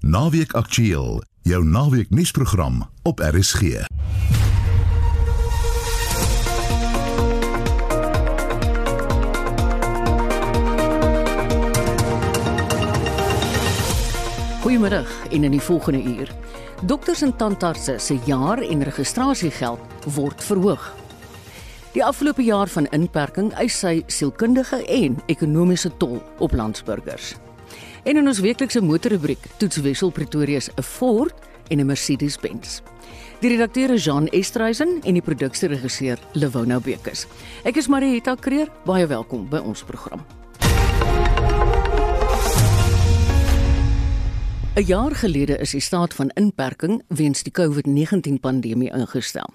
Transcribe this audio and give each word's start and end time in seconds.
Naweek 0.00 0.52
Aktueel, 0.52 1.22
jou 1.42 1.64
naweek 1.64 2.10
nuusprogram 2.10 2.90
op 3.02 3.20
RSG. 3.20 3.60
Goeiemiddag 14.60 15.26
en 15.30 15.44
in 15.44 15.50
die 15.50 15.60
volgende 15.60 16.02
uur. 16.02 16.34
Dokters 16.82 17.22
en 17.22 17.36
tandartse 17.36 17.98
se 17.98 18.18
jaar- 18.24 18.62
en 18.62 18.82
registrasiegeld 18.82 19.80
word 20.14 20.44
verhoog. 20.44 20.94
Die 21.92 22.04
afgelope 22.04 22.42
jaar 22.42 22.68
van 22.68 22.86
inperking 22.86 23.52
eis 23.52 23.78
sy 23.78 24.02
sielkundige 24.06 24.84
en 24.84 25.16
ekonomiese 25.26 25.96
tol 25.96 26.22
op 26.38 26.52
landsburgers. 26.52 27.34
En 28.06 28.16
in 28.16 28.28
ons 28.30 28.38
weeklikse 28.38 28.78
motorrubriek 28.86 29.48
toets 29.58 29.80
Wessel 29.82 30.12
Pretoria 30.14 30.60
se 30.60 30.70
'n 30.76 30.82
Ford 30.82 31.34
en 31.68 31.78
'n 31.78 31.86
Mercedes-Benz. 31.86 32.80
Die 33.40 33.50
redakteur 33.50 33.90
is 33.90 34.04
Jean 34.04 34.28
Estreisen 34.28 35.00
en 35.02 35.12
die 35.12 35.22
produksieregisseur 35.22 36.18
Lewona 36.32 36.80
Bekes. 36.80 37.26
Ek 37.64 37.76
is 37.76 37.86
Marieta 37.88 38.34
Kreer, 38.34 38.68
baie 38.84 39.06
welkom 39.06 39.48
by 39.48 39.56
ons 39.56 39.82
program. 39.82 40.24
'n 44.74 44.84
Jaar 44.84 45.14
gelede 45.14 45.58
is 45.58 45.70
die 45.70 45.80
staat 45.80 46.14
van 46.14 46.30
inperking 46.34 47.02
weens 47.08 47.42
die 47.42 47.52
COVID-19 47.52 48.40
pandemie 48.40 48.92
ingestel. 48.92 49.50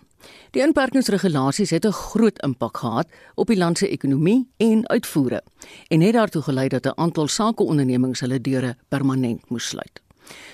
Die 0.52 0.62
inperkingsregulasies 0.62 1.70
het 1.70 1.86
'n 1.86 1.92
groot 1.92 2.42
impak 2.44 2.78
gehad 2.78 3.08
op 3.36 3.48
die 3.48 3.58
land 3.58 3.78
se 3.78 3.88
ekonomie 3.88 4.50
en 4.58 4.88
uitvoere 4.88 5.44
en 5.88 6.02
het 6.02 6.14
daartoe 6.14 6.42
gelei 6.42 6.68
dat 6.68 6.86
'n 6.86 7.00
aantal 7.00 7.28
sakeondernemings 7.28 8.20
hulle 8.20 8.42
deure 8.42 8.76
permanent 8.90 9.50
moes 9.50 9.68
sluit. 9.68 10.02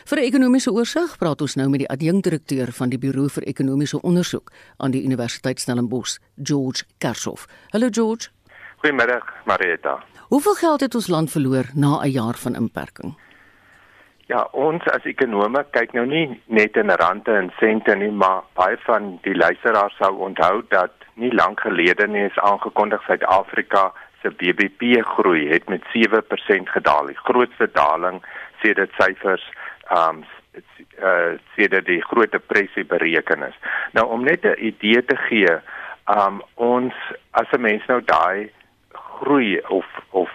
Vir 0.06 0.18
'n 0.18 0.24
ekonomiese 0.24 0.72
oorsig 0.72 1.18
praat 1.18 1.42
ons 1.42 1.56
nou 1.56 1.70
met 1.70 1.80
die 1.80 1.90
adjunkdirekteur 1.90 2.72
van 2.72 2.90
die 2.90 2.98
Buro 2.98 3.28
vir 3.28 3.44
Ekonomiese 3.44 4.02
Onderzoek 4.02 4.52
aan 4.78 4.92
die 4.92 5.04
Universiteit 5.04 5.60
Stellenbosch, 5.60 6.18
George 6.44 6.84
Kershoff. 6.98 7.48
Hallo 7.70 7.88
George. 7.92 8.30
Goeiemiddag, 8.78 9.24
Marieta. 9.46 10.04
Hoeveel 10.28 10.56
geld 10.56 10.82
het 10.82 10.96
ons 10.96 11.08
land 11.08 11.32
verloor 11.32 11.66
na 11.74 12.02
'n 12.02 12.12
jaar 12.12 12.38
van 12.38 12.56
inperking? 12.56 13.16
Ja, 14.28 14.42
ons 14.60 14.84
as 14.92 15.06
ekonome 15.08 15.62
kyk 15.72 15.94
nou 15.96 16.04
nie 16.04 16.26
net 16.52 16.76
in 16.76 16.92
rande 17.00 17.32
en 17.32 17.46
sente 17.62 17.94
nie, 17.96 18.10
maar 18.12 18.42
baie 18.60 18.76
van 18.84 19.14
die 19.24 19.36
luisteraars 19.38 19.94
sou 20.02 20.10
onthou 20.26 20.66
dat 20.74 21.06
nie 21.16 21.30
lank 21.32 21.62
gelede 21.64 22.10
nie 22.12 22.26
is 22.28 22.40
aangekondig 22.44 23.06
Suid-Afrika 23.06 23.86
se 24.20 24.34
BBP 24.42 24.98
groei 25.14 25.46
het 25.48 25.70
met 25.72 25.86
7% 25.94 26.74
gedaal, 26.74 27.08
die 27.08 27.22
grootste 27.24 27.70
daling 27.72 28.20
sedert 28.64 28.92
syfers 29.00 29.46
um 29.96 30.26
uh 30.98 31.38
sedert 31.56 31.86
die 31.88 32.02
groot 32.02 32.32
depressie 32.34 32.84
bereken 32.84 33.46
is. 33.48 33.56
Nou 33.96 34.10
om 34.12 34.26
net 34.28 34.44
'n 34.44 34.60
idee 34.60 35.06
te 35.06 35.16
gee, 35.30 35.54
um 36.18 36.42
ons 36.56 36.94
as 37.32 37.48
'n 37.52 37.62
mens 37.62 37.86
nou 37.88 38.02
daai 38.04 38.52
groei 38.92 39.62
of 39.70 39.88
of 40.12 40.30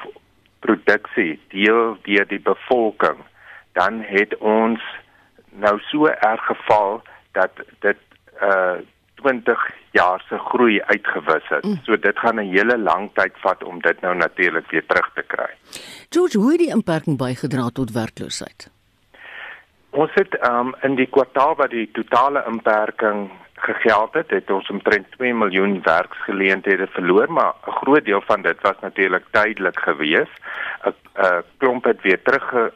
produksie 0.61 1.41
deel 1.49 1.99
deur 2.09 2.27
die 2.27 2.41
bevolking 2.41 3.21
dan 3.73 4.03
het 4.07 4.37
ons 4.39 4.81
nou 5.51 5.81
so 5.81 6.07
erg 6.07 6.45
geval 6.45 7.03
dat 7.33 7.51
dit 7.81 7.99
uh 8.43 8.81
20 9.23 9.71
jaar 9.91 10.25
se 10.29 10.39
groei 10.39 10.83
uitgewis 10.83 11.49
het. 11.49 11.65
Mm. 11.65 11.79
So 11.83 11.99
dit 11.99 12.19
gaan 12.19 12.41
'n 12.41 12.51
hele 12.51 12.79
lang 12.79 13.11
tyd 13.13 13.33
vat 13.35 13.65
om 13.65 13.81
dit 13.81 14.01
nou 14.01 14.15
natuurlik 14.17 14.71
weer 14.71 14.87
terug 14.87 15.11
te 15.15 15.23
kry. 15.27 15.51
George, 16.09 16.39
hoe 16.39 16.51
het 16.51 16.59
die 16.59 16.75
inperking 16.75 17.19
bygedra 17.19 17.69
tot 17.69 17.93
werkloosheid? 17.93 18.71
Ons 19.91 20.11
het 20.15 20.49
um 20.49 20.75
in 20.81 20.95
die 20.95 21.07
kwartaal 21.07 21.55
wat 21.55 21.71
die 21.71 21.91
totale 21.93 22.45
inperking 22.49 23.31
gegeld 23.55 24.15
het, 24.15 24.31
het 24.31 24.51
ons 24.51 24.69
omtrent 24.69 25.07
2 25.11 25.35
miljoen 25.35 25.83
werksgeleenthede 25.83 26.87
verloor, 26.87 27.33
maar 27.33 27.55
'n 27.67 27.71
groot 27.71 28.05
deel 28.05 28.23
van 28.27 28.43
dit 28.43 28.61
was 28.61 28.77
natuurlik 28.81 29.25
tydelik 29.31 29.79
geweest. 29.79 30.37
'n 30.85 30.95
'n 31.15 31.43
klomp 31.57 31.85
het 31.85 32.01
weer 32.01 32.23
terug 32.23 32.73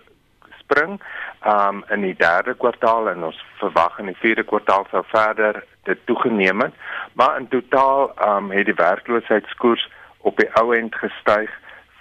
spring 0.66 0.98
um 1.46 1.84
in 1.94 2.04
die 2.04 2.16
derde 2.18 2.54
kwartaal 2.58 3.08
en 3.14 3.24
ons 3.30 3.40
verwag 3.62 3.98
in 4.02 4.10
die 4.12 4.20
vierde 4.20 4.44
kwartaal 4.44 4.86
sou 4.90 5.02
verder 5.14 5.62
dit 5.88 6.06
toegeneem 6.10 6.66
het 6.66 6.74
maar 7.14 7.40
in 7.40 7.48
totaal 7.48 8.10
um 8.28 8.50
het 8.50 8.68
die 8.68 8.78
werkloosheidskoers 8.82 9.88
op 10.26 10.36
die 10.42 10.50
ou 10.60 10.74
end 10.74 10.94
gestyg 10.94 11.50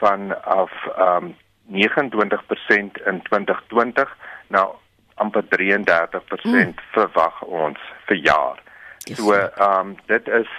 van 0.02 0.34
af 0.44 0.74
um 0.98 1.36
29% 1.72 3.02
in 3.06 3.22
2020 3.30 4.18
na 4.48 4.68
amper 5.16 5.44
33% 5.44 6.44
mm. 6.44 6.74
verwag 6.92 7.42
ons 7.42 7.80
vir 8.06 8.18
jaar. 8.22 8.62
So 9.16 9.34
um 9.62 9.96
dit 10.06 10.28
is 10.28 10.50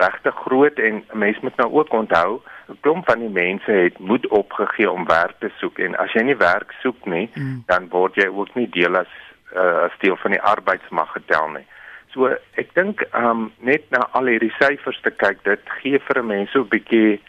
regtig 0.00 0.34
groot 0.46 0.78
en 0.78 1.04
mense 1.12 1.40
moet 1.42 1.56
nou 1.56 1.70
ook 1.72 1.92
onthou 1.92 2.40
'n 2.68 2.78
klomp 2.80 3.04
van 3.04 3.18
die 3.18 3.28
mense 3.28 3.70
het 3.70 3.98
moed 3.98 4.26
opgegee 4.28 4.90
om 4.90 5.06
werk 5.06 5.36
te 5.38 5.50
soek 5.58 5.78
en 5.78 5.96
as 5.96 6.12
jy 6.12 6.22
nie 6.22 6.36
werk 6.36 6.72
soek 6.80 7.04
nie, 7.04 7.28
mm. 7.34 7.62
dan 7.66 7.88
word 7.88 8.16
jy 8.16 8.26
ook 8.28 8.54
nie 8.54 8.68
deel 8.68 8.96
as 8.96 9.12
uh, 9.56 9.84
as 9.86 9.98
deel 10.00 10.16
van 10.16 10.30
die 10.30 10.42
arbeidsmag 10.42 11.12
getel 11.12 11.50
nie. 11.56 11.66
So 12.14 12.30
ek 12.60 12.74
dink 12.74 13.04
um 13.14 13.52
net 13.58 13.90
na 13.90 14.08
al 14.12 14.30
hierdie 14.30 14.54
syfers 14.58 15.00
te 15.02 15.10
kyk, 15.10 15.44
dit 15.44 15.60
gee 15.82 15.98
vir 15.98 16.22
'n 16.22 16.26
mens 16.26 16.50
so 16.52 16.64
'n 16.64 16.72
bietjie 16.72 17.20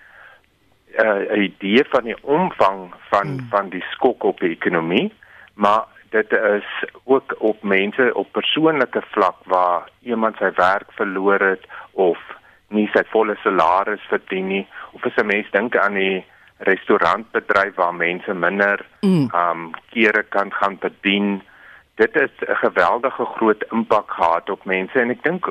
uh, 1.04 1.22
'n 1.36 1.42
idee 1.50 1.84
van 1.90 2.04
die 2.04 2.18
omvang 2.22 2.94
van 3.10 3.28
mm. 3.28 3.48
van 3.50 3.70
die 3.70 3.84
skok 3.92 4.24
op 4.24 4.40
die 4.40 4.56
ekonomie, 4.56 5.12
maar 5.56 5.86
dit 6.10 6.32
is 6.32 6.70
ook 7.04 7.36
op 7.40 7.64
mense 7.64 8.14
op 8.14 8.32
persoonlike 8.32 9.02
vlak 9.12 9.36
waar 9.46 9.90
iemand 10.02 10.38
sy 10.38 10.52
werk 10.56 10.92
verloor 10.92 11.40
het 11.40 11.66
of 11.92 12.20
nie 12.70 12.88
sy 12.94 13.04
volle 13.12 13.36
salaris 13.44 14.02
verdien 14.10 14.48
nie 14.48 14.68
of 14.94 15.06
as 15.06 15.18
'n 15.18 15.28
mens 15.28 15.52
dink 15.52 15.76
aan 15.78 15.94
die 15.94 16.26
restaurantbedryf 16.58 17.76
waar 17.76 17.94
mense 17.94 18.34
minder 18.34 18.86
mm. 19.02 19.30
um 19.34 19.72
kere 19.92 20.24
kan 20.24 20.52
gaan 20.52 20.78
bedien 20.80 21.42
dit 21.96 22.14
het 22.14 22.38
'n 22.48 22.56
geweldige 22.56 23.26
groot 23.26 23.64
impak 23.72 24.12
gehad 24.12 24.50
op 24.50 24.66
mense 24.66 25.00
en 25.00 25.10
ek 25.10 25.24
dink 25.24 25.46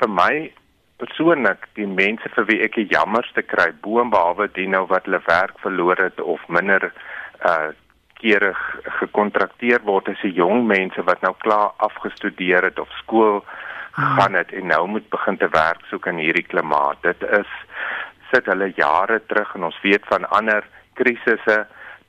vir 0.00 0.08
my 0.08 0.52
persoonlik 0.96 1.68
die 1.74 1.86
mense 1.86 2.28
vir 2.34 2.44
wie 2.44 2.62
ek 2.62 2.74
die 2.74 2.90
jammerste 2.90 3.42
kry 3.42 3.72
boonbehalwe 3.82 4.48
die 4.52 4.68
nou 4.68 4.86
wat 4.86 5.04
hulle 5.04 5.20
werk 5.26 5.58
verloor 5.58 5.96
het 5.96 6.20
of 6.20 6.48
minder 6.48 6.92
uh 7.44 7.70
kere 8.18 8.50
gekontrakteer 8.98 9.84
word 9.86 10.08
as 10.08 10.22
die 10.26 10.34
jong 10.34 10.66
mense 10.66 11.02
wat 11.06 11.20
nou 11.22 11.34
klaar 11.38 11.70
afgestudeer 11.76 12.64
het 12.66 12.78
of 12.82 12.90
skool 12.98 13.44
gegaan 13.98 14.34
het 14.38 14.52
en 14.52 14.66
nou 14.66 14.86
moet 14.86 15.08
begin 15.10 15.36
te 15.36 15.48
werk 15.54 15.82
soek 15.90 16.06
in 16.06 16.20
hierdie 16.22 16.46
klimaat. 16.46 17.02
Dit 17.02 17.22
is 17.22 17.50
sit 18.32 18.46
hulle 18.46 18.72
jare 18.76 19.20
terug 19.26 19.54
en 19.54 19.64
ons 19.70 19.80
weet 19.82 20.04
van 20.12 20.28
ander 20.38 20.66
krisisse 21.00 21.58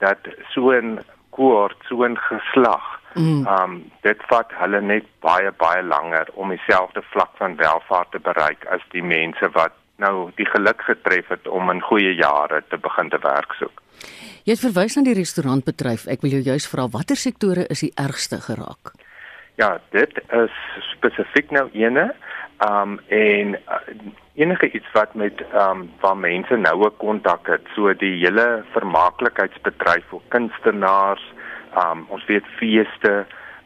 dat 0.03 0.29
so 0.53 0.72
'n 0.72 0.99
kohort, 1.29 1.78
so 1.88 2.03
'n 2.03 2.17
geslag, 2.17 2.85
mm. 3.13 3.47
um 3.47 3.91
dit 4.01 4.19
vat 4.28 4.51
hulle 4.61 4.81
net 4.81 5.05
baie 5.19 5.51
baie 5.51 5.83
langer 5.83 6.28
om 6.33 6.49
dieselfde 6.49 7.01
vlak 7.11 7.31
van 7.38 7.55
welvaart 7.55 8.11
te 8.11 8.19
bereik 8.19 8.66
as 8.66 8.81
die 8.91 9.03
mense 9.03 9.49
wat 9.53 9.73
nou 9.95 10.31
die 10.35 10.45
geluk 10.45 10.81
getref 10.81 11.28
het 11.28 11.47
om 11.47 11.69
in 11.69 11.81
goeie 11.81 12.16
jare 12.16 12.63
te 12.69 12.78
begin 12.78 13.09
te 13.09 13.19
werk 13.22 13.53
soek. 13.53 13.81
Jy 14.44 14.55
het 14.55 14.63
verwys 14.63 14.95
na 14.95 15.03
die 15.03 15.13
restaurantbedryf. 15.13 16.07
Ek 16.07 16.22
wil 16.22 16.31
jou 16.31 16.41
juist 16.41 16.69
vra 16.72 16.88
watter 16.88 17.16
sektore 17.16 17.67
is 17.69 17.79
die 17.79 17.94
ergste 17.95 18.39
geraak? 18.41 18.94
Ja, 19.59 19.74
dit 19.92 20.22
is 20.31 20.52
spesifiek 20.94 21.50
nou 21.52 21.66
ene. 21.75 22.06
Um 22.64 22.94
en 23.12 23.50
uh, 23.56 23.80
enige 24.40 24.72
iets 24.72 24.92
wat 24.96 25.14
met 25.20 25.42
um 25.52 25.81
waar 26.00 26.18
mense 26.18 26.56
noue 26.56 26.90
kontak 27.02 27.47
het, 27.52 27.66
so 27.75 27.92
die 27.94 28.14
hele 28.22 28.46
vermaaklikheidsbedryf 28.72 30.06
vir 30.14 30.22
kunstenaars, 30.36 31.25
um 31.81 32.06
ons 32.08 32.24
weet 32.31 32.47
feeste, 32.59 33.25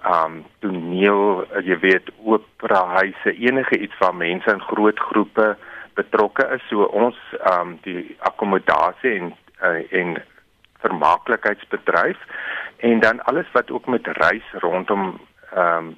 um 0.09 0.39
toneel, 0.65 1.43
jy 1.61 1.77
weet 1.83 2.09
opera 2.25 2.81
huise, 2.95 3.35
enige 3.37 3.77
iets 3.77 3.99
waar 4.01 4.17
mense 4.17 4.49
in 4.49 4.65
groot 4.71 5.03
groepe 5.11 5.51
betrokke 5.99 6.47
is, 6.55 6.63
so 6.71 6.87
ons 6.89 7.19
um 7.51 7.75
die 7.85 8.15
akkommodasie 8.31 9.13
en 9.19 9.29
uh, 9.61 9.83
en 10.01 10.17
vermaaklikheidsbedryf 10.81 12.25
en 12.81 12.99
dan 13.05 13.21
alles 13.29 13.53
wat 13.53 13.69
ook 13.71 13.85
met 13.93 14.09
reis 14.17 14.49
rondom 14.65 15.13
ehm 15.55 15.77
um, 15.77 15.95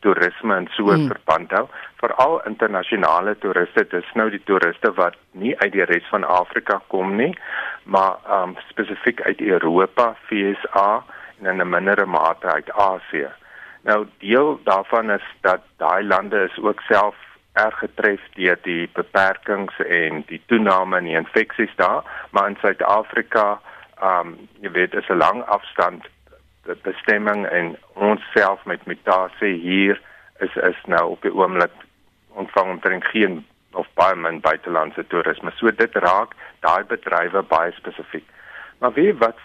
toerisme 0.00 0.54
en 0.54 0.66
so 0.76 0.84
hmm. 0.84 1.06
verband 1.08 1.52
hou 1.56 1.62
veral 2.00 2.34
internasionale 2.44 3.32
toeriste 3.40 3.86
dis 3.88 4.10
nou 4.14 4.26
die 4.30 4.42
toeriste 4.44 4.90
wat 4.98 5.16
nie 5.32 5.54
uit 5.62 5.72
die 5.72 5.86
res 5.88 6.04
van 6.10 6.26
Afrika 6.28 6.76
kom 6.92 7.16
nie 7.16 7.32
maar 7.84 8.16
ehm 8.26 8.48
um, 8.48 8.56
spesifiek 8.68 9.20
uit 9.20 9.40
Europa, 9.40 10.16
VSA 10.26 11.04
en 11.40 11.46
in 11.46 11.60
'n 11.60 11.68
mindere 11.68 12.06
mate 12.06 12.46
uit 12.46 12.72
Asië. 12.72 13.28
Nou 13.82 14.06
deel 14.18 14.60
daarvan 14.64 15.10
is 15.10 15.26
dat 15.40 15.60
daai 15.76 16.04
lande 16.04 16.48
is 16.50 16.62
ook 16.64 16.80
self 16.80 17.16
erg 17.52 17.78
getref 17.78 18.20
deur 18.34 18.58
die 18.62 18.90
beperkings 18.92 19.78
en 19.78 20.22
die 20.26 20.42
toename 20.46 20.98
in 20.98 21.04
die 21.04 21.16
infeksies 21.16 21.74
daar, 21.76 22.28
maar 22.30 22.48
in 22.48 22.56
Suid-Afrika, 22.60 23.60
ehm 24.00 24.26
um, 24.26 24.48
jy 24.60 24.70
weet, 24.70 24.94
is 24.94 25.08
'n 25.08 25.16
lang 25.16 25.44
afstand 25.44 26.06
bestemming 26.82 27.46
en 27.46 27.76
ons 27.94 28.20
self 28.34 28.64
met 28.64 28.84
mutasie 28.86 29.54
hier 29.60 30.00
is 30.38 30.54
is 30.56 30.78
nou 30.86 31.10
op 31.14 31.22
die 31.22 31.34
oomblik 31.34 31.72
ontvang 32.34 32.70
omtrent 32.70 33.04
geen 33.04 33.44
of 33.72 33.86
baie 33.94 34.16
min 34.16 34.40
buitelandse 34.40 35.06
toerisme. 35.06 35.50
So 35.56 35.70
dit 35.70 35.94
raak 35.94 36.34
daai 36.60 36.84
bedrywe 36.84 37.42
baie 37.42 37.72
spesifiek. 37.72 38.26
Maar 38.78 38.92
wie 38.92 39.12
wat 39.18 39.38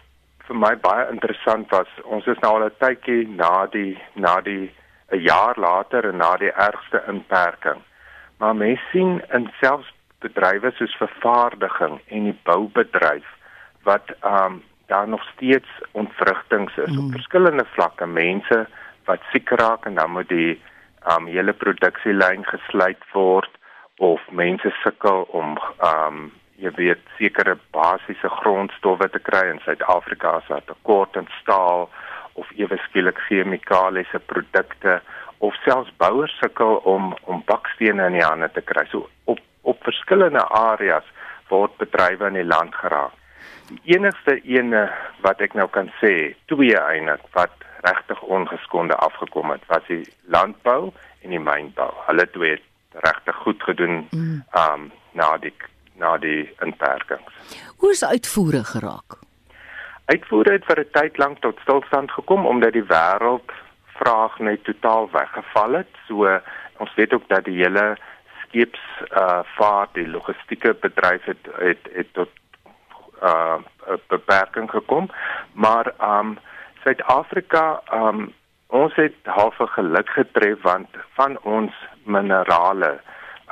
vir 0.48 0.56
my 0.56 0.76
baie 0.80 1.08
interessant 1.12 1.72
was, 1.72 1.90
ons 2.04 2.26
is 2.26 2.40
nou 2.44 2.54
al 2.56 2.68
'n 2.68 2.80
tydjie 2.80 3.28
na 3.28 3.66
die 3.66 3.98
na 4.16 4.40
die 4.42 4.72
'n 5.12 5.20
jaar 5.20 5.56
later 5.58 6.10
en 6.10 6.18
na 6.18 6.36
die 6.38 6.52
ergste 6.52 7.04
inperking. 7.08 7.82
Maar 8.38 8.56
mense 8.56 8.84
sien 8.92 9.22
in 9.34 9.50
selfs 9.62 9.94
bedrywe 10.20 10.72
soos 10.72 10.96
vervaardiging 10.96 12.02
en 12.08 12.24
die 12.24 12.40
boubedryf 12.44 13.28
wat 13.84 14.12
ehm 14.22 14.46
um, 14.46 14.64
daar 14.88 15.08
nog 15.08 15.24
steeds 15.34 15.68
ontwrigtings 15.92 16.78
is 16.78 16.92
mm. 16.92 17.06
op 17.06 17.12
verskillende 17.12 17.66
vlakke. 17.76 18.06
Mense 18.06 18.68
wat 19.06 19.20
siek 19.32 19.50
raak 19.50 19.86
en 19.86 19.96
dan 19.96 20.12
moet 20.12 20.30
die 20.30 20.62
um, 21.12 21.28
hele 21.28 21.54
produksielyn 21.54 22.44
gesluit 22.46 23.04
word 23.14 23.50
of 23.98 24.22
mense 24.32 24.70
sukkel 24.84 25.26
om 25.32 25.58
um, 25.84 26.32
jy 26.62 26.72
weet 26.78 27.04
sekere 27.18 27.58
basiese 27.76 28.30
grondstowwe 28.42 29.10
te 29.14 29.22
kry 29.30 29.44
in 29.52 29.62
Suid-Afrika 29.66 30.38
as 30.40 30.50
daar 30.50 30.66
tekort 30.66 31.18
aan 31.18 31.30
staal 31.42 31.88
of 32.34 32.50
ewe 32.58 32.78
skielik 32.88 33.20
chemikaliese 33.28 34.20
produkte 34.32 35.00
of 35.46 35.56
selfs 35.66 35.94
bouers 36.02 36.34
sukkel 36.42 36.82
om 36.94 37.14
om 37.24 37.44
bakstene 37.46 38.10
in 38.10 38.18
die 38.18 38.26
hande 38.26 38.50
te 38.54 38.62
kry. 38.62 38.86
So 38.92 39.10
op 39.26 39.42
op 39.68 39.84
verskillende 39.84 40.44
areas 40.56 41.08
word 41.50 41.74
bedrywe 41.78 42.28
in 42.32 42.40
die 42.40 42.48
land 42.48 42.76
geraak. 42.76 43.14
Die 43.68 43.96
enigste 43.96 44.38
ene 44.48 44.88
wat 45.26 45.42
ek 45.44 45.54
nou 45.54 45.68
kan 45.68 45.90
sê, 46.00 46.34
twee 46.52 46.78
eintlik 46.80 47.26
wat 47.36 47.52
regtig 47.84 48.22
ongeskonde 48.22 48.96
afgekom 48.96 49.52
het, 49.52 49.64
was 49.68 49.84
die 49.88 50.06
landbou 50.32 50.94
en 51.24 51.36
die 51.36 51.42
mynbou. 51.42 51.90
Hulle 52.08 52.26
twee 52.32 52.56
het 52.56 52.66
regtig 53.04 53.36
goed 53.36 53.64
gedoen 53.64 54.08
mm. 54.12 54.44
um 54.56 54.92
na 55.12 55.36
die 55.42 55.54
na 55.98 56.18
die 56.22 56.46
inperkings. 56.62 57.58
Hoe 57.82 57.92
is 57.92 58.06
uitvoere 58.06 58.64
geraak? 58.64 59.18
Uitvoere 60.06 60.52
het 60.58 60.66
vir 60.66 60.80
'n 60.80 60.92
tyd 60.92 61.18
lank 61.18 61.40
tot 61.42 61.60
stilstand 61.60 62.12
gekom 62.12 62.46
omdat 62.46 62.74
die 62.74 62.86
wêreld 62.86 63.52
vraag 64.00 64.40
net 64.40 64.64
totaal 64.64 65.10
weggeval 65.12 65.74
het. 65.74 65.92
So 66.08 66.40
ons 66.78 66.96
weet 66.96 67.14
ook 67.14 67.28
dat 67.28 67.44
die 67.46 67.58
hele 67.64 67.98
skeeps 68.44 68.84
uh 69.12 69.42
vaart 69.58 69.94
die 69.94 70.08
logistieke 70.08 70.74
bedryf 70.74 71.26
het 71.26 71.44
het, 71.58 71.90
het 71.94 72.14
tot 72.14 72.30
uh 73.24 73.58
beperking 74.08 74.70
gekom. 74.70 75.10
Maar 75.54 75.94
um 76.02 76.38
Suid-Afrika 76.84 77.82
um 77.94 78.34
ons 78.68 78.96
het 78.96 79.16
half 79.24 79.56
geluk 79.58 80.10
getref 80.10 80.62
want 80.62 80.88
van 81.16 81.38
ons 81.42 81.74
minerale 82.04 83.00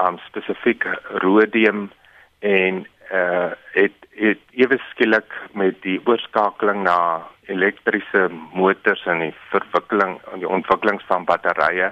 um 0.07 0.17
spesifiek 0.27 0.83
rhodium 1.23 1.91
en 2.39 2.85
uh 3.11 3.51
het 3.71 4.05
het 4.15 4.39
ewe 4.51 4.77
skielik 4.89 5.33
met 5.51 5.81
die 5.81 5.99
oorskakeling 6.05 6.83
na 6.83 7.25
elektriese 7.51 8.29
motors 8.53 9.05
en 9.05 9.19
die 9.19 9.33
verwikkeling 9.51 10.19
en 10.31 10.39
die 10.39 10.49
ontwikkeling 10.49 11.01
van 11.07 11.25
batterye 11.25 11.91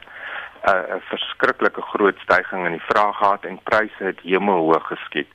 'n 0.63 0.69
uh, 0.71 0.95
verskriklike 1.11 1.81
groot 1.81 2.17
stygings 2.23 2.65
in 2.65 2.77
die 2.77 2.87
vraag 2.91 3.17
gehad 3.17 3.45
en 3.45 3.59
pryse 3.63 4.03
het 4.03 4.19
hemelhoog 4.23 4.87
geskiet. 4.87 5.27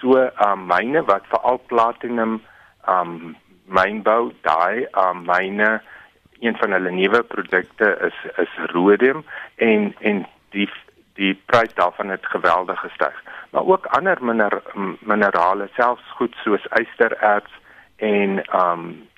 So 0.00 0.28
um 0.46 0.66
myne 0.68 1.04
wat 1.08 1.28
veral 1.32 1.58
platinum 1.72 2.40
um 2.88 3.36
mynbou 3.66 4.32
daai 4.42 4.86
um 5.04 5.24
myne 5.26 5.80
een 6.40 6.56
van 6.60 6.72
hulle 6.76 6.90
nuwe 6.90 7.22
produkte 7.22 7.88
is 8.08 8.18
is 8.44 8.58
rhodium 8.72 9.24
en 9.56 9.94
en 10.00 10.26
die 10.50 10.68
die 11.16 11.34
prys 11.48 11.72
daarvan 11.74 12.08
het 12.12 12.26
geweldig 12.26 12.80
gestyg. 12.80 13.22
Maar 13.50 13.64
ook 13.64 13.86
ander 13.86 14.18
miner, 14.20 14.62
minerale, 15.00 15.68
selfs 15.76 16.10
goed 16.18 16.34
soos 16.44 16.66
ystererts 16.80 17.52
en 17.96 18.42
um 18.60 19.08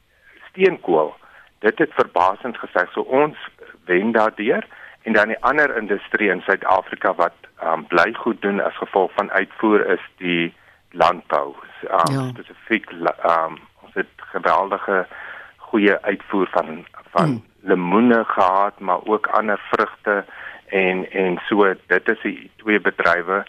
steenkool. 0.51 1.17
Dit 1.59 1.79
het 1.79 1.95
verbasend 1.95 2.59
gestyg. 2.59 2.93
So 2.93 3.01
ons 3.01 3.37
wen 3.85 4.13
daardeur 4.13 4.67
en 5.03 5.13
dan 5.13 5.35
die 5.35 5.43
ander 5.43 5.77
industrie 5.77 6.31
in 6.31 6.41
Suid-Afrika 6.47 7.15
wat 7.15 7.35
um 7.65 7.87
bly 7.91 8.13
goed 8.15 8.43
doen 8.43 8.61
as 8.61 8.79
gevolg 8.79 9.13
van 9.19 9.31
uitvoer 9.31 9.87
is 9.99 10.05
die 10.23 10.55
landbou. 10.91 11.55
Um 11.83 12.13
ja. 12.15 12.29
spesifiek 12.29 12.91
um 12.91 13.59
ons 13.83 13.95
het 13.95 14.13
geweldige 14.17 15.07
goeie 15.57 16.01
uitvoer 16.01 16.49
van 16.51 16.87
van 17.11 17.29
mm. 17.29 17.45
lemoene 17.61 18.25
gehad, 18.25 18.79
maar 18.79 19.05
ook 19.05 19.27
ander 19.27 19.61
vrugte 19.71 20.25
en 20.67 21.11
en 21.11 21.41
so 21.47 21.75
dit 21.87 22.09
is 22.09 22.21
die 22.23 22.51
twee 22.57 22.81
bedrywe 22.81 23.45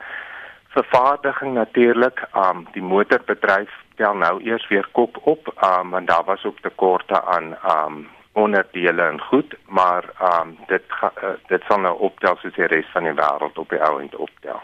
vervaardiging 0.70 1.54
natuurlik 1.54 2.24
um 2.36 2.68
die 2.72 2.84
motorbedryf 2.84 3.72
tel 3.96 4.16
nou 4.16 4.44
eers 4.44 4.68
weer 4.68 4.88
kop 4.92 5.18
op 5.24 5.48
um 5.66 5.90
want 5.90 6.08
daar 6.08 6.24
was 6.24 6.46
ook 6.46 6.60
tekorte 6.60 7.24
aan 7.24 7.56
um 7.76 8.08
onderdele 8.32 9.02
en 9.02 9.22
goed 9.22 9.56
maar 9.66 10.04
um 10.32 10.58
dit 10.68 10.84
ga, 10.88 11.12
uh, 11.24 11.30
dit 11.48 11.64
sal 11.68 11.80
nou 11.80 11.96
optel 12.00 12.38
soos 12.42 12.54
die 12.56 12.66
res 12.66 12.92
van 12.94 13.04
die 13.04 13.18
wêreld 13.22 13.58
op 13.58 13.70
die 13.70 13.82
ou 13.84 14.00
end 14.02 14.16
optel 14.16 14.62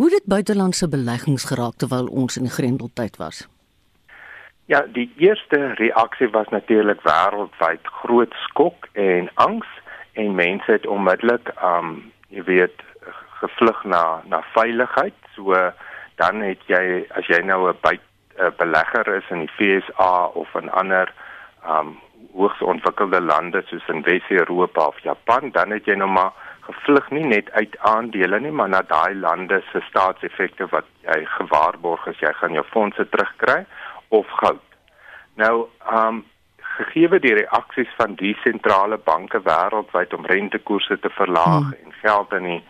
Hoe 0.00 0.10
het 0.10 0.22
buitelandse 0.24 0.88
beleggings 0.88 1.44
geraak 1.44 1.74
terwyl 1.76 2.06
ons 2.20 2.36
in 2.40 2.46
die 2.48 2.52
grendeltyd 2.52 3.16
was 3.20 3.48
Ja, 4.72 4.80
die 4.98 5.12
eerste 5.16 5.58
reaksie 5.80 6.28
was 6.36 6.48
natuurlik 6.48 7.02
wêreldwyd 7.04 7.90
groot 7.98 8.32
skok 8.46 8.88
en 8.92 9.28
angs 9.34 9.68
en 10.22 10.34
mense 10.38 10.72
het 10.72 10.86
onmiddellik 10.86 11.52
um 11.72 11.90
jy 12.32 12.46
weet 12.48 12.80
gevlug 13.42 13.84
na 13.84 14.02
na 14.32 14.40
veiligheid. 14.54 15.18
So 15.36 15.52
dan 16.22 16.40
het 16.48 16.64
jy 16.72 17.04
as 17.20 17.28
jy 17.28 17.42
nou 17.44 17.68
'n 17.68 17.76
byt 17.84 18.06
belegger 18.56 19.16
is 19.20 19.28
in 19.30 19.44
die 19.44 19.52
FSA 19.58 20.32
of 20.32 20.54
in 20.54 20.70
ander 20.70 21.12
um 21.76 21.98
hoogs 22.32 22.62
ontwikkelde 22.62 23.20
lande 23.20 23.62
soos 23.66 23.88
in 23.88 24.02
Wes-Europa 24.02 24.86
of 24.86 24.98
Japan, 25.02 25.50
dan 25.50 25.70
het 25.70 25.84
jy 25.84 25.94
nou 25.94 26.10
maar 26.10 26.32
gevlug 26.70 27.10
nie 27.10 27.26
net 27.26 27.50
uit 27.50 27.76
aandele 27.78 28.40
nie, 28.40 28.50
maar 28.50 28.68
na 28.68 28.82
daai 28.86 29.14
lande 29.14 29.60
se 29.70 29.82
staatseffekte 29.88 30.66
wat 30.70 30.88
jy 31.06 31.20
gewaarborg 31.36 32.06
is 32.06 32.20
jy 32.22 32.32
gaan 32.40 32.56
jou 32.56 32.64
fondse 32.72 33.06
terugkry 33.08 33.64
of 34.08 34.26
goud. 34.42 34.62
Nou, 35.34 35.68
um 35.92 36.24
gegee 36.80 37.18
die 37.20 37.34
reaksies 37.34 37.90
van 37.98 38.14
die 38.16 38.32
sentrale 38.44 38.96
banke 38.98 39.40
wêreldwyd 39.44 40.14
om 40.16 40.26
rentekoerse 40.26 40.98
te 41.00 41.10
verlaag 41.16 41.66
hmm. 41.66 41.78
en 41.84 41.96
geld 42.02 42.32
in 42.40 42.50
die 42.54 42.62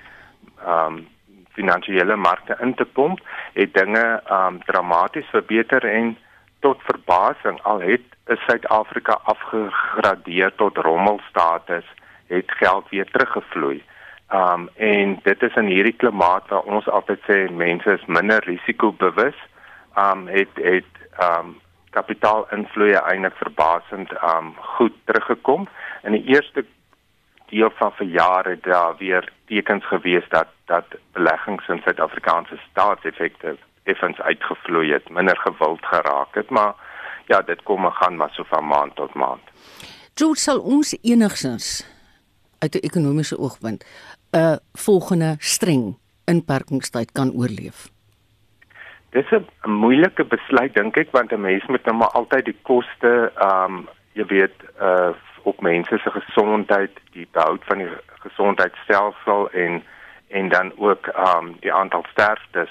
um 0.66 1.06
finansiële 1.54 2.16
markte 2.16 2.56
in 2.62 2.74
te 2.74 2.84
pomp, 2.84 3.20
het 3.52 3.74
dinge 3.74 4.04
um 4.32 4.60
dramaties 4.64 5.28
verbeter 5.34 5.84
en 5.84 6.16
tot 6.60 6.82
verbasing 6.86 7.58
al 7.62 7.80
het 7.80 8.06
Suid-Afrika 8.46 9.18
afgegradeer 9.32 10.54
tot 10.54 10.76
rommelstatus, 10.76 11.86
het 12.30 12.50
geld 12.60 12.88
weer 12.88 13.08
teruggevloei. 13.10 13.80
Um 14.32 14.68
en 14.76 15.18
dit 15.22 15.42
is 15.42 15.54
in 15.54 15.66
hierdie 15.66 15.96
klimaat 15.96 16.48
waar 16.48 16.62
ons 16.62 16.88
altyd 16.88 17.18
sê 17.26 17.38
mense 17.50 17.90
is 17.90 18.04
minder 18.06 18.44
risikobewus, 18.46 19.38
um 19.98 20.26
het 20.26 20.54
het 20.54 20.92
um 21.18 21.56
kapitaalinvloeye 21.90 23.00
eintlik 23.10 23.34
verbasend 23.42 24.12
um 24.34 24.54
goed 24.76 24.94
teruggekom. 25.04 25.68
In 26.02 26.12
die 26.12 26.24
eerste 26.24 26.64
deel 27.50 27.70
van 27.74 27.92
verjaar 27.92 28.44
het 28.44 28.62
daar 28.62 28.96
weer 28.96 29.32
tekens 29.46 29.86
gewees 29.86 30.28
dat 30.28 30.46
dat 30.64 30.86
beleggings 31.12 31.68
in 31.68 31.82
Suid-Afrikaanse 31.82 32.60
staatseffekte 32.70 33.56
effens 33.82 34.20
uitgevloei 34.20 34.92
het, 34.92 35.08
minder 35.08 35.36
gewild 35.36 35.84
geraak 35.86 36.34
het, 36.34 36.50
maar 36.50 36.74
ja, 37.26 37.42
dit 37.42 37.62
kom 37.62 37.84
en 37.84 37.92
gaan 37.92 38.16
maar 38.16 38.30
so 38.30 38.44
van 38.46 38.66
maand 38.66 38.94
tot 38.94 39.14
maand. 39.14 39.42
George 40.14 40.40
sal 40.40 40.60
ons 40.60 40.98
enigsins 41.02 41.86
uit 42.58 42.74
'n 42.74 42.86
ekonomiese 42.88 43.38
oogpunt 43.38 43.84
'n 44.32 44.58
volgende 44.72 45.36
streng 45.38 45.96
inperkingstyd 46.24 47.12
kan 47.12 47.32
oorleef. 47.32 47.88
Dis 49.10 49.30
'n 49.30 49.70
moeilike 49.70 50.24
besluit 50.24 50.74
dink 50.74 50.96
ek 50.96 51.10
want 51.10 51.32
'n 51.32 51.40
mens 51.40 51.66
moet 51.66 51.84
nou 51.84 51.96
maar 51.96 52.14
altyd 52.18 52.44
die 52.44 52.58
koste 52.62 53.32
ehm 53.36 53.74
um, 53.74 53.88
jy 54.12 54.24
weet 54.26 54.56
uh 54.80 55.12
op 55.42 55.60
mense 55.60 55.98
se 55.98 56.10
gesondheid, 56.10 56.90
die 57.12 57.28
behoud 57.32 57.64
van 57.64 57.78
die 57.78 57.88
gesondheidstelsel 58.08 59.50
en 59.50 59.82
en 60.28 60.48
dan 60.48 60.72
ook 60.76 61.06
ehm 61.06 61.46
um, 61.46 61.56
die 61.60 61.72
aantal 61.72 62.04
sterftes 62.12 62.70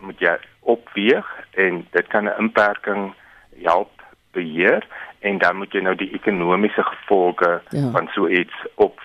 moet 0.00 0.18
jy 0.18 0.38
opweeg 0.60 1.26
en 1.50 1.86
dit 1.90 2.06
kan 2.06 2.24
'n 2.24 2.38
inperking 2.38 3.14
help 3.62 3.90
beheer 4.32 4.86
en 5.18 5.38
dan 5.38 5.56
moet 5.56 5.72
jy 5.72 5.80
nou 5.80 5.94
die 5.94 6.12
ekonomiese 6.12 6.82
gevolge 6.82 7.60
ja. 7.68 7.90
van 7.90 8.08
so 8.14 8.28
iets 8.28 8.54
opweeg. 8.74 8.95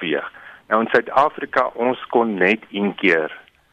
Nou 0.72 0.82
in 0.82 0.90
Suid-Afrika 0.92 1.68
ons 1.76 2.00
kon 2.16 2.36
net 2.40 2.64
een 2.72 2.96
keer 2.96 3.30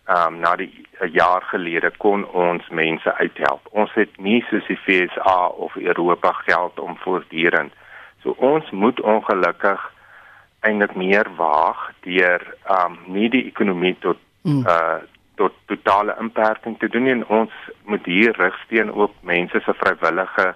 ehm 0.09 0.35
um, 0.35 0.41
na 0.41 0.57
die 0.57 0.73
'n 1.01 1.13
jaar 1.13 1.43
gelede 1.53 1.91
kon 1.97 2.25
ons 2.33 2.69
mense 2.69 3.15
uithelp. 3.15 3.69
Ons 3.71 3.93
het 3.95 4.17
nie 4.19 4.45
soos 4.51 4.67
die 4.67 4.81
FSA 4.85 5.47
of 5.47 5.77
Europa 5.77 6.33
geld 6.33 6.79
om 6.79 6.97
voortdurend 6.97 7.73
So 8.23 8.35
ons 8.39 8.71
moet 8.71 9.01
ongelukkig 9.01 9.85
eintlik 10.67 10.95
meer 10.99 11.29
waag 11.37 11.85
deur 12.03 12.43
um 12.71 12.99
nie 13.07 13.29
die 13.31 13.45
ekonomie 13.47 13.95
tot 14.03 14.19
mm. 14.43 14.67
uh 14.67 14.99
tot 15.39 15.55
totale 15.71 16.17
inperking 16.19 16.75
te 16.83 16.89
doen 16.91 17.07
en 17.07 17.21
ons 17.31 17.53
moet 17.87 18.07
hier 18.11 18.35
rigsteen 18.35 18.91
op 18.91 19.13
mense 19.23 19.61
se 19.63 19.75
vrywillige 19.79 20.47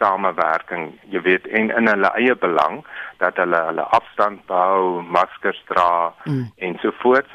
samewerking, 0.00 0.90
jy 1.12 1.20
weet, 1.26 1.46
en 1.46 1.70
in 1.76 1.90
hulle 1.92 2.10
eie 2.16 2.34
belang 2.40 2.80
dat 3.22 3.36
hulle 3.36 3.60
hulle 3.68 3.86
afstand 3.96 4.42
behou, 4.48 5.02
maskers 5.04 5.60
dra 5.68 6.10
mm. 6.24 6.48
en 6.66 6.78
so 6.82 6.94
voort. 7.04 7.30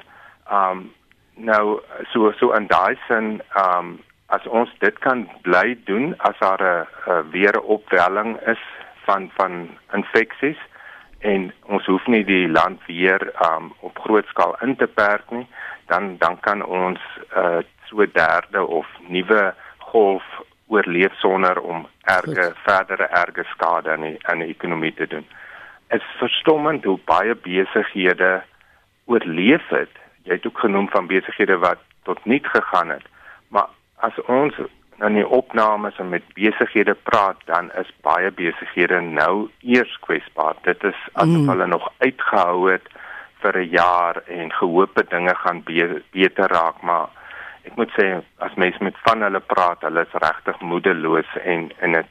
Um 0.51 0.89
nou 1.35 1.79
so 2.13 2.31
so 2.39 2.51
in 2.55 2.67
daai 2.71 2.95
sin 3.07 3.41
um 3.59 3.97
as 4.33 4.45
ons 4.47 4.71
dit 4.79 4.99
kan 5.03 5.25
bly 5.43 5.75
doen 5.85 6.15
as 6.29 6.37
daar 6.39 6.63
'n 6.63 7.31
weer 7.31 7.55
'n 7.57 7.67
opwelling 7.77 8.37
is 8.53 8.63
van 9.05 9.29
van 9.37 9.69
infeksies 9.93 10.57
en 11.19 11.53
ons 11.65 11.85
hoef 11.85 12.07
nie 12.07 12.23
die 12.23 12.47
land 12.47 12.79
weer 12.85 13.21
um 13.49 13.73
op 13.79 13.99
groot 13.99 14.25
skaal 14.25 14.55
in 14.61 14.75
te 14.75 14.87
perk 14.87 15.29
nie 15.31 15.47
dan 15.85 16.17
dan 16.17 16.39
kan 16.39 16.65
ons 16.65 16.99
uh 17.35 17.59
so 17.85 18.05
derde 18.05 18.65
of 18.65 18.87
nuwe 19.07 19.53
golf 19.77 20.23
oorleef 20.67 21.13
sonder 21.13 21.61
om 21.61 21.87
erge 22.01 22.43
Goed. 22.43 22.57
verdere 22.63 23.03
erge 23.03 23.43
skade 23.43 23.91
aan 23.91 24.01
die 24.01 24.17
aan 24.21 24.39
die 24.39 24.47
ekonomie 24.47 24.93
te 24.93 25.07
doen. 25.07 25.25
Dit 25.87 26.01
is 26.01 26.17
verstommend 26.17 26.83
hoe 26.83 26.99
baie 27.05 27.35
besighede 27.35 28.43
oorleef 29.05 29.67
het. 29.67 29.91
Jy 30.23 30.33
het 30.33 30.47
ook 30.47 30.59
genoem 30.59 30.89
van 30.89 31.07
besighede 31.07 31.57
wat 31.57 31.77
tot 32.03 32.25
niet 32.25 32.47
gegaan 32.47 32.89
het. 32.89 33.05
Maar 33.47 33.69
as 33.95 34.17
ons 34.25 34.57
in 34.99 35.13
die 35.13 35.27
opnames 35.27 35.97
en 35.99 36.09
met 36.09 36.33
besighede 36.33 36.93
praat, 36.93 37.37
dan 37.45 37.71
is 37.71 37.91
baie 38.01 38.31
besighede 38.31 39.01
nou 39.01 39.49
eers 39.61 39.97
kwesbaar. 39.99 40.55
Dit 40.61 40.83
is 40.83 40.99
asof 41.13 41.43
mm. 41.43 41.49
hulle 41.49 41.67
nog 41.67 41.91
uitgehou 41.97 42.71
het 42.71 42.87
vir 43.41 43.57
'n 43.57 43.69
jaar 43.69 44.15
en 44.27 44.51
gehoop 44.51 44.95
het 44.95 45.09
dinge 45.09 45.35
gaan 45.35 45.63
be 45.63 46.01
beter 46.11 46.47
raak, 46.47 46.81
maar 46.81 47.07
ek 47.65 47.75
moet 47.75 47.91
sê 47.97 48.07
as 48.45 48.55
mense 48.55 48.83
met 48.83 48.97
van 49.07 49.21
hulle 49.25 49.39
praat, 49.39 49.81
hulle 49.81 50.05
is 50.05 50.19
regtig 50.23 50.61
moedeloos 50.61 51.31
en 51.43 51.71
en 51.81 51.95
'n 51.99 52.05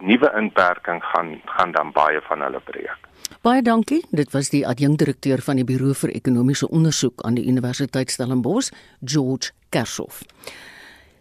nuwe 0.00 0.30
inperking 0.38 1.02
gaan 1.02 1.40
gaan 1.44 1.72
dan 1.72 1.92
baie 1.92 2.20
van 2.28 2.40
hulle 2.40 2.60
breek. 2.60 3.08
Baie 3.42 3.62
dankie. 3.62 4.04
Dit 4.10 4.32
was 4.32 4.50
die 4.50 4.66
adjunkdirekteur 4.66 5.42
van 5.42 5.56
die 5.56 5.64
Buro 5.64 5.92
vir 5.92 6.10
Ekonomiese 6.10 6.68
Onderzoek 6.68 7.22
aan 7.22 7.34
die 7.34 7.46
Universiteit 7.46 8.10
Stellenbosch, 8.10 8.70
George 9.04 9.50
Kershoff. 9.70 10.22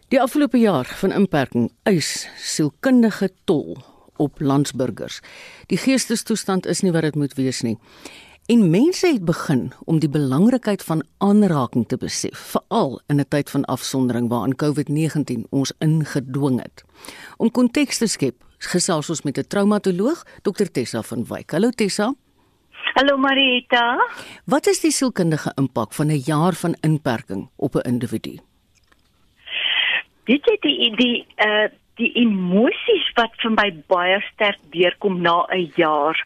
Die 0.08 0.22
afgelope 0.22 0.58
jaar 0.58 0.86
van 0.86 1.12
inperking 1.12 1.72
eis 1.84 2.30
sielkundige 2.38 3.30
tol 3.44 3.78
op 4.18 4.40
landsburgers. 4.40 5.20
Die 5.68 5.78
geestestoestand 5.78 6.66
is 6.66 6.82
nie 6.82 6.92
wat 6.92 7.02
dit 7.02 7.16
moet 7.16 7.36
wees 7.36 7.62
nie. 7.62 7.78
En 8.48 8.70
mense 8.70 9.08
het 9.08 9.26
begin 9.26 9.72
om 9.84 9.98
die 10.00 10.10
belangrikheid 10.10 10.84
van 10.84 11.02
aanraking 11.18 11.84
te 11.88 11.98
besef, 12.00 12.38
veral 12.52 13.02
in 13.12 13.20
'n 13.20 13.28
tyd 13.28 13.50
van 13.50 13.66
afsondering 13.66 14.30
waarin 14.30 14.56
COVID-19 14.56 15.48
ons 15.50 15.74
ingedwing 15.80 16.62
het. 16.62 16.86
Om 17.38 17.52
konteks 17.52 17.98
te 17.98 18.08
skep, 18.08 18.36
gesels 18.58 19.10
ons 19.10 19.22
met 19.22 19.38
'n 19.38 19.48
traumatoloog, 19.48 20.24
Dr 20.42 20.64
Tessa 20.72 21.02
van 21.02 21.26
Wyk. 21.26 21.52
Hallo 21.52 21.70
Tessa. 21.70 22.14
Hallo 22.94 23.18
Marita. 23.18 24.08
Wat 24.46 24.68
is 24.68 24.80
die 24.80 24.92
sielkundige 24.92 25.52
impak 25.56 25.94
van 25.94 26.08
'n 26.08 26.22
jaar 26.26 26.54
van 26.54 26.76
inperking 26.82 27.50
op 27.56 27.76
'n 27.76 27.88
individu? 27.88 28.40
Dit 30.24 30.48
is 30.48 30.60
die 30.60 30.96
die 30.96 31.26
uh 31.36 31.68
die 31.98 32.12
emosies 32.22 33.08
wat 33.18 33.34
vir 33.42 33.54
my 33.56 33.68
baie 33.92 34.20
sterk 34.32 34.60
deurkom 34.74 35.22
na 35.22 35.46
'n 35.50 35.72
jaar 35.76 36.18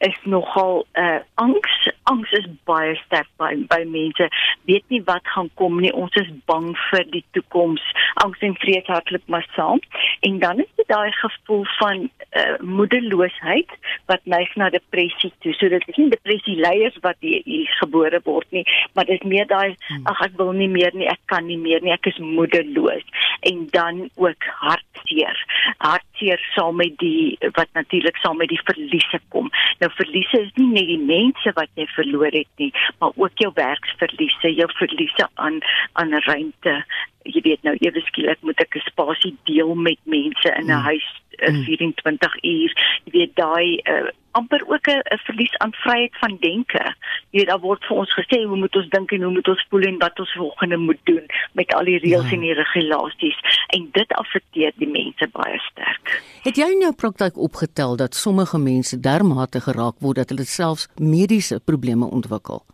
is 0.00 0.16
nogal 0.24 0.86
uh 0.94 1.20
angs. 1.34 1.76
Angs 2.04 2.32
is 2.32 2.46
baie 2.64 2.94
sterk 3.04 3.28
by 3.36 3.52
by 3.68 3.84
mense. 3.84 4.28
Weet 4.64 4.84
nie 4.88 5.02
wat 5.04 5.26
gaan 5.34 5.50
kom 5.54 5.80
nie. 5.80 5.92
Ons 5.92 6.14
is 6.14 6.30
bang 6.46 6.76
vir 6.90 7.04
die 7.10 7.24
toekoms. 7.32 7.82
Angs 8.24 8.40
en 8.40 8.54
vrees 8.54 8.86
hartlik 8.86 9.22
maar 9.26 9.46
saam. 9.54 9.80
En 10.20 10.38
dan 10.38 10.58
is 10.58 10.72
dit 10.76 10.88
daai 10.88 11.12
gevoel 11.12 11.64
van 11.78 12.10
uh 12.36 12.56
moedeloosheid 12.60 13.70
wat 14.06 14.20
neig 14.24 14.54
na 14.56 14.70
depressie 14.70 15.32
toe. 15.40 15.52
So 15.52 15.68
dit 15.68 15.88
is 15.88 15.96
nie 15.96 16.10
depressie 16.10 16.56
leiers 16.56 16.96
wat 17.00 17.16
hier, 17.20 17.42
hier 17.44 17.68
gebore 17.80 18.20
word 18.24 18.46
nie, 18.50 18.64
maar 18.92 19.04
dit 19.04 19.20
is 19.20 19.28
meer 19.28 19.46
daai 19.46 19.76
hmm. 19.88 20.06
ag 20.06 20.20
ek 20.20 20.36
wil 20.36 20.52
nie 20.52 20.68
meer 20.68 20.94
nie, 20.94 21.08
ek 21.08 21.20
kan 21.26 21.46
nie 21.46 21.58
meer 21.58 21.80
nie, 21.82 21.92
ek 21.92 22.06
is 22.06 22.18
moedeloos. 22.18 23.04
En 23.40 23.66
dan 23.70 24.10
ook 24.16 24.44
hartseer 24.60 25.17
hartseer. 25.18 25.74
Hartseer 25.78 26.40
saam 26.54 26.76
met 26.76 26.96
die 26.98 27.38
wat 27.52 27.68
natuurlik 27.72 28.16
saam 28.16 28.36
met 28.36 28.48
die 28.48 28.60
verliese 28.64 29.20
kom. 29.28 29.50
Nou 29.78 29.90
verliese 29.94 30.40
is 30.42 30.52
nie 30.54 30.72
net 30.72 30.86
die 30.86 30.98
mense 30.98 31.52
wat 31.54 31.68
jy 31.74 31.86
verloor 31.94 32.32
het 32.32 32.48
nie, 32.56 32.72
maar 32.98 33.12
ook 33.16 33.32
jou 33.34 33.50
werksverliese, 33.54 34.54
jou 34.54 34.68
verliese 34.78 35.28
aan 35.34 35.60
aan 35.92 36.12
ruimte. 36.12 36.84
Jy 37.22 37.40
weet 37.42 37.62
nou 37.62 37.74
ewe 37.78 38.00
skielik 38.00 38.42
moet 38.42 38.60
ek 38.60 38.76
'n 38.76 38.90
spasie 38.90 39.36
deel 39.44 39.74
met 39.74 39.98
mense 40.04 40.48
in 40.58 40.66
'n 40.66 40.70
hmm. 40.70 40.88
huis 40.90 41.08
uh, 41.38 41.64
24 41.64 42.42
uur. 42.42 42.70
Jy 43.04 43.12
weet 43.12 43.34
daai 43.36 43.80
uh, 43.84 44.10
amper 44.30 44.62
ook 44.66 44.86
'n 44.86 45.18
verlies 45.26 45.56
aan 45.58 45.72
vryheid 45.72 46.16
van 46.18 46.36
denke. 46.40 46.94
Jy 47.30 47.38
weet 47.38 47.48
daar 47.48 47.60
word 47.60 47.84
vir 47.84 47.96
ons 47.96 48.12
gesê 48.14 48.44
hoe 48.44 48.56
moet 48.56 48.76
ons 48.76 48.88
dink 48.88 49.12
en 49.12 49.22
hoe 49.22 49.32
moet 49.32 49.48
ons 49.48 49.66
voel 49.68 49.82
en 49.82 49.98
wat 49.98 50.20
ons 50.20 50.32
volgende 50.32 50.76
moet 50.76 51.00
doen 51.04 51.26
met 51.52 51.74
al 51.74 51.84
die 51.84 51.98
reëls 51.98 52.30
ja. 52.30 52.34
en 52.36 52.40
die 52.40 52.54
regulasies 52.54 53.38
en 53.66 53.88
dit 53.92 54.12
affekteer 54.12 54.72
die 54.76 54.88
mense 54.88 55.28
baie 55.32 55.58
sterk. 55.58 56.22
Het 56.42 56.56
jy 56.56 56.70
in 56.70 56.80
jou 56.80 56.94
praktyk 56.94 57.36
opgetel 57.36 57.96
dat 57.96 58.14
sommige 58.14 58.58
mense 58.58 59.00
dermate 59.00 59.60
geraak 59.60 59.98
word 59.98 60.16
dat 60.16 60.28
hulle 60.28 60.44
selfs 60.44 60.88
mediese 60.96 61.60
probleme 61.64 62.06
ontwikkel? 62.06 62.64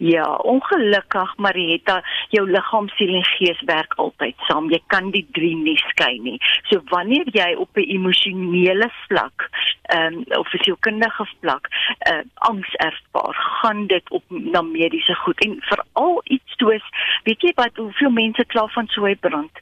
Ja, 0.00 0.24
ongelukkig 0.48 1.36
Marietta, 1.36 1.98
jou 2.32 2.46
liggaam, 2.48 2.86
siel 2.96 3.10
en 3.18 3.24
gees 3.34 3.58
werk 3.68 3.92
altyd 4.00 4.38
saam. 4.48 4.70
Jy 4.72 4.78
kan 4.88 5.10
die 5.12 5.26
drie 5.36 5.52
nie 5.60 5.76
skei 5.76 6.14
nie. 6.24 6.38
So 6.70 6.80
wanneer 6.88 7.28
jy 7.36 7.50
op 7.60 7.76
'n 7.76 7.84
emosionele 7.96 8.88
vlak, 9.06 9.48
ehm 9.92 10.14
um, 10.14 10.24
of 10.40 10.54
'n 10.54 10.62
sielkundige 10.64 11.26
vlak, 11.40 11.68
uh, 12.10 12.24
angs 12.34 12.74
ervaar, 12.74 13.34
gaan 13.60 13.86
dit 13.86 14.10
op 14.10 14.24
na 14.28 14.62
mediese 14.62 15.14
goed 15.14 15.44
en 15.44 15.56
veral 15.60 16.20
iets 16.24 16.56
soos, 16.56 16.86
weet 17.24 17.40
jy 17.40 17.52
wat, 17.54 17.76
hoeveel 17.76 18.10
mense 18.10 18.44
kla 18.44 18.66
van 18.66 18.86
sooibrand. 18.86 19.54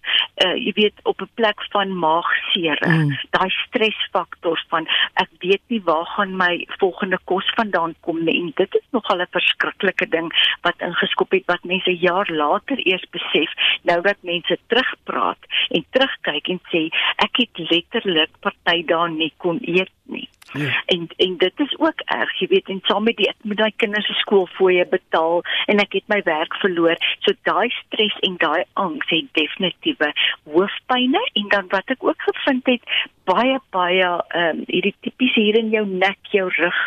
Uh 0.45 0.55
jy 0.55 0.73
weet 0.75 0.95
op 1.03 1.21
'n 1.21 1.31
plek 1.35 1.67
van 1.71 1.99
maagseer, 1.99 2.79
mm. 2.87 3.19
daai 3.31 3.51
stresfaktor 3.51 4.65
van 4.69 4.87
ek 5.15 5.31
weet 5.39 5.63
nie 5.67 5.83
waar 5.85 6.07
gaan 6.07 6.37
my 6.37 6.67
volgende 6.79 7.19
kos 7.25 7.53
vandaan 7.55 7.95
kom 8.01 8.25
nie. 8.25 8.41
En 8.41 8.53
dit 8.55 8.75
is 8.75 8.87
nogal 8.91 9.21
'n 9.21 9.27
verskriklike 9.31 10.09
ding 10.09 10.28
wat 10.67 10.87
ingeskop 10.89 11.37
het 11.37 11.47
wat 11.47 11.65
mense 11.65 11.95
jaar 11.99 12.31
later 12.31 12.81
eers 12.87 13.05
besef 13.11 13.55
nou 13.83 14.01
dat 14.07 14.17
mense 14.21 14.59
terugpraat 14.67 15.53
en 15.69 15.85
terugkyk 15.91 16.49
en 16.55 16.61
sê 16.73 16.89
ek 17.25 17.45
het 17.45 17.63
letterlik 17.71 18.35
party 18.45 18.83
dae 18.89 19.09
nie 19.13 19.33
kon 19.37 19.63
eet 19.63 19.95
nie. 20.09 20.29
Ja. 20.53 20.83
En 20.87 21.09
en 21.17 21.37
dit 21.37 21.61
is 21.61 21.79
ook 21.79 22.01
erg, 22.05 22.39
jy 22.39 22.47
weet, 22.49 22.69
en 22.69 22.81
saam 22.83 23.05
met 23.05 23.17
die 23.17 23.29
ek 23.29 23.37
moet 23.43 23.61
my 23.61 23.73
kinders 23.77 24.07
se 24.09 24.17
skoolfooie 24.23 24.87
betaal 24.89 25.43
en 25.67 25.83
ek 25.85 25.99
het 25.99 26.07
my 26.09 26.21
werk 26.25 26.57
verloor. 26.63 26.97
So 27.27 27.37
daai 27.49 27.69
stres 27.77 28.17
en 28.25 28.39
daai 28.41 28.65
angs 28.81 29.13
het 29.13 29.29
definitiewe 29.37 30.13
hoofpynne 30.49 31.23
en 31.43 31.53
dan 31.53 31.69
wat 31.75 31.93
ek 31.93 32.05
ook 32.05 32.25
gevind 32.31 32.73
het 32.73 32.97
baie 33.29 33.61
baie 33.77 34.09
ehm 34.09 34.57
um, 34.57 34.65
hierdie 34.73 34.97
tipies 35.05 35.37
hier 35.37 35.61
in 35.61 35.71
jou 35.75 35.85
nek, 35.87 36.19
jou 36.33 36.49
rug, 36.57 36.81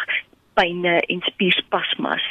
pyne 0.53 1.00
en 1.01 1.22
spierspasmas 1.27 2.25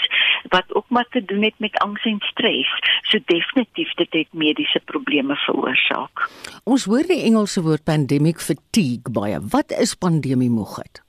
wat 0.48 0.74
ook 0.74 0.88
maar 0.88 1.06
te 1.10 1.24
doen 1.24 1.42
het 1.42 1.58
met 1.58 1.78
angs 1.78 2.04
en 2.04 2.18
stres. 2.20 2.70
So 3.02 3.18
definitief 3.24 3.92
dit 3.94 4.12
het 4.12 4.32
mediese 4.32 4.80
probleme 4.84 5.36
veroorsaak. 5.36 6.28
Ons 6.64 6.84
hoor 6.84 7.06
die 7.06 7.22
Engelse 7.28 7.62
woord 7.62 7.84
pandemic 7.84 8.40
fatigue 8.40 9.12
baie. 9.12 9.38
Wat 9.50 9.70
is 9.70 9.94
pandemie 9.94 10.50
moegheid? 10.50 11.02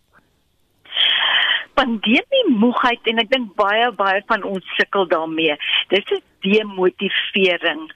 Pandemie 1.73 2.45
moegheid 2.49 3.07
en 3.09 3.23
ek 3.23 3.31
dink 3.31 3.55
baie 3.55 3.91
baie 3.95 4.21
van 4.27 4.43
ons 4.43 4.75
sukkel 4.77 5.07
daarmee. 5.07 5.55
Dit 5.89 6.11
is 6.11 6.23
demotivering 6.45 7.87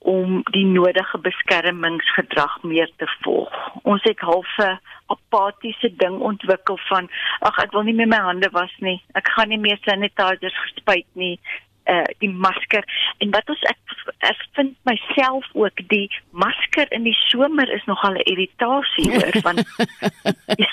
om 0.00 0.40
die 0.52 0.64
nodige 0.64 1.18
beskermingsgedrag 1.18 2.62
meer 2.62 2.90
te 2.96 3.08
volg. 3.20 3.52
Ons 3.82 4.04
het 4.08 4.20
halfe 4.24 4.68
apatiese 5.14 5.90
ding 6.02 6.20
ontwikkel 6.32 6.78
van 6.88 7.10
ag 7.40 7.58
ek 7.64 7.74
wil 7.76 7.86
nie 7.88 7.96
meer 7.96 8.10
my 8.10 8.22
hande 8.28 8.50
was 8.52 8.72
nie. 8.80 8.98
Ek 9.18 9.28
gaan 9.34 9.52
nie 9.52 9.62
meer 9.62 9.80
sanitizers 9.84 10.62
gespuit 10.66 11.08
nie. 11.14 11.36
uh 11.90 12.04
die 12.22 12.30
masker 12.30 12.84
en 13.18 13.30
wat 13.34 13.48
ons 13.52 13.62
ek 13.70 13.94
ek 14.28 14.42
vind 14.58 14.76
myself 14.88 15.46
ook 15.56 15.80
die 15.92 16.06
masker 16.30 16.90
in 16.96 17.06
die 17.08 17.16
somer 17.28 17.72
is 17.76 17.86
nogal 17.88 18.18
'n 18.18 18.26
irritasie 18.32 19.08
hoor 19.14 19.36
van 19.46 19.62
jy 20.62 20.68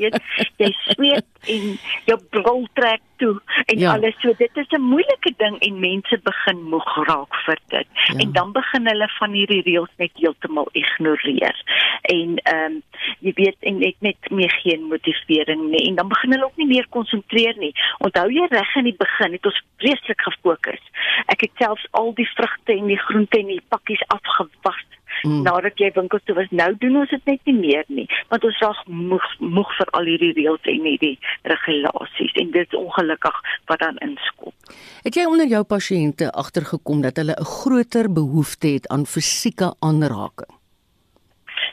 weet 0.00 0.18
jy 0.62 0.70
sweet 0.88 1.28
en 1.54 1.68
jou 2.10 2.18
bril 2.34 2.66
trek 2.80 3.04
toe 3.22 3.34
en 3.68 3.78
ja. 3.78 3.92
alles. 3.94 4.14
So 4.20 4.32
dit 4.36 4.56
is 4.56 4.68
'n 4.68 4.80
moeilike 4.80 5.32
ding 5.36 5.58
en 5.58 5.80
mense 5.80 6.18
begin 6.22 6.62
moeg 6.62 7.06
raak 7.06 7.34
vir 7.44 7.58
dit. 7.68 7.86
Ja. 7.92 8.18
en 8.18 8.32
dan 8.32 8.52
begin 8.52 8.86
hulle 8.86 9.08
van 9.18 9.32
hierdie 9.32 9.62
reëls 9.62 9.94
net 9.96 10.10
heeltemal 10.14 10.68
ignoreer. 10.72 11.56
En 12.00 12.36
ehm 12.36 12.64
um, 12.64 12.82
jy 13.18 13.32
weet 13.34 13.56
en 13.60 13.78
net 13.78 13.96
net 13.98 14.30
meer 14.30 14.50
geen 14.50 14.82
motivering 14.88 15.70
nie. 15.70 15.88
En 15.88 15.94
dan 15.94 16.08
begin 16.08 16.30
hulle 16.32 16.44
ook 16.44 16.56
nie 16.56 16.66
meer 16.66 16.86
konsentreer 16.88 17.54
nie. 17.58 17.72
Onthou 17.98 18.28
jy 18.32 18.46
reg 18.50 18.74
in 18.74 18.84
die 18.84 18.98
begin 18.98 19.32
het 19.32 19.46
ons 19.46 19.62
vreeslik 19.76 20.20
gefokus. 20.20 20.84
Ek 21.26 21.40
het 21.40 21.50
selfs 21.58 21.86
al 21.90 22.14
die 22.14 22.28
vrugte 22.34 22.72
en 22.72 22.86
die 22.86 23.02
groente 23.06 23.38
en 23.38 23.46
die 23.46 23.64
pakkies 23.68 24.04
afgewas 24.06 24.87
mm. 25.28 25.42
nadat 25.46 25.80
jy 25.82 25.90
winkels 25.94 26.24
toe 26.24 26.36
was 26.38 26.50
nou 26.60 26.70
doen 26.82 27.00
ons 27.02 27.14
dit 27.14 27.30
net 27.32 27.50
nie 27.50 27.56
meer 27.60 27.84
nie 28.00 28.06
want 28.32 28.44
ons 28.48 28.60
raak 28.64 28.82
moeg 29.12 29.28
moeg 29.38 29.72
vir 29.78 29.94
al 30.00 30.10
hierdie 30.12 30.34
reëls 30.40 30.70
en 30.74 30.90
hierdie 30.90 31.14
regulasies 31.54 32.36
en 32.42 32.52
dit 32.56 32.66
is 32.66 32.80
ongelukkig 32.82 33.40
wat 33.70 33.84
dan 33.86 33.98
inskop 34.08 34.76
het 35.06 35.18
jy 35.20 35.26
onder 35.30 35.50
jou 35.54 35.64
pasiënte 35.76 36.30
agtergekom 36.44 37.02
dat 37.06 37.20
hulle 37.22 37.36
'n 37.38 37.50
groter 37.56 38.12
behoefte 38.20 38.74
het 38.76 38.88
aan 38.88 39.06
fisieke 39.06 39.74
aanraking 39.80 40.54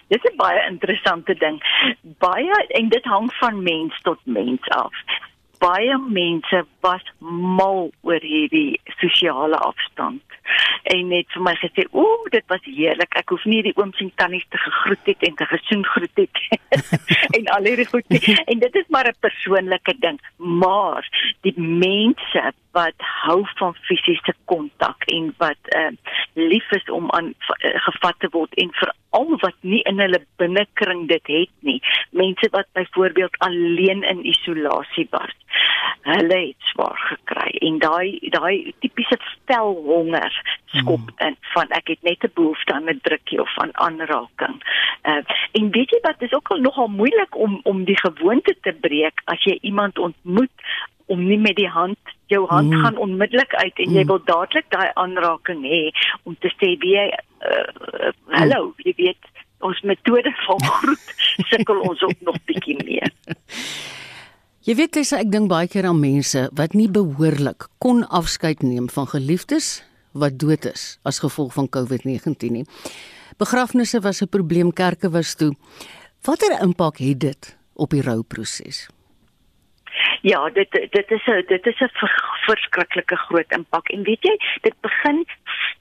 Dit 0.07 0.24
is 0.24 0.31
'n 0.31 0.38
baie 0.38 0.67
interessante 0.69 1.33
ding. 1.33 1.57
Baie 2.01 2.65
en 2.67 2.89
dit 2.89 3.03
hang 3.03 3.33
van 3.33 3.63
mens 3.63 4.01
tot 4.01 4.19
mens 4.24 4.69
af 4.69 4.93
baie 5.65 5.98
mense 5.98 6.62
was 6.86 7.05
mal 7.19 7.89
oor 8.05 8.22
hierdie 8.22 8.79
sosiale 9.01 9.57
afstand. 9.67 10.22
En 10.93 11.07
net 11.10 11.31
vir 11.34 11.41
my 11.41 11.55
gesê 11.57 11.88
ooh 11.91 12.27
dit 12.34 12.45
was 12.53 12.67
heerlik. 12.69 13.17
Ek 13.22 13.34
hoef 13.34 13.45
nie 13.50 13.63
die 13.65 13.74
ooms 13.79 14.01
en 14.03 14.12
tannies 14.22 14.45
te 14.53 14.62
gegroet 14.62 15.10
het 15.12 15.25
en 15.29 15.39
te 15.39 15.48
gesoen 15.50 15.86
groet 15.93 16.22
het 16.22 16.43
en 17.38 17.50
al 17.57 17.69
hierdie 17.69 17.89
goed 17.89 18.13
nie. 18.13 18.22
en 18.51 18.62
dit 18.65 18.77
is 18.81 18.91
maar 18.93 19.10
'n 19.10 19.24
persoonlike 19.25 19.98
ding. 20.05 20.22
Maar 20.38 21.10
die 21.48 21.55
mense 21.57 22.51
wat 22.77 23.08
hou 23.24 23.41
van 23.60 23.75
fisiese 23.88 24.36
kontak 24.51 25.08
en 25.15 25.32
wat 25.41 25.72
uh, 25.77 25.91
lief 26.34 26.72
is 26.77 26.89
om 26.91 27.12
aan 27.17 27.32
uh, 27.34 27.74
gevat 27.88 28.20
te 28.20 28.29
word 28.36 28.53
en 28.62 28.74
veral 28.82 29.38
wat 29.46 29.58
nie 29.62 29.82
in 29.91 30.00
hulle 30.03 30.22
binnekring 30.41 31.08
dit 31.12 31.34
het 31.38 31.53
nie 31.70 31.79
mense 32.12 32.51
wat 32.58 32.67
byvoorbeeld 32.77 33.39
alleen 33.48 34.03
in 34.03 34.25
isolasie 34.36 35.08
was 35.15 35.36
hulle 36.05 36.38
het 36.48 36.70
swaar 36.72 37.00
gekry 37.10 37.51
en 37.67 37.79
daai 37.82 38.20
daai 38.34 38.74
tipiese 38.84 39.17
velhonger 39.50 40.34
skop 40.77 41.08
hmm. 41.10 41.27
in 41.27 41.38
van 41.53 41.72
ek 41.79 41.94
het 41.94 42.01
net 42.10 42.25
'n 42.27 42.34
behoefte 42.39 42.74
aan 42.74 42.89
'n 42.89 43.00
drukkie 43.08 43.41
of 43.41 43.53
aan 43.63 43.74
aanraking. 43.86 44.58
Uh 45.12 45.22
en 45.58 45.72
weet 45.72 45.89
jy 45.89 46.00
wat 46.01 46.22
is 46.22 46.34
ook 46.34 46.48
al 46.48 46.62
nogal 46.67 46.88
moeilik 46.88 47.36
om 47.36 47.60
om 47.63 47.84
die 47.84 48.00
gewoonte 48.00 48.55
te 48.62 48.74
breek 48.74 49.22
as 49.25 49.44
jy 49.44 49.58
iemand 49.62 49.98
ontmoet 49.98 50.55
om 51.05 51.25
nie 51.25 51.39
met 51.39 51.55
die 51.55 51.70
hand 51.70 52.00
jou 52.34 52.44
hand 52.50 52.74
mm. 52.74 52.84
gaan 52.84 52.98
onmiddellik 52.98 53.53
uit 53.53 53.79
en 53.79 53.89
mm. 53.89 53.96
jy 53.96 54.05
wil 54.12 54.22
dadelik 54.25 54.70
daai 54.70 54.91
aanraking 54.94 55.63
hê 55.63 55.82
om 56.24 56.36
te 56.39 56.51
sê 56.58 56.75
wie 56.84 56.96
jy 56.98 57.08
uh, 57.12 57.50
uh, 57.50 58.13
hallo 58.38 58.72
mm. 58.72 58.86
jy 58.86 58.96
weet 58.98 59.32
ons 59.65 59.82
metode 59.82 60.32
van 60.46 60.63
groet 60.77 61.12
sukkel 61.51 61.84
ons 61.89 62.01
ook 62.10 62.25
nog 62.29 62.39
bietjie 62.46 62.79
meer 62.84 63.12
Jy 64.65 64.74
weet 64.79 64.96
dis 64.98 65.12
ek 65.13 65.27
dink 65.29 65.46
baie 65.46 65.67
keer 65.70 65.86
aan 65.86 66.00
mense 66.01 66.48
wat 66.58 66.74
nie 66.74 66.88
behoorlik 66.89 67.67
kon 67.77 68.00
afskeid 68.10 68.63
neem 68.65 68.88
van 68.89 69.05
geliefdes 69.12 69.84
wat 70.17 70.39
dood 70.41 70.65
is 70.65 70.96
as 71.05 71.20
gevolg 71.22 71.53
van 71.53 71.70
COVID-19 71.70 72.50
nie. 72.50 72.65
Begrafnisse 73.38 74.01
was 74.01 74.24
'n 74.24 74.27
probleem, 74.27 74.74
kerke 74.74 75.10
was 75.10 75.36
toe. 75.36 75.53
Watter 76.25 76.62
impak 76.62 76.98
het 76.98 77.20
dit 77.20 77.58
op 77.75 77.89
die 77.89 78.01
rouproses? 78.01 78.88
Ja, 80.25 80.50
dit 80.50 80.72
dit 80.72 81.12
is 81.12 81.25
'n 81.25 81.44
dit 81.48 81.65
is 81.65 81.79
'n 81.79 81.89
verskriklike 82.46 83.15
groot 83.15 83.51
impak. 83.51 83.89
En 83.89 84.03
weet 84.03 84.24
jy, 84.24 84.38
dit 84.62 84.75
begin 84.82 85.25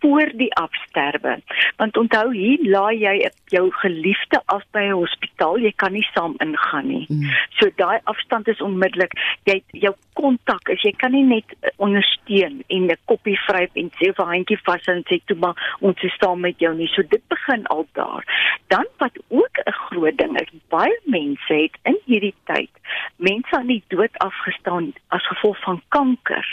voor 0.05 0.31
die 0.37 0.53
afsterwe. 0.55 1.39
Want 1.77 1.97
onthou 1.97 2.27
hier 2.37 2.59
laai 2.69 2.99
jy 2.99 3.31
jou 3.55 3.71
geliefde 3.81 4.43
af 4.45 4.65
by 4.77 4.83
'n 4.89 4.99
hospitaal, 5.01 5.59
jy 5.59 5.73
kan 5.77 5.93
nie 5.93 6.07
saam 6.13 6.35
ingaan 6.39 6.87
nie. 6.89 7.07
Mm. 7.09 7.31
So 7.59 7.71
daai 7.77 7.99
afstand 8.05 8.49
is 8.49 8.61
onmiddellik. 8.61 9.13
Jy 9.45 9.63
jou 9.71 9.95
kontak 10.13 10.69
is 10.69 10.83
jy 10.83 10.93
kan 10.93 11.13
nie 11.13 11.25
net 11.25 11.49
eh, 11.61 11.71
ondersteun 11.77 12.63
en 12.67 12.83
'n 12.91 12.97
koppie 13.05 13.39
vryf 13.47 13.71
en 13.75 13.91
sê 13.99 14.13
vir 14.17 14.27
handjie 14.27 14.61
vas 14.65 14.87
en 14.87 15.03
sê 15.09 15.21
toe 15.25 15.37
maar 15.37 15.77
ons 15.81 16.03
is 16.03 16.17
saam 16.21 16.40
met 16.40 16.59
jou 16.59 16.75
nie. 16.75 16.88
So 16.88 17.03
dit 17.03 17.23
begin 17.29 17.67
al 17.67 17.87
daar. 17.93 18.25
Dan 18.69 18.87
wat 18.99 19.17
ook 19.29 19.57
'n 19.67 19.73
groot 19.73 20.17
ding 20.19 20.40
is, 20.40 20.49
baie 20.69 20.99
mense 21.05 21.55
het 21.55 21.77
in 21.83 21.99
hierdie 22.05 22.35
tyd 22.45 22.71
mense 23.17 23.57
aan 23.57 23.67
die 23.67 23.83
dood 23.88 24.19
afgestaan 24.19 24.93
as 25.09 25.27
gevolg 25.27 25.59
van 25.64 25.83
kanker. 25.88 26.47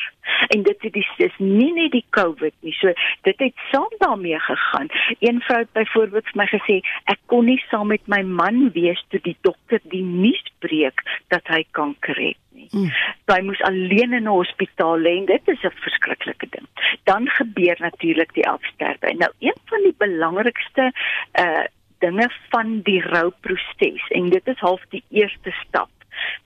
En 0.48 0.64
dit 0.64 0.88
is 0.92 1.10
dis 1.18 1.38
nie 1.38 1.72
net 1.74 1.92
die 1.92 2.06
COVID 2.10 2.54
nie. 2.66 2.74
So 2.78 2.94
dit 3.28 3.40
het 3.40 3.66
saam 3.72 3.94
daarmee 3.98 4.40
gegaan. 4.40 4.90
Een 5.20 5.42
vrou 5.42 5.60
het 5.60 5.72
byvoorbeeld 5.72 6.30
vir 6.32 6.42
my 6.42 6.48
gesê 6.52 6.78
ek 7.14 7.20
kon 7.32 7.46
nie 7.46 7.60
saam 7.70 7.92
met 7.94 8.06
my 8.12 8.22
man 8.22 8.70
wees 8.76 9.02
toe 9.10 9.22
die 9.24 9.38
dokter 9.48 9.82
die 9.94 10.04
nuus 10.04 10.44
breek 10.60 11.04
dat 11.34 11.48
hy 11.54 11.64
kanker 11.78 12.18
het 12.18 12.40
nie. 12.58 12.68
Mm. 12.72 12.90
Hy 13.32 13.42
moes 13.48 13.62
alleen 13.68 14.14
in 14.14 14.28
'n 14.28 14.36
hospitaal 14.36 15.00
lê 15.00 15.18
en 15.18 15.26
dit 15.26 15.54
is 15.54 15.64
'n 15.64 15.82
verskriklike 15.86 16.48
ding. 16.50 16.68
Dan 17.04 17.30
gebeur 17.30 17.76
natuurlik 17.80 18.34
die 18.34 18.48
afsterwe. 18.48 19.14
Nou 19.14 19.32
een 19.40 19.60
van 19.66 19.82
die 19.84 19.96
belangrikste 19.98 20.92
uh 21.40 21.64
dinge 22.02 22.30
van 22.50 22.82
die 22.82 23.02
rouproses 23.02 24.08
en 24.10 24.30
dit 24.30 24.48
is 24.48 24.60
half 24.60 24.82
die 24.90 25.04
eerste 25.10 25.52
stap 25.52 25.90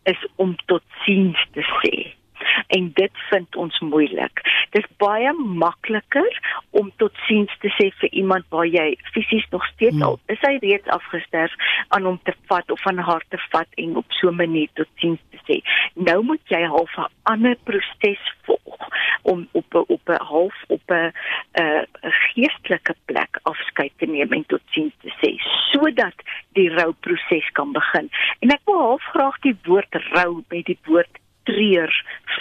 is 0.03 0.27
om 0.35 0.55
tot 0.65 0.83
siens 1.05 1.47
te 1.53 1.63
sê 1.79 2.11
en 2.67 2.91
dit 2.93 3.11
vind 3.29 3.55
ons 3.55 3.79
moeilik. 3.79 4.41
Dit 4.69 4.83
is 4.83 4.97
baie 4.97 5.33
makliker 5.33 6.39
om 6.69 6.91
tot 7.01 7.13
siens 7.27 7.51
te 7.59 7.71
sê 7.77 7.89
vir 8.01 8.09
iemand 8.11 8.45
waar 8.49 8.67
jy 8.67 8.97
fisies 9.13 9.45
nog 9.51 9.65
steeds 9.73 9.95
hmm. 9.95 10.03
al 10.03 10.19
is 10.33 10.41
hy 10.47 10.57
reeds 10.61 10.87
afgesterf 10.87 11.53
aan 11.95 12.07
hom 12.09 12.19
te 12.23 12.33
vat 12.51 12.71
of 12.71 12.81
van 12.81 12.97
haar 12.97 13.23
te 13.29 13.39
vat 13.49 13.79
en 13.81 13.95
op 14.01 14.17
so 14.19 14.29
'n 14.29 14.35
manier 14.35 14.69
tot 14.73 14.87
siens 14.95 15.21
te 15.31 15.39
sê. 15.47 15.61
Nou 15.93 16.23
moet 16.23 16.41
jy 16.47 16.63
half 16.63 16.97
'n 16.97 17.11
ander 17.23 17.55
proses 17.63 18.23
volg 18.45 18.89
om 19.21 19.47
op 19.51 19.73
op 19.87 20.09
'n 20.09 20.23
half 20.23 20.55
op 20.67 20.81
'n 20.91 21.11
'n 21.61 21.87
geestelike 22.01 22.95
plek 23.05 23.39
afskeid 23.43 23.91
te 23.97 24.05
neem 24.05 24.31
en 24.33 24.45
tot 24.45 24.61
siens 24.69 24.93
te 25.01 25.11
sê 25.21 25.31
sodat 25.71 26.17
die 26.53 26.69
rouproses 26.69 27.49
kan 27.51 27.71
begin. 27.71 28.09
En 28.39 28.49
ek 28.49 28.61
wil 28.65 28.79
half 28.79 29.03
graag 29.03 29.39
die 29.39 29.57
woord 29.63 29.95
rou 30.11 30.43
met 30.49 30.65
die 30.65 30.79
woord 30.83 31.19
treur 31.49 31.91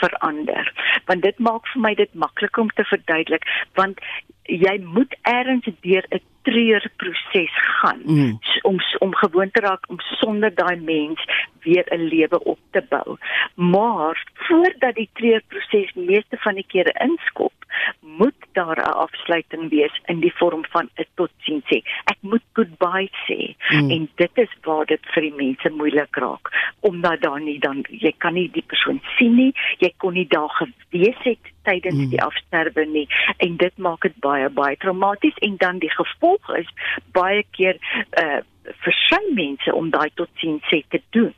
verander 0.00 0.72
want 1.06 1.22
dit 1.22 1.38
maak 1.38 1.66
vir 1.72 1.80
my 1.86 1.94
dit 1.94 2.14
maklik 2.14 2.56
om 2.58 2.70
te 2.74 2.84
verduidelik 2.92 3.48
want 3.80 4.00
jy 4.44 4.76
moet 4.84 5.14
eers 5.22 5.68
deur 5.80 6.06
'n 6.10 6.20
treurproses 6.44 7.54
gaan 7.80 8.00
mm. 8.04 8.38
om 8.62 8.76
om 8.98 9.14
gewoon 9.14 9.50
te 9.50 9.60
raak 9.60 9.88
om 9.88 10.00
sonder 10.00 10.54
daai 10.54 10.76
mens 10.76 11.24
weer 11.62 11.86
'n 11.88 12.04
lewe 12.14 12.44
op 12.44 12.58
te 12.70 12.82
bou. 12.88 13.16
Maar 13.54 14.26
voordat 14.34 14.94
die 14.94 15.08
treurproses 15.12 15.92
meeste 15.94 16.36
van 16.36 16.54
die 16.54 16.66
kere 16.66 16.92
inskop, 17.08 17.63
moet 18.00 18.40
daar 18.52 18.78
'n 18.78 18.96
afsluiting 19.06 19.70
wees 19.70 20.00
in 20.06 20.20
die 20.20 20.34
vorm 20.34 20.64
van 20.70 20.88
'n 20.96 21.06
totsiens 21.14 21.64
sê. 21.64 21.82
Ek 22.04 22.18
moet 22.20 22.42
goodbye 22.52 23.10
sê. 23.26 23.54
Mm. 23.70 23.90
En 23.90 24.08
dit 24.14 24.30
is 24.34 24.52
waar 24.62 24.87
dit 24.87 25.00
vir 25.12 25.22
die 25.22 25.34
mense 25.37 25.70
moeilik 25.70 26.16
raak 26.16 26.72
omdat 26.80 27.20
daar 27.20 27.40
nie 27.40 27.58
dan 27.58 27.84
jy 27.88 28.12
kan 28.18 28.34
nie 28.34 28.50
die 28.52 28.64
persoon 28.66 29.00
sien 29.16 29.34
nie, 29.34 29.52
jy 29.78 29.92
kon 29.96 30.12
nie 30.12 30.26
daar 30.28 30.48
gewees 30.48 31.20
het 31.22 31.38
tydens 31.62 31.94
mm. 31.94 32.08
die 32.08 32.22
afsterwe 32.22 32.84
nie 32.87 33.08
en 33.37 33.56
dit 33.56 33.76
maak 33.76 34.00
dit 34.00 34.16
baie 34.24 34.48
baie 34.48 34.76
traumaties 34.76 35.38
en 35.48 35.56
dan 35.56 35.78
die 35.78 35.90
gevolg 35.90 36.56
is 36.56 36.68
baie 37.12 37.44
keer 37.50 37.80
uh 38.18 38.42
versuim 38.64 39.35
mense 39.35 39.74
om 39.74 39.90
daai 39.90 40.11
totsiens 40.14 40.62
sê 40.72 40.83
te 40.88 41.03
doen. 41.11 41.35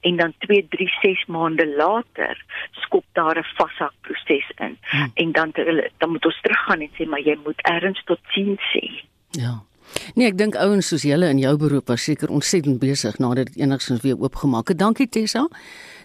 En 0.00 0.16
dan 0.16 0.34
2 0.38 0.66
3 0.68 0.88
6 1.00 1.24
maande 1.26 1.66
later 1.76 2.44
skop 2.70 3.04
daar 3.12 3.38
'n 3.38 3.48
vashak 3.56 3.94
proses 4.00 4.50
in. 4.58 4.78
Hmm. 4.90 5.10
en 5.14 5.32
dan 5.32 5.52
dan 5.98 6.10
moet 6.10 6.24
ons 6.24 6.40
teruggaan 6.40 6.80
en 6.80 6.90
sê 6.98 7.06
maar 7.06 7.20
jy 7.20 7.38
moet 7.44 7.60
erns 7.62 8.02
totsiens 8.04 8.62
sê. 8.74 8.84
Ja 9.30 9.69
Nee, 10.14 10.26
ek 10.26 10.38
dink 10.38 10.56
ouens 10.58 10.88
soos 10.90 11.04
julle 11.06 11.28
in 11.30 11.38
jou 11.38 11.56
beroep 11.56 11.88
was 11.88 12.02
seker 12.02 12.30
ontsettend 12.30 12.80
besig 12.82 13.18
nadat 13.18 13.50
dit 13.50 13.62
enigstens 13.64 14.02
weer 14.02 14.18
oopgemaak 14.18 14.68
het. 14.68 14.78
Dankie 14.78 15.08
Tessa. 15.08 15.48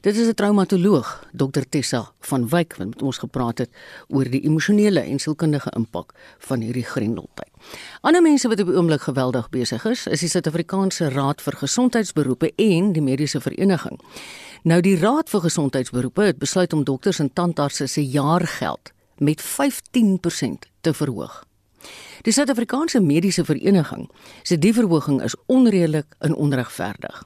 Dit 0.02 0.18
is 0.18 0.28
'n 0.28 0.34
traumatoloog, 0.34 1.26
Dr 1.34 1.66
Tessa 1.70 2.12
van 2.20 2.50
Wyk 2.50 2.76
wat 2.78 2.88
met 2.88 3.02
ons 3.02 3.18
gepraat 3.18 3.58
het 3.58 3.70
oor 4.08 4.24
die 4.30 4.42
emosionele 4.42 5.00
en 5.00 5.20
sielkundige 5.20 5.72
impak 5.76 6.14
van 6.38 6.62
hierdie 6.62 6.84
grendeltyd. 6.84 7.50
Ander 8.02 8.22
mense 8.22 8.48
wat 8.48 8.60
op 8.60 8.68
die 8.68 8.76
oomblik 8.76 9.02
geweldig 9.02 9.50
besig 9.50 9.86
is, 9.86 10.08
is 10.08 10.20
die 10.20 10.30
Suid-Afrikaanse 10.30 11.10
Raad 11.10 11.42
vir 11.42 11.54
Gesondheidsberoepe 11.54 12.52
en 12.56 12.94
die 12.94 13.02
Mediese 13.02 13.42
Vereniging. 13.42 14.00
Nou 14.64 14.82
die 14.82 14.98
Raad 14.98 15.30
vir 15.30 15.42
Gesondheidsberoepe 15.42 16.22
het 16.22 16.38
besluit 16.38 16.74
om 16.74 16.84
dokters 16.84 17.20
en 17.20 17.34
tandartse 17.34 17.88
se 17.88 18.06
jaargeld 18.06 18.92
met 19.18 19.42
15% 19.42 20.70
te 20.82 20.94
verhoog. 20.94 21.46
Die 22.26 22.32
Suid-Afrikaanse 22.34 23.02
Mediese 23.02 23.46
Vereniging 23.46 24.10
sê 24.44 24.58
die 24.58 24.74
verhoging 24.74 25.22
is 25.22 25.36
onredelik 25.46 26.16
en 26.20 26.36
onregverdig. 26.36 27.24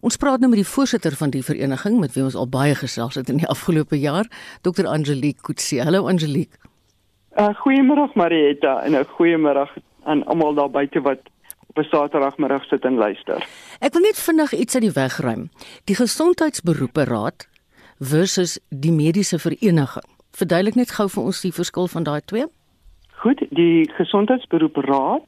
Ons 0.00 0.18
praat 0.20 0.40
nou 0.40 0.50
met 0.52 0.60
die 0.60 0.68
voorsitter 0.68 1.16
van 1.16 1.30
die 1.32 1.44
vereniging 1.44 2.00
met 2.00 2.12
wie 2.16 2.24
ons 2.24 2.36
al 2.36 2.48
baie 2.48 2.74
gesels 2.76 3.16
het 3.16 3.30
in 3.32 3.40
die 3.40 3.48
afgelope 3.48 3.96
jaar, 3.96 4.28
Dr. 4.62 4.86
Angelique 4.86 5.40
Kutsie. 5.42 5.80
Hallo 5.82 6.08
Angelique. 6.08 6.58
Uh, 7.38 7.48
goeiemôre 7.64 8.10
Marietta 8.14 8.82
en 8.84 8.92
'n 8.92 9.06
goeiemôre 9.16 9.68
aan 10.04 10.24
almal 10.24 10.54
daar 10.54 10.70
buite 10.70 11.00
wat 11.00 11.20
op 11.68 11.78
'n 11.78 11.88
Saterdagmiddag 11.88 12.64
sit 12.64 12.84
en 12.84 12.94
luister. 12.94 13.46
Ek 13.80 13.92
wil 13.92 14.02
net 14.02 14.18
vinnig 14.18 14.52
iets 14.52 14.74
uit 14.74 14.82
die 14.82 14.92
weg 14.92 15.16
ruim. 15.16 15.50
Die 15.84 15.96
Gesondheidsberoepe 15.96 17.04
Raad 17.04 17.48
versus 17.98 18.58
die 18.68 18.92
Mediese 18.92 19.38
Vereniging. 19.38 20.04
Verduidelik 20.30 20.74
net 20.74 20.90
gou 20.90 21.08
vir 21.08 21.22
ons 21.22 21.40
die 21.40 21.52
verskil 21.52 21.88
van 21.88 22.02
daai 22.02 22.20
twee. 22.24 22.46
Goed, 23.22 23.42
die 23.54 23.90
Gesondheidsberoepe 23.94 24.80
Raad 24.80 25.22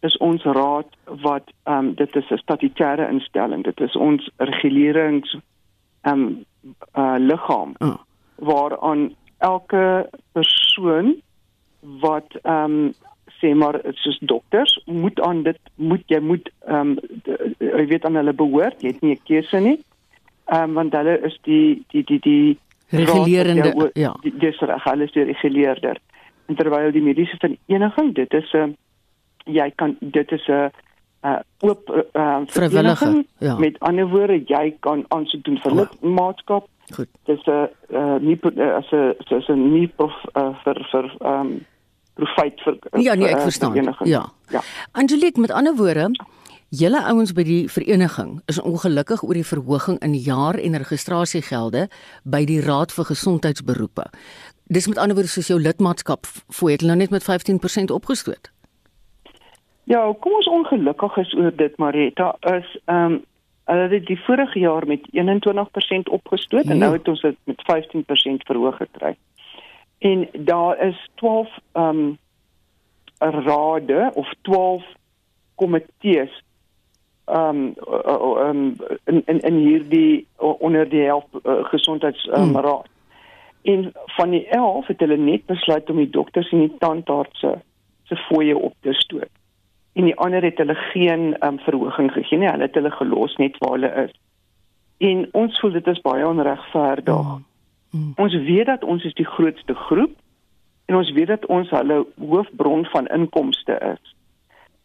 is 0.00 0.16
ons 0.16 0.44
raad 0.44 0.88
wat 1.24 1.50
ehm 1.64 1.90
um, 1.90 1.94
dit 1.94 2.16
is 2.16 2.30
'n 2.30 2.40
statutêre 2.40 3.08
instelling. 3.08 3.64
Dit 3.64 3.80
is 3.80 3.96
ons 3.96 4.30
regulerings 4.36 5.36
ehm 6.02 6.12
um, 6.12 6.44
uh 6.96 7.16
liggaam 7.18 7.74
oh. 7.78 7.96
waaraan 8.34 9.14
elke 9.38 10.08
persoon 10.32 11.14
wat 12.00 12.28
ehm 12.42 12.64
um, 12.64 12.92
sê 13.40 13.54
maar 13.54 13.80
soos 13.92 14.18
dokters 14.18 14.82
moet 14.84 15.20
aan 15.20 15.42
dit 15.42 15.60
moet 15.74 16.02
jy 16.06 16.20
moet 16.20 16.50
ehm 16.66 16.96
um, 16.96 16.98
jy 17.58 17.86
weet 17.92 18.04
aan 18.04 18.16
hulle 18.20 18.32
behoort 18.32 18.82
jy 18.82 18.94
het 18.94 19.02
nie 19.02 19.14
'n 19.16 19.24
keuse 19.28 19.60
nie 19.60 19.78
ehm 20.44 20.62
um, 20.62 20.74
want 20.80 20.92
hulle 20.92 21.18
is 21.28 21.38
die 21.42 21.84
die 21.92 22.04
die 22.04 22.20
die 22.20 22.58
regulerende 22.90 23.90
ja 23.94 24.16
dis 24.22 24.60
reg 24.60 24.84
hulle 24.84 25.04
is 25.04 25.12
die 25.12 25.28
reguleerder 25.32 26.00
terwyl 26.46 26.92
die 26.92 27.02
mediese 27.02 27.36
vereniging 27.38 28.14
dit 28.14 28.32
is 28.34 28.52
'n 28.52 28.58
uh, 28.58 28.74
jy 29.44 29.70
kan 29.76 29.96
dit 30.00 30.32
is 30.32 30.48
'n 30.48 30.70
uh 31.24 31.40
oop 31.60 31.88
uh, 32.14 32.40
vrywillige 32.46 33.24
ja 33.38 33.56
met 33.58 33.78
ander 33.80 34.08
woorde 34.08 34.42
jy 34.46 34.76
kan 34.80 35.04
aansoek 35.08 35.44
doen 35.44 35.58
vir 35.58 35.74
lidmaatskap 35.74 36.68
goed 36.92 37.08
dis 37.24 37.46
'n 37.46 37.68
uh, 37.90 38.16
nie 38.20 38.38
as 38.80 38.90
'n 38.92 39.14
as 39.30 39.48
'n 39.48 39.72
nie 39.72 39.88
prof 39.88 40.16
uh, 40.34 40.54
vir 40.64 40.86
vir 40.92 41.04
ehm 41.20 41.40
um, 41.40 41.60
profit 42.14 42.60
vir 42.64 42.78
Ja, 43.02 43.14
nee, 43.14 43.28
ek 43.28 43.40
verstaan. 43.40 43.74
Ja. 44.04 44.28
Ja. 44.50 44.62
Angelique, 44.92 45.40
met 45.40 45.50
ander 45.50 45.74
woorde, 45.76 46.10
julle 46.68 47.02
ouens 47.10 47.32
by 47.34 47.44
die 47.46 47.62
vereniging 47.70 48.40
is 48.50 48.60
ongelukkig 48.60 49.22
oor 49.22 49.34
die 49.34 49.46
verhoging 49.46 49.98
in 50.02 50.14
jaar 50.14 50.58
en 50.58 50.78
registrasiegelde 50.82 51.88
by 52.22 52.44
die 52.48 52.60
Raad 52.64 52.94
vir 52.94 53.10
Gesondheidsberoepe. 53.10 54.06
Dis 54.64 54.86
met 54.86 54.98
ander 54.98 55.14
woorde 55.14 55.30
soos 55.30 55.46
jou 55.46 55.60
lidmaatskap 55.60 56.26
voor 56.48 56.70
het 56.70 56.82
nou 56.82 56.96
net 56.96 57.10
met 57.10 57.24
15% 57.24 57.92
opgestoot. 57.92 58.52
Ja, 59.84 60.14
kom 60.20 60.32
ons 60.32 60.48
ongelukkig 60.48 61.16
is 61.16 61.34
oor 61.34 61.52
dit 61.56 61.76
Marita 61.76 62.36
is 62.40 62.78
ehm 62.84 63.12
um, 63.12 63.22
hulle 63.64 63.88
het 63.88 64.06
die 64.06 64.20
vorige 64.20 64.58
jaar 64.58 64.86
met 64.86 65.00
21% 65.12 66.10
opgestoot 66.10 66.64
ja. 66.64 66.70
en 66.70 66.78
nou 66.78 66.92
het 66.92 67.08
ons 67.08 67.20
dit 67.20 67.36
met 67.44 67.62
15% 67.72 68.44
verhoog 68.44 68.76
gekry 68.76 69.16
en 69.98 70.28
daar 70.32 70.86
is 70.86 71.08
12 71.14 71.48
ehm 71.72 71.98
um, 71.98 72.18
rade 73.18 74.10
of 74.14 74.32
12 74.42 74.84
komitees 75.54 76.42
ehm 77.24 77.48
um, 77.48 77.74
um, 78.46 78.76
in 79.04 79.22
in 79.26 79.40
in 79.40 79.54
hierdie 79.54 80.26
onder 80.36 80.88
die 80.88 81.00
help 81.00 81.40
uh, 81.42 81.64
gesondheidsraad 81.64 82.38
um, 82.38 82.56
hmm. 82.56 82.82
En 83.64 83.92
van 84.16 84.30
die 84.30 84.46
11 84.48 84.86
het 84.86 85.00
hulle 85.00 85.16
net 85.16 85.46
besluit 85.46 85.90
om 85.90 86.02
die 86.02 86.10
dokters 86.10 86.50
en 86.52 86.66
die 86.66 86.76
tandartse 86.78 87.54
se 88.08 88.16
fooie 88.28 88.56
op 88.56 88.74
te 88.80 88.92
stoot 88.92 89.32
en 89.94 90.04
die 90.10 90.16
ander 90.16 90.42
het 90.42 90.58
hulle 90.58 90.74
geen 90.92 91.32
um, 91.46 91.58
verhoging 91.58 92.12
gegee 92.12 92.38
nie 92.38 92.50
hulle 92.50 92.68
het 92.68 92.76
hulle 92.80 92.90
gelos 92.90 93.36
net 93.42 93.58
waar 93.58 93.76
hulle 93.78 93.92
is 94.04 94.14
en 95.10 95.26
ons 95.32 95.60
voel 95.60 95.78
dit 95.78 95.90
is 95.94 96.04
baie 96.04 96.28
onregverdig 96.28 97.26
hmm. 97.32 97.44
Mm. 97.94 98.12
Ons 98.16 98.34
weet 98.34 98.66
dat 98.66 98.84
ons 98.84 99.04
is 99.04 99.14
die 99.14 99.26
grootste 99.26 99.74
groep 99.74 100.14
en 100.84 100.96
ons 100.98 101.10
weet 101.12 101.30
dat 101.30 101.46
ons 101.46 101.70
hulle 101.70 102.00
hoofbron 102.18 102.84
van 102.90 103.06
inkomste 103.06 103.78
is. 103.94 104.14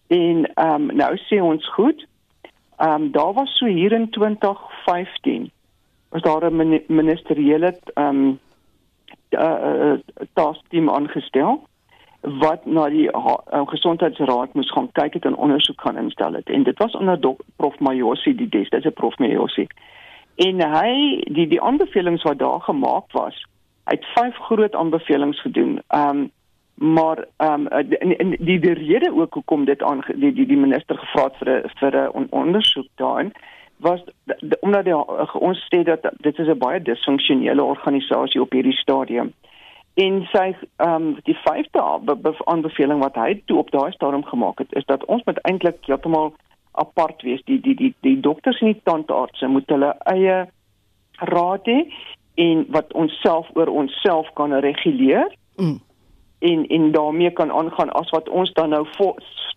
En 0.07 0.45
ehm 0.53 0.89
um, 0.89 0.95
nou 0.97 1.15
sê 1.25 1.41
ons 1.41 1.71
goed. 1.73 2.05
Ehm 2.77 3.01
um, 3.01 3.11
daar 3.11 3.33
was 3.33 3.57
so 3.57 3.65
hier 3.65 3.91
in 3.91 4.09
2015 4.09 5.49
was 6.09 6.21
daar 6.21 6.51
'n 6.51 6.83
ministeriële 6.87 7.79
ehm 7.93 8.07
um, 8.07 8.39
uh, 9.29 9.99
taskteam 10.33 10.89
aangestel 10.89 11.61
wat 12.21 12.65
na 12.65 12.89
die 12.89 13.07
uh, 13.07 13.67
gesondheidsraad 13.67 14.53
moes 14.53 14.71
gaan 14.71 14.91
kyk 14.91 15.13
het 15.13 15.25
en 15.25 15.35
ondersoek 15.35 15.81
gaan 15.81 15.97
instel 15.97 16.33
het. 16.33 16.49
En 16.49 16.63
dit 16.63 16.77
was 16.77 16.95
onder 16.95 17.35
prof 17.55 17.79
Majosi 17.79 18.35
die 18.35 18.49
des 18.49 18.69
dis 18.69 18.85
'n 18.85 18.93
prof 18.93 19.17
Majosi 19.17 19.67
en 20.35 20.61
hy 20.61 21.21
die 21.31 21.47
die 21.47 21.61
aanbevelings 21.61 22.23
wat 22.23 22.39
daar 22.39 22.61
gemaak 22.61 23.11
was 23.11 23.45
hy 23.89 23.97
het 23.97 24.05
vyf 24.15 24.35
groot 24.49 24.75
aanbevelings 24.75 25.41
gedoen. 25.41 25.79
Um 25.95 26.29
maar 26.79 27.25
um 27.37 27.67
in, 27.67 28.17
in 28.17 28.29
die 28.39 28.59
die 28.59 28.73
rede 28.73 29.11
ook 29.13 29.33
hoekom 29.33 29.65
dit 29.65 29.81
aan 29.83 30.03
die 30.15 30.31
die, 30.33 30.45
die 30.45 30.57
minister 30.57 30.97
gevra 30.97 31.23
het 31.23 31.35
vir 31.39 31.49
'n 31.49 31.69
vir 31.79 31.97
'n 31.97 32.11
on, 32.13 32.27
ondersoek 32.29 32.87
daarin 32.95 33.33
was 33.79 34.03
omdat 34.59 34.85
die, 34.85 34.95
ons 35.39 35.59
sê 35.73 35.83
dat 35.83 36.03
dit 36.19 36.39
is 36.39 36.47
'n 36.47 36.57
baie 36.57 36.81
disfunksionele 36.81 37.63
organisasie 37.63 38.41
op 38.41 38.51
hierdie 38.51 38.77
stadium 38.77 39.33
en 39.93 40.21
sy 40.31 40.53
um 40.77 41.17
die 41.27 41.37
vyfde 41.43 41.81
aanbeveling 42.45 43.01
wat 43.03 43.17
hy 43.19 43.41
toe 43.45 43.57
op 43.57 43.71
daai 43.71 43.91
stadium 43.91 44.23
gemaak 44.23 44.59
het 44.63 44.75
is 44.79 44.85
dat 44.85 45.05
ons 45.05 45.23
moet 45.27 45.41
eintlik 45.49 45.81
heeltemal 45.87 46.33
apart 46.71 47.21
wees. 47.21 47.41
Die 47.45 47.59
die 47.61 47.75
die 47.75 47.93
die 48.05 48.19
dokters 48.19 48.61
en 48.61 48.73
die 48.73 48.81
tandartse 48.83 49.47
moet 49.47 49.69
hulle 49.73 49.91
eie 50.13 50.37
raad 51.33 51.67
hê 51.67 51.81
en 52.39 52.65
wat 52.75 52.93
ons 52.93 53.13
self 53.23 53.49
oor 53.59 53.71
onsself 53.81 54.29
kan 54.39 54.53
reguleer. 54.53 55.27
Mm. 55.57 55.79
En 56.39 56.65
en 56.77 56.91
daarmee 56.91 57.31
kan 57.35 57.51
aangaan 57.51 57.91
as 57.99 58.09
wat 58.15 58.29
ons 58.29 58.53
dan 58.53 58.69
nou 58.75 58.85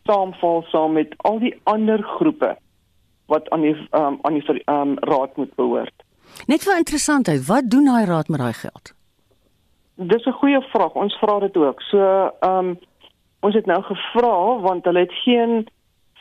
saamval 0.03 0.65
saam 0.73 0.99
met 0.99 1.15
al 1.17 1.39
die 1.39 1.55
ander 1.71 2.03
groepe 2.17 2.57
wat 3.33 3.51
aan 3.51 3.67
die 3.67 3.77
um, 3.91 4.19
aan 4.23 4.39
die 4.39 4.63
um, 4.67 4.97
raad 5.01 5.37
moet 5.41 5.55
behoort. 5.61 6.05
Net 6.47 6.65
vir 6.65 6.81
interessantheid, 6.81 7.45
wat 7.49 7.71
doen 7.71 7.89
daai 7.91 8.05
raad 8.09 8.29
met 8.29 8.41
daai 8.41 8.57
geld? 8.61 8.95
Dis 9.97 10.25
'n 10.27 10.39
goeie 10.41 10.61
vraag. 10.73 10.95
Ons 10.95 11.19
vra 11.21 11.39
dit 11.39 11.57
ook. 11.57 11.81
So, 11.81 11.99
ehm 12.41 12.59
um, 12.59 12.79
ons 13.41 13.55
het 13.55 13.67
nou 13.67 13.83
gevra 13.83 14.61
want 14.63 14.85
hulle 14.85 15.01
het 15.01 15.15
geen 15.25 15.67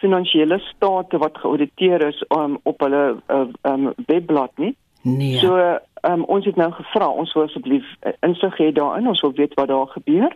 finansiële 0.02 0.60
state 0.60 1.17
wat 1.17 1.38
geauditeer 1.38 2.08
is 2.08 2.24
um, 2.28 2.58
op 2.63 2.80
hulle 2.80 3.04
uh, 3.28 3.45
um, 3.62 3.93
webblad 4.06 4.52
nie. 4.56 4.76
Nee. 5.02 5.38
So 5.38 5.58
um, 6.02 6.24
ons 6.24 6.45
het 6.45 6.56
nou 6.56 6.71
gevra 6.71 7.10
ons 7.10 7.34
wil 7.34 7.43
asseblief 7.43 7.86
uh, 8.02 8.13
insig 8.26 8.58
hê 8.58 8.71
daarin, 8.74 9.08
ons 9.08 9.21
wil 9.21 9.34
weet 9.38 9.54
wat 9.60 9.69
daar 9.69 9.88
gebeur. 9.93 10.34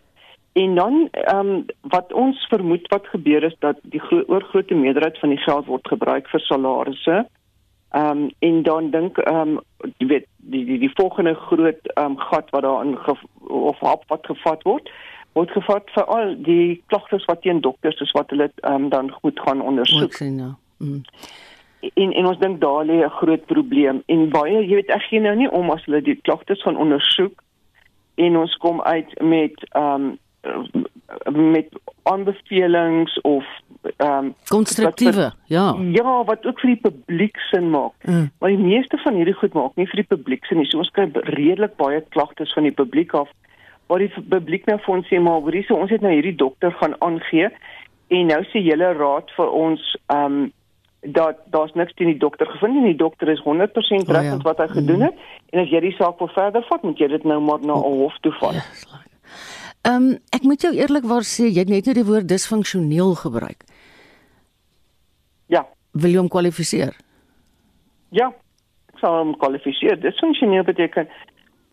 En 0.55 0.75
dan 0.75 1.07
ehm 1.11 1.47
um, 1.47 1.65
wat 1.81 2.13
ons 2.13 2.45
vermoed 2.47 2.87
wat 2.87 3.07
gebeur 3.07 3.43
is 3.43 3.55
dat 3.59 3.77
die 3.81 3.99
gro 3.99 4.23
oorgrootste 4.27 4.75
meerderheid 4.75 5.19
van 5.19 5.29
die 5.29 5.43
geld 5.43 5.65
word 5.65 5.87
gebruik 5.87 6.29
vir 6.31 6.39
salarisse. 6.39 7.25
Ehm 7.89 8.21
um, 8.21 8.29
en 8.39 8.63
dan 8.63 8.89
dink 8.89 9.17
ehm 9.17 9.57
um, 9.57 9.59
jy 9.97 10.07
weet 10.07 10.27
die 10.37 10.65
die 10.65 10.79
die 10.79 10.93
volgende 10.93 11.35
groot 11.35 11.91
ehm 11.93 12.15
um, 12.15 12.17
gat 12.29 12.49
wat 12.55 12.63
daar 12.63 12.85
in 12.85 12.95
of 13.47 13.79
hap 13.79 14.07
wat 14.07 14.25
gevat 14.31 14.63
word 14.63 14.89
word 15.33 15.51
gevat 15.51 15.91
vir 15.97 16.03
al 16.17 16.35
die 16.47 16.81
klagtes 16.87 17.27
wat 17.27 17.41
teen 17.43 17.61
dokters 17.61 17.99
is 17.99 18.15
wat 18.15 18.29
hulle 18.31 18.51
um, 18.63 18.89
dan 18.89 19.11
goed 19.11 19.39
gaan 19.39 19.61
ondersoek. 19.61 20.13
Sien, 20.13 20.37
ja. 20.37 20.55
mm. 20.77 21.03
En 21.93 22.13
en 22.13 22.25
ons 22.25 22.39
dink 22.39 22.61
daar 22.61 22.85
lê 22.85 23.03
'n 23.03 23.17
groot 23.19 23.45
probleem 23.45 24.03
en 24.05 24.29
baie 24.29 24.59
jy 24.63 24.75
weet 24.75 24.89
ek 24.89 25.09
gee 25.11 25.19
nou 25.19 25.35
nie 25.35 25.51
om 25.51 25.69
as 25.69 25.83
hulle 25.85 26.01
die 26.01 26.21
klagtes 26.21 26.63
gaan 26.63 26.77
ondersoek 26.77 27.43
en 28.15 28.37
ons 28.37 28.55
kom 28.55 28.81
uit 28.81 29.19
met 29.19 29.67
ehm 29.71 30.05
um, 30.05 30.13
met 31.31 31.69
aanbevelings 32.03 33.21
of 33.21 33.45
ehm 33.97 34.25
um, 34.25 34.33
konstruktiewe 34.47 35.31
ja 35.45 35.75
ja 35.91 36.23
wat 36.23 36.45
ook 36.45 36.59
vir 36.59 36.73
die 36.73 36.81
publiek 36.89 37.37
sin 37.51 37.69
maak 37.69 37.93
mm. 38.01 38.29
maar 38.39 38.49
die 38.49 38.65
meeste 38.65 38.97
van 38.97 39.13
hierdie 39.13 39.37
goed 39.37 39.53
maak 39.53 39.75
nie 39.75 39.87
vir 39.87 40.01
die 40.03 40.11
publiek 40.15 40.45
sin 40.45 40.57
nie 40.57 40.67
so 40.69 40.81
ons 40.81 40.91
kry 40.97 41.09
redelik 41.13 41.75
baie 41.77 42.01
klagtes 42.15 42.53
van 42.53 42.63
die 42.63 42.75
publiek 42.81 43.13
af 43.13 43.29
waar 43.87 44.01
die 44.01 44.11
publiek 44.29 44.65
nou 44.65 44.77
vir 44.85 44.95
ons 44.97 45.09
sê 45.11 45.21
maar 45.21 45.41
hoorie 45.45 45.63
so 45.67 45.77
ons 45.77 45.93
het 45.93 46.01
nou 46.01 46.13
hierdie 46.13 46.37
dokter 46.41 46.73
gaan 46.81 46.97
aangee 47.05 47.49
en 48.17 48.29
nou 48.33 48.41
sê 48.51 48.61
julle 48.65 48.93
raad 48.99 49.33
vir 49.37 49.57
ons 49.63 49.89
ehm 50.05 50.37
um, 50.43 50.53
dat 51.05 51.37
daar's 51.53 51.73
niks 51.77 51.93
teen 51.93 52.07
die 52.07 52.17
dokter 52.17 52.47
gevind 52.49 52.79
en 52.79 52.87
die 52.89 52.97
dokter 52.97 53.29
is 53.29 53.41
100% 53.45 54.09
reg 54.09 54.23
oh, 54.23 54.23
ja. 54.25 54.31
met 54.35 54.41
wat 54.47 54.57
hy 54.57 54.67
gedoen 54.67 55.01
het 55.05 55.13
mm. 55.13 55.49
en 55.53 55.61
as 55.61 55.69
jy 55.69 55.81
die 55.83 55.97
saak 55.99 56.17
wil 56.19 56.31
verder 56.33 56.65
vat 56.69 56.87
moet 56.87 57.01
jy 57.01 57.11
dit 57.13 57.27
nou 57.29 57.37
maar 57.45 57.61
na 57.61 57.75
'n 57.77 57.99
hof 58.01 58.17
toe 58.25 58.33
vat. 58.39 58.57
Ja, 58.57 59.01
ehm 59.85 60.09
um, 60.09 60.17
ek 60.33 60.43
moet 60.43 60.61
jou 60.61 60.73
eerlikwaar 60.73 61.23
sê 61.23 61.45
jy 61.47 61.61
het 61.61 61.69
net 61.69 61.89
die 61.93 62.05
woord 62.05 62.27
disfunksioneel 62.27 63.13
gebruik. 63.21 63.63
Ja. 65.47 65.65
Wil 65.93 66.15
jy 66.15 66.17
hom 66.23 66.31
kwalifiseer? 66.33 66.95
Ja. 68.09 68.31
Ek 68.93 68.99
sal 69.03 69.19
hom 69.19 69.35
kwalifiseer. 69.37 69.99
Disfunksioneel 70.01 70.65
beteken 70.65 71.09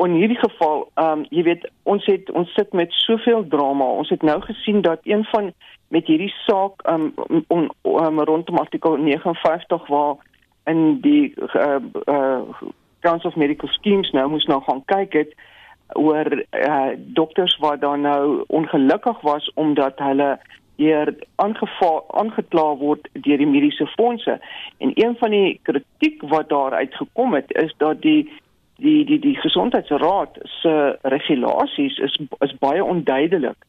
in 0.02 0.16
hierdie 0.18 0.38
geval, 0.38 0.88
ehm 0.94 1.22
um, 1.22 1.26
jy 1.30 1.42
weet, 1.46 1.64
ons 1.82 2.04
het 2.10 2.30
ons 2.30 2.52
sit 2.58 2.72
met 2.72 2.92
soveel 3.04 3.46
drama. 3.48 3.84
Ons 3.84 4.10
het 4.10 4.22
nou 4.22 4.40
gesien 4.42 4.82
dat 4.82 5.00
een 5.04 5.24
van 5.30 5.52
met 5.88 6.06
hierdie 6.06 6.32
saak 6.46 6.82
ehm 6.82 7.12
um, 7.28 7.44
on, 7.48 7.70
um, 7.82 8.20
rondom 8.20 8.58
artikel 8.58 8.96
59 8.96 9.86
waar 9.88 10.16
in 10.64 11.00
die 11.00 11.34
uh, 11.54 11.78
uh, 12.08 12.40
Council 13.00 13.30
of 13.30 13.36
Medical 13.36 13.68
Schemes 13.68 14.10
nou 14.10 14.28
moes 14.30 14.46
nou 14.46 14.62
gaan 14.62 14.82
kyk 14.84 15.12
het 15.12 15.34
oor 15.94 16.32
uh, 16.32 16.90
dokters 16.96 17.56
wat 17.58 17.80
dan 17.80 18.00
nou 18.00 18.44
ongelukkig 18.46 19.20
was 19.20 19.50
omdat 19.54 19.98
hulle 19.98 20.38
hier 20.76 21.14
aangekla 21.36 22.68
word 22.80 23.08
deur 23.12 23.38
die 23.38 23.46
mediese 23.46 23.86
fondse. 23.96 24.38
En 24.78 24.92
een 24.94 25.16
van 25.18 25.30
die 25.30 25.60
kritiek 25.62 26.22
wat 26.32 26.48
daar 26.48 26.72
uitgekom 26.72 27.34
het 27.34 27.52
is 27.64 27.74
dat 27.76 28.02
die 28.02 28.30
die 28.82 29.04
die 29.04 29.18
die 29.20 29.36
gesondheidsraad 29.36 30.38
se 30.60 30.98
regulasies 31.02 31.98
is 31.98 32.18
is 32.38 32.56
baie 32.58 32.84
onduidelik. 32.84 33.68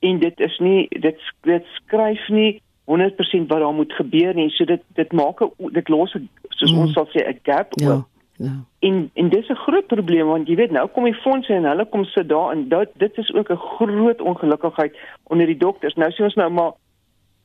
En 0.00 0.18
dit 0.18 0.40
is 0.40 0.58
nie 0.58 0.88
dit 0.88 1.32
dit 1.42 1.64
skryf 1.78 2.28
nie 2.28 2.60
100% 2.90 3.46
wat 3.46 3.58
daar 3.62 3.74
moet 3.74 3.92
gebeur 3.92 4.34
nie. 4.34 4.50
So 4.50 4.64
dit 4.64 4.82
dit 4.94 5.12
maak 5.12 5.42
dit 5.56 5.88
los 5.88 6.16
soos 6.48 6.72
mm. 6.72 6.78
ons 6.78 6.92
sal 6.92 7.08
sê 7.14 7.24
'n 7.28 7.40
gap 7.42 7.78
ja, 7.80 7.94
oop 7.94 8.09
ja 8.40 8.56
en 8.88 9.10
en 9.14 9.28
dis 9.28 9.48
'n 9.48 9.62
groot 9.64 9.86
probleem 9.86 10.26
want 10.26 10.48
jy 10.48 10.56
weet 10.56 10.70
nou 10.70 10.86
kom 10.88 11.04
die 11.04 11.20
fondse 11.24 11.52
en 11.54 11.64
hulle 11.64 11.86
kom 11.88 12.04
sit 12.04 12.28
daar 12.28 12.52
en 12.52 12.68
dit 12.68 12.88
dit 12.96 13.18
is 13.18 13.34
ook 13.34 13.50
'n 13.50 13.64
groot 13.76 14.20
ongelukkigheid 14.20 14.96
onder 15.22 15.46
die 15.46 15.56
dokters 15.56 15.94
nou 15.94 16.10
sê 16.10 16.22
ons 16.22 16.34
nou 16.34 16.50
maar 16.50 16.72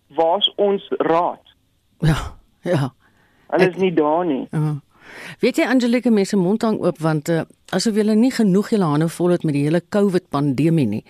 waar's 0.08 0.54
ons 0.56 0.88
raad 0.90 1.56
ja 2.00 2.18
ja 2.62 2.94
hulle 3.48 3.70
is 3.70 3.76
nie 3.76 3.94
daar 3.94 4.26
nie 4.26 4.48
uh 4.52 4.60
-huh. 4.60 4.76
Weet 5.40 5.58
jy 5.58 5.66
Angelique 5.70 6.12
mense 6.12 6.38
mond 6.38 6.62
hang 6.62 6.80
oop 6.80 7.00
want 7.04 7.30
uh, 7.30 7.42
asof 7.70 7.96
hulle 7.96 8.16
nie 8.16 8.32
genoeg 8.32 8.70
hulle 8.70 8.84
hande 8.90 9.10
vol 9.10 9.30
het 9.36 9.44
met 9.44 9.54
die 9.54 9.64
hele 9.68 9.82
COVID 9.90 10.30
pandemie 10.30 10.88
nie. 10.88 11.04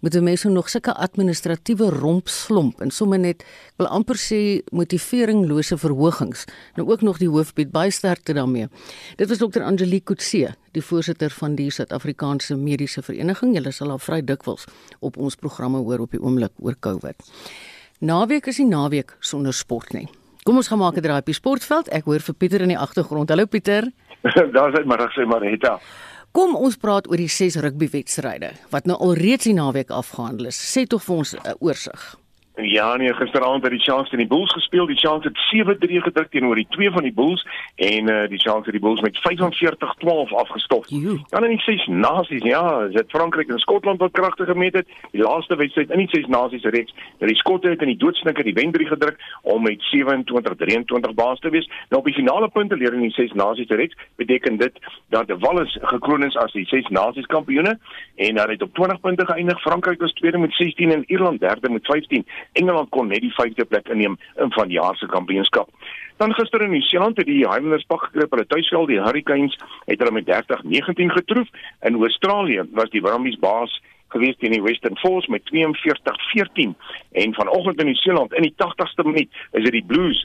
Moet 0.00 0.20
mense 0.20 0.48
nog 0.48 0.68
sulke 0.72 0.94
administratiewe 0.96 1.90
romp 1.90 2.28
slomp 2.28 2.80
en 2.80 2.90
sommer 2.90 3.18
net 3.20 3.42
wil 3.76 3.86
amper 3.86 4.16
sê 4.16 4.60
motiveeringlose 4.72 5.76
verhogings. 5.76 6.46
Nou 6.76 6.88
ook 6.88 7.02
nog 7.04 7.18
die 7.20 7.28
hoofbied 7.28 7.70
baie 7.70 7.90
sterkte 7.92 8.32
daarmee. 8.32 8.70
Dit 9.16 9.28
was 9.28 9.38
dokter 9.38 9.62
Angelique 9.62 10.14
Kutse, 10.14 10.54
die 10.72 10.82
voorsitter 10.82 11.30
van 11.30 11.54
die 11.54 11.68
Suid-Afrikaanse 11.70 12.56
Mediese 12.56 13.02
Vereniging. 13.02 13.52
Julle 13.54 13.72
sal 13.76 13.92
al 13.92 14.00
vry 14.00 14.22
dikwels 14.24 14.64
op 15.00 15.20
ons 15.20 15.36
programme 15.36 15.84
hoor 15.84 16.06
op 16.06 16.16
die 16.16 16.22
oomblik 16.22 16.56
oor 16.64 16.78
COVID. 16.80 17.28
Naweek 18.00 18.48
is 18.48 18.58
nie 18.62 18.70
naweek 18.70 19.18
sonder 19.20 19.52
sport 19.52 19.92
nie. 19.92 20.08
Kom 20.48 20.56
ons 20.56 20.68
gaan 20.72 20.80
maak 20.80 20.96
'n 20.96 21.02
draai 21.04 21.20
op 21.20 21.26
die 21.26 21.36
sportveld. 21.36 21.88
Ek 21.92 22.04
hoor 22.04 22.20
vir 22.20 22.34
Pieter 22.34 22.60
in 22.62 22.68
die 22.68 22.78
agtergrond. 22.78 23.28
Hallo 23.28 23.44
Pieter. 23.44 23.92
Daar's 24.54 24.78
hy 24.78 24.84
maar 24.84 25.12
sê 25.12 25.26
Marita. 25.26 25.78
Kom 26.30 26.52
ons 26.54 26.76
praat 26.78 27.08
oor 27.10 27.18
die 27.18 27.30
6 27.30 27.56
rugbywedstryde 27.64 28.52
wat 28.70 28.84
nou 28.86 28.94
al 29.02 29.16
reeds 29.18 29.48
die 29.48 29.54
naweek 29.56 29.88
afgehandel 29.90 30.52
is. 30.52 30.58
Sê 30.62 30.84
tog 30.86 31.02
vir 31.02 31.16
ons 31.16 31.32
'n 31.34 31.42
uh, 31.42 31.54
oorsig. 31.58 32.02
Ja 32.62 32.96
nee, 32.96 33.14
gisteraand 33.14 33.62
het 33.62 33.70
die 33.70 33.80
Sharks 33.80 34.10
teen 34.10 34.18
die 34.18 34.28
Bulls 34.28 34.52
gespeel. 34.52 34.86
Die 34.86 34.98
Sharks 34.98 35.24
het 35.24 35.38
7-3 35.88 36.02
gedruk 36.02 36.30
teenoor 36.30 36.54
die 36.54 36.66
twee 36.70 36.90
van 36.90 37.02
die 37.02 37.12
Bulls 37.12 37.46
en 37.74 38.08
uh, 38.10 38.28
die 38.28 38.40
Sharks 38.40 38.64
het 38.64 38.74
die 38.74 38.80
Bulls 38.80 39.00
met 39.00 39.18
45-12 39.18 40.34
afgestof. 40.42 40.86
Dan 41.28 41.44
in 41.44 41.50
die 41.50 41.60
ses 41.60 41.86
nasies, 41.86 42.42
ja, 42.42 42.86
dit 42.86 43.10
Frankryk 43.10 43.48
en 43.48 43.58
Skotland 43.58 43.98
wat 43.98 44.12
kragtig 44.12 44.46
gemeet 44.46 44.74
het. 44.74 44.88
Die 45.10 45.22
laaste 45.22 45.56
wedstryd 45.56 45.90
in 45.90 45.98
die 45.98 46.08
ses 46.08 46.26
nasies 46.26 46.62
reeks, 46.62 46.94
dat 47.18 47.28
die 47.28 47.36
Skotte 47.36 47.68
het 47.68 47.80
in 47.80 47.92
die 47.92 47.96
doodsnikker 47.96 48.44
die 48.44 48.54
wen 48.54 48.72
3 48.72 48.86
gedruk 48.86 49.20
om 49.42 49.62
met 49.62 49.84
27-23 49.94 51.14
baas 51.14 51.38
te 51.38 51.50
wees. 51.50 51.70
Nou 51.88 52.00
op 52.02 52.08
die 52.08 52.14
finale 52.14 52.48
punte 52.48 52.76
leer 52.76 52.94
in 52.94 53.06
die 53.06 53.14
ses 53.16 53.32
nasies 53.32 53.68
reeks, 53.68 53.96
beteken 54.16 54.56
dit 54.56 54.78
dat 55.08 55.26
die 55.26 55.38
Wallis 55.38 55.78
gekroon 55.80 56.24
is 56.24 56.36
as 56.36 56.52
die 56.52 56.66
ses 56.66 56.88
nasies 56.88 57.26
kampioene 57.26 57.78
en 58.16 58.38
hulle 58.38 58.52
het 58.52 58.62
op 58.62 58.74
20 58.74 59.00
punte 59.00 59.26
geëindig. 59.26 59.60
Frankryk 59.60 60.00
was 60.00 60.12
tweede 60.12 60.38
met 60.38 60.52
16 60.52 60.92
en 60.92 61.04
Ierland 61.06 61.40
derde 61.40 61.70
met 61.70 61.86
15. 61.86 62.26
Engeland 62.52 62.90
kon 62.90 63.08
net 63.08 63.22
die 63.24 63.34
vyfde 63.34 63.64
plek 63.64 63.88
inneem 63.88 64.16
in 64.36 64.52
van 64.52 64.68
die 64.68 64.78
jaar 64.78 64.96
se 64.96 65.06
kampioenskap. 65.06 65.68
Dan 66.20 66.34
gister 66.34 66.62
in 66.62 66.74
Nieu-Seeland 66.74 67.16
het 67.16 67.26
die 67.26 67.46
Highlanders 67.46 67.86
pak 67.88 68.02
gekry 68.08 68.26
op 68.26 68.34
hulle 68.34 68.46
tuisveld. 68.46 68.88
Die 68.88 69.00
Hurricanes 69.00 69.56
het 69.86 70.02
hulle 70.02 70.12
met 70.12 70.28
30-19 70.28 71.14
getroof. 71.14 71.48
In 71.88 71.96
Australië 72.02 72.66
was 72.76 72.90
die 72.90 73.00
Brumbies 73.00 73.38
baas 73.40 73.80
gewees 74.10 74.36
teen 74.38 74.52
die 74.52 74.62
Western 74.62 74.98
Force 74.98 75.30
met 75.30 75.46
42-14 75.54 76.74
en 77.12 77.34
vanoggend 77.34 77.80
in 77.80 77.86
Nieu-Seeland 77.86 78.34
in 78.34 78.42
die 78.42 78.54
80ste 78.58 79.06
minuut 79.06 79.40
is 79.52 79.64
dit 79.64 79.72
die 79.72 79.86
Blues 79.86 80.24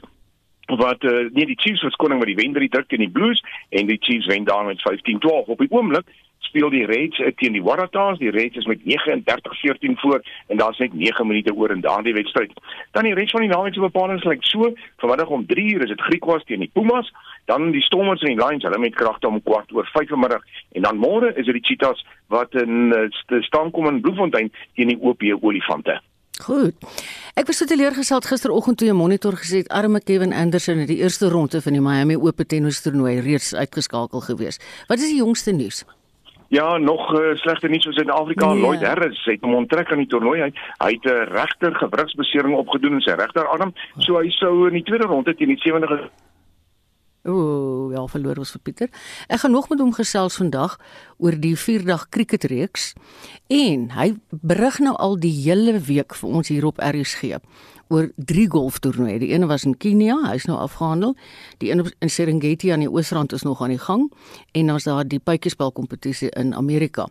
wat 0.66 1.04
uh, 1.04 1.30
nee 1.32 1.46
die 1.46 1.60
Chiefs 1.60 1.82
was 1.82 1.96
koning 1.96 2.18
met 2.18 2.28
die 2.28 2.38
wen 2.38 2.52
drie 2.52 2.68
druk 2.68 2.88
teen 2.88 3.04
die 3.04 3.10
Blues 3.10 3.42
en 3.70 3.86
die 3.86 3.98
Chiefs 4.00 4.26
wen 4.26 4.44
daar 4.44 4.64
met 4.64 4.82
15-12 4.82 5.52
op 5.54 5.58
die 5.58 5.70
oomblik 5.70 6.08
speel 6.46 6.70
die 6.70 6.86
Reds 6.86 7.18
uh, 7.18 7.30
teen 7.36 7.52
die 7.52 7.62
Waratahs. 7.62 8.18
Die 8.18 8.30
Reds 8.30 8.56
is 8.56 8.66
met 8.66 8.80
39-14 8.84 9.98
voor 10.02 10.22
en 10.46 10.56
daar's 10.56 10.78
net 10.78 10.94
9 10.94 11.26
minute 11.26 11.54
oor 11.54 11.70
in 11.70 11.80
daardie 11.80 12.14
wedstryd. 12.14 12.52
Dan 12.92 13.04
die 13.08 13.14
res 13.14 13.30
van 13.30 13.44
die 13.44 13.50
naweek 13.50 13.74
se 13.74 13.80
bepalings 13.80 14.24
lyk 14.24 14.40
like 14.40 14.48
so. 14.48 14.72
Vanmiddag 15.02 15.28
om 15.28 15.46
3 15.46 15.66
uur 15.74 15.82
is 15.82 15.94
dit 15.94 16.06
Griekwas 16.08 16.44
teen 16.44 16.64
die 16.64 16.70
Pumas 16.72 17.12
dan 17.46 17.70
die 17.70 17.82
Stormers 17.82 18.22
en 18.22 18.34
die 18.34 18.42
Lions 18.42 18.64
hulle 18.66 18.78
met 18.78 18.94
kragte 18.94 19.28
om 19.28 19.42
kwart 19.42 19.72
oor 19.72 19.86
5 19.92 20.10
vm 20.10 20.26
en 20.72 20.82
dan 20.88 20.98
môre 20.98 21.34
is 21.34 21.46
dit 21.46 21.54
die 21.60 21.64
Cheetahs 21.64 22.04
wat 22.32 22.54
in 22.58 22.92
uh, 22.96 23.40
staan 23.46 23.70
kom 23.70 23.86
in 23.86 24.00
Bloemfontein 24.00 24.52
teen 24.74 24.94
die 24.94 25.00
OP 25.00 25.22
Olifante 25.40 26.00
Goed. 26.44 26.74
Ek 27.34 27.46
was 27.48 27.56
so 27.56 27.64
teleurgesteld 27.64 28.26
gisteroggend 28.28 28.78
toe 28.78 28.88
'n 28.88 28.96
monitor 28.96 29.32
gesê 29.32 29.56
het 29.64 29.68
arme 29.68 30.00
Kevin 30.00 30.32
Anderson 30.32 30.78
in 30.78 30.86
die 30.86 30.96
eerste 30.96 31.28
ronde 31.28 31.62
van 31.62 31.72
die 31.72 31.80
Miami 31.80 32.16
Open 32.16 32.46
tennis 32.46 32.80
toernooi 32.80 33.20
reeds 33.20 33.54
uitgeskakel 33.54 34.20
gewees. 34.20 34.60
Wat 34.86 34.98
is 34.98 35.08
die 35.08 35.16
jongste 35.16 35.52
nuus? 35.52 35.84
Ja, 36.48 36.76
nog 36.78 37.12
uh, 37.12 37.34
slegter 37.34 37.70
nuus 37.70 37.86
oor 37.86 37.92
Suid-Afrika. 37.92 38.52
Nee. 38.52 38.60
Lloyd 38.60 38.82
Harris 38.82 39.24
het 39.24 39.40
hom 39.40 39.54
onttrek 39.54 39.90
aan 39.92 39.98
die 39.98 40.06
toernooi. 40.06 40.40
Hy, 40.40 40.52
hy 40.78 40.90
het 40.92 41.04
'n 41.04 41.32
regter 41.32 41.74
gewrigsbesering 41.74 42.54
opgedoen 42.54 42.92
in 42.92 43.00
sy 43.00 43.10
regterarm. 43.10 43.72
So 43.98 44.18
hy 44.18 44.30
sou 44.30 44.66
in 44.66 44.72
die 44.72 44.82
tweede 44.82 45.06
ronde 45.06 45.34
teen 45.34 45.48
die 45.48 45.58
70 45.58 46.10
Ooh, 47.26 47.90
ja, 47.90 48.04
verloor 48.06 48.38
ons 48.38 48.52
vir 48.54 48.60
Pieter. 48.62 48.90
Ek 49.26 49.40
gaan 49.42 49.50
nog 49.50 49.66
met 49.66 49.80
hom 49.82 49.90
gesels 49.96 50.36
vandag 50.38 50.76
oor 51.18 51.34
die 51.34 51.56
4-dag 51.58 52.04
cricketreeks 52.14 52.92
en 53.50 53.88
hy 53.96 54.12
berig 54.30 54.78
nou 54.78 54.92
al 55.02 55.16
die 55.18 55.32
hele 55.34 55.74
week 55.88 56.14
vir 56.14 56.36
ons 56.38 56.52
hier 56.52 56.68
op 56.68 56.78
RSG 56.78 57.40
oor 57.90 58.12
drie 58.14 58.46
golftoernooie. 58.50 59.18
Die 59.22 59.32
ene 59.34 59.48
was 59.50 59.64
in 59.66 59.74
Kenia, 59.74 60.20
hy's 60.28 60.46
nou 60.46 60.58
afgehandel. 60.58 61.16
Die 61.62 61.72
een 61.72 61.82
in 61.98 62.10
Serengeti 62.10 62.70
aan 62.70 62.84
die 62.84 62.90
oosrand 62.90 63.34
is 63.34 63.42
nog 63.46 63.62
aan 63.62 63.74
die 63.74 63.82
gang 63.82 64.06
en 64.52 64.70
dan 64.70 64.78
is 64.78 64.86
daar 64.86 65.02
die 65.06 65.18
pypiespel 65.18 65.72
kompetisie 65.74 66.30
in 66.38 66.54
Amerika. 66.54 67.08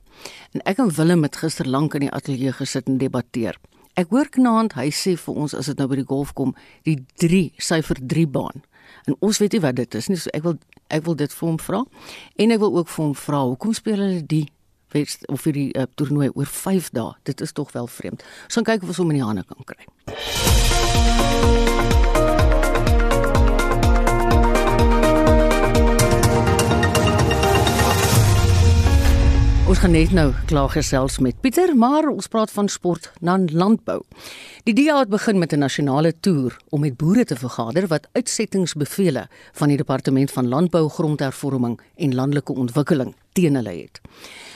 En 0.55 0.63
ek 0.63 0.79
en 0.79 0.93
Willem 0.95 1.27
het 1.27 1.41
gister 1.43 1.67
lank 1.67 1.95
in 1.99 2.07
die 2.07 2.11
ateljee 2.11 2.55
gesit 2.55 2.87
en 2.87 3.01
debatteer. 3.03 3.59
Ek 3.99 4.15
hoor 4.15 4.31
knaand 4.31 4.77
hy 4.79 4.87
sê 4.95 5.17
vir 5.19 5.43
ons 5.43 5.55
as 5.55 5.67
dit 5.71 5.79
nou 5.79 5.89
by 5.91 5.99
die 5.99 6.07
golf 6.07 6.31
kom, 6.35 6.55
die 6.87 7.01
3 7.19 7.49
syfer 7.59 7.99
3 7.99 8.27
baan 8.31 8.63
En 9.05 9.15
ons 9.19 9.37
weet 9.37 9.51
nie 9.57 9.61
wat 9.61 9.75
dit 9.75 9.95
is 9.95 10.07
nie. 10.11 10.17
So 10.21 10.33
ek 10.33 10.43
wil 10.43 10.57
ek 10.93 11.05
wil 11.05 11.15
dit 11.15 11.33
vir 11.33 11.47
hom 11.47 11.59
vra. 11.59 11.83
En 12.35 12.51
ek 12.51 12.59
wil 12.61 12.77
ook 12.77 12.89
vir 12.89 13.03
hom 13.05 13.15
vra, 13.17 13.43
hoekom 13.51 13.73
speel 13.73 14.01
hulle 14.01 14.25
die 14.25 14.45
west 14.95 15.27
of 15.27 15.41
vir 15.47 15.53
die 15.57 15.69
uh, 15.73 15.89
toernooi 15.95 16.29
oor 16.33 16.49
5 16.49 16.89
dae? 16.95 17.13
Dit 17.23 17.41
is 17.41 17.51
tog 17.51 17.71
wel 17.75 17.87
vreemd. 17.87 18.23
Ons 18.47 18.59
gaan 18.59 18.69
kyk 18.73 18.83
of 18.83 18.93
ons 18.93 19.01
hom 19.03 19.15
in 19.15 19.21
die 19.21 19.25
hande 19.25 19.43
kan 19.49 19.65
kry. 19.73 19.83
Ons 29.65 29.79
gaan 29.81 29.95
net 29.97 30.11
nou 30.13 30.27
klaar 30.45 30.69
gesels 30.69 31.15
met 31.25 31.39
Pieter, 31.41 31.71
maar 31.73 32.05
ons 32.05 32.27
praat 32.29 32.51
van 32.53 32.67
sport 32.69 33.07
na 33.25 33.33
landbou. 33.49 34.03
Die 34.67 34.75
DA 34.77 34.99
het 34.99 35.09
begin 35.09 35.39
met 35.41 35.53
'n 35.53 35.59
nasionale 35.59 36.13
toer 36.19 36.57
om 36.69 36.81
met 36.81 36.97
boere 36.97 37.25
te 37.25 37.35
vergader 37.35 37.87
wat 37.87 38.07
uitsettingsbevele 38.11 39.27
van 39.53 39.67
die 39.67 39.77
departement 39.77 40.31
van 40.31 40.47
landbou, 40.47 40.89
grondhervorming 40.89 41.79
en 41.95 42.15
landelike 42.15 42.53
ontwikkeling 42.53 43.15
teen 43.33 43.55
hulle 43.55 43.69
het. 43.69 44.01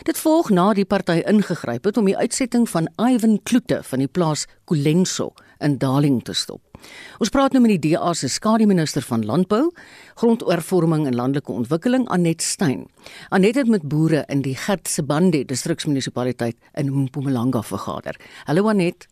Dit 0.03 0.17
volg 0.17 0.49
na 0.49 0.73
die 0.73 0.85
party 0.85 1.21
ingegryp 1.25 1.83
het 1.83 1.97
om 1.97 2.05
die 2.05 2.17
uitsetting 2.17 2.69
van 2.69 2.89
Ivan 2.95 3.39
Kloete 3.43 3.79
van 3.83 3.99
die 3.99 4.07
plaas 4.07 4.45
Kulenso 4.65 5.33
in 5.59 5.77
Darling 5.77 6.23
te 6.23 6.33
stop. 6.33 6.61
Ons 7.19 7.31
praat 7.33 7.53
nou 7.53 7.61
met 7.63 7.75
die 7.75 7.91
DA 7.91 8.13
se 8.15 8.29
skademinister 8.31 9.03
van 9.03 9.25
landbou, 9.27 9.69
grondhervorming 10.19 11.05
en 11.07 11.15
landelike 11.15 11.51
ontwikkeling 11.51 12.07
Anet 12.09 12.41
Stein. 12.41 12.87
Anet 13.29 13.59
het 13.59 13.67
met 13.67 13.87
boere 13.91 14.23
in 14.27 14.43
die 14.45 14.55
Gertsebande 14.55 15.43
distriksmunisipaliteit 15.45 16.57
in 16.79 16.91
Mpumalanga 17.03 17.61
vergader. 17.61 18.19
Hallo 18.45 18.69
Anet. 18.71 19.07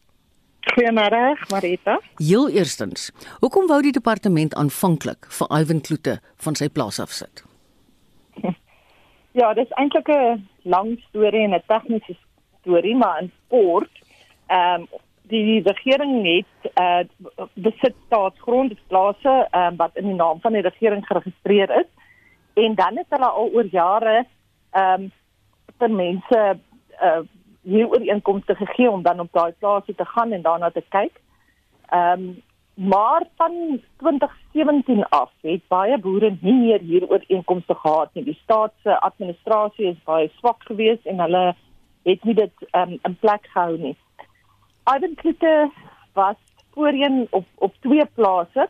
Goeiemôre, 0.67 1.37
Marita. 1.49 1.99
Heel 2.19 2.49
eerstens, 2.49 3.11
hoekom 3.39 3.67
wou 3.67 3.81
die 3.81 3.93
departement 3.95 4.55
aanvanklik 4.55 5.27
vir 5.31 5.51
Ivan 5.59 5.79
Kloete 5.81 6.17
van 6.43 6.57
sy 6.59 6.69
plaas 6.69 6.99
afsit? 7.03 7.43
Ja, 9.37 9.51
dis 9.53 9.69
eintlik 9.77 10.07
'n 10.09 10.47
lang 10.65 10.95
storie 11.09 11.43
en 11.45 11.53
'n 11.53 11.61
tegniese 11.67 12.15
storie, 12.61 12.95
maar 12.95 13.21
in 13.21 13.31
kort, 13.47 13.93
ehm 14.47 14.81
um, 14.81 14.87
die 15.27 15.61
regering 15.61 16.13
het 16.25 16.71
uh 16.81 17.47
besit 17.53 17.95
staatsgrond 18.05 18.75
plase 18.87 19.35
um, 19.51 19.75
wat 19.77 19.95
in 19.95 20.07
die 20.11 20.15
naam 20.15 20.39
van 20.41 20.53
die 20.53 20.65
regering 20.65 21.05
geregistreer 21.05 21.73
is 21.79 21.89
en 22.63 22.75
dan 22.75 22.97
het 22.97 23.09
hulle 23.09 23.29
al 23.29 23.49
oor 23.53 23.69
jare 23.71 24.17
ehm 24.71 25.01
um, 25.01 25.11
vir 25.79 25.91
mense 25.91 26.43
uh 27.01 27.19
hier 27.67 27.89
ooreenkomste 27.89 28.55
gegee 28.55 28.89
om 28.89 29.01
dan 29.03 29.19
op 29.19 29.31
daai 29.31 29.51
plase 29.59 29.95
te 29.95 30.05
gaan 30.05 30.31
en 30.31 30.41
daarna 30.41 30.69
te 30.69 30.83
kyk. 30.89 31.21
Ehm 31.89 32.27
um, 32.27 32.35
maar 32.77 33.23
van 33.35 33.81
2017 33.97 35.05
af 35.09 35.31
het 35.41 35.61
baie 35.67 35.97
boere 35.97 36.37
nie 36.41 36.53
meer 36.53 36.79
hier 36.79 37.09
ooreenkomste 37.09 37.73
gehad 37.73 38.13
nie. 38.13 38.23
Die 38.23 38.39
staat 38.43 38.73
se 38.83 38.99
administrasie 38.99 39.87
is 39.87 40.03
baie 40.03 40.29
swak 40.37 40.63
geweest 40.63 41.05
en 41.05 41.19
hulle 41.19 41.55
het 42.03 42.23
nie 42.23 42.33
dit 42.33 42.67
um, 42.71 42.99
in 43.01 43.17
plek 43.19 43.49
gehou 43.53 43.77
nie. 43.77 43.95
Ivan 44.95 45.15
Klitte 45.15 45.71
was 46.13 46.35
voorheen 46.71 47.27
op 47.29 47.45
op 47.55 47.73
twee 47.79 48.05
plase 48.05 48.69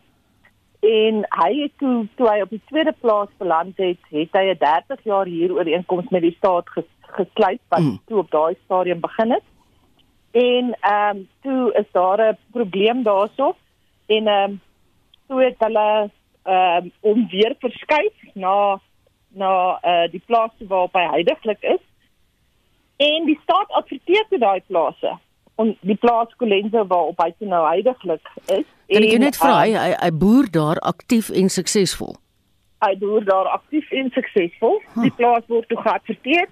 en 0.79 1.25
hy 1.29 1.51
het 1.61 1.71
toe 1.77 2.07
toe 2.15 2.29
hy 2.29 2.41
op 2.41 2.49
die 2.49 2.61
tweede 2.69 2.93
plaas 3.01 3.29
beland 3.37 3.77
het, 3.77 3.99
het 4.09 4.37
hy 4.39 4.45
'n 4.53 4.57
30 4.63 5.03
jaar 5.03 5.25
hier 5.25 5.53
ooreenkoms 5.53 6.09
met 6.09 6.21
die 6.21 6.35
staat 6.37 6.69
ges, 6.69 6.89
gesluit 7.01 7.61
wat 7.69 7.79
mm. 7.79 7.99
toe 8.07 8.17
op 8.17 8.31
daai 8.31 8.55
stadium 8.63 8.99
begin 8.99 9.31
het. 9.31 9.43
En 10.31 10.75
ehm 10.79 11.17
um, 11.17 11.27
toe 11.41 11.73
is 11.73 11.91
daar 11.91 12.21
'n 12.31 12.37
probleem 12.51 13.03
daarso 13.03 13.55
en 14.05 14.27
ehm 14.27 14.51
um, 14.51 14.61
toe 15.27 15.43
het 15.43 15.55
hulle 15.59 16.09
ehm 16.43 16.83
um, 16.83 16.91
om 16.99 17.27
weer 17.29 17.55
verskuif 17.59 18.17
na 18.33 18.79
na 19.29 19.79
uh, 19.83 20.11
die 20.11 20.23
plaas 20.25 20.51
waar 20.67 20.89
hy 20.91 21.07
heidaglik 21.09 21.61
is. 21.61 21.83
En 22.97 23.25
die 23.25 23.39
staat 23.43 23.69
adverteer 23.69 24.25
te 24.29 24.37
daai 24.37 24.61
plase 24.67 25.17
en 25.57 25.73
die 25.81 25.95
plaas 25.95 26.33
Kolenzo 26.37 26.85
waar 26.87 27.11
op 27.11 27.21
hy 27.23 27.33
nou 27.39 27.63
heidaglik 27.67 28.31
is. 28.45 28.65
Kan 28.93 29.07
ek 29.07 29.19
net 29.23 29.39
vra 29.39 29.55
um, 29.65 29.75
hy 29.77 29.91
hy 29.97 30.11
boer 30.23 30.49
daar 30.53 30.81
aktief 30.85 31.29
en 31.29 31.49
suksesvol? 31.49 32.15
Hy 32.85 32.93
boer 33.01 33.25
daar 33.25 33.49
aktief 33.55 33.89
en 33.91 34.11
suksesvol. 34.13 34.77
Huh. 34.93 35.07
Die 35.07 35.13
plaas 35.17 35.45
word 35.49 35.67
toe 35.71 35.79
geadverteer 35.81 36.47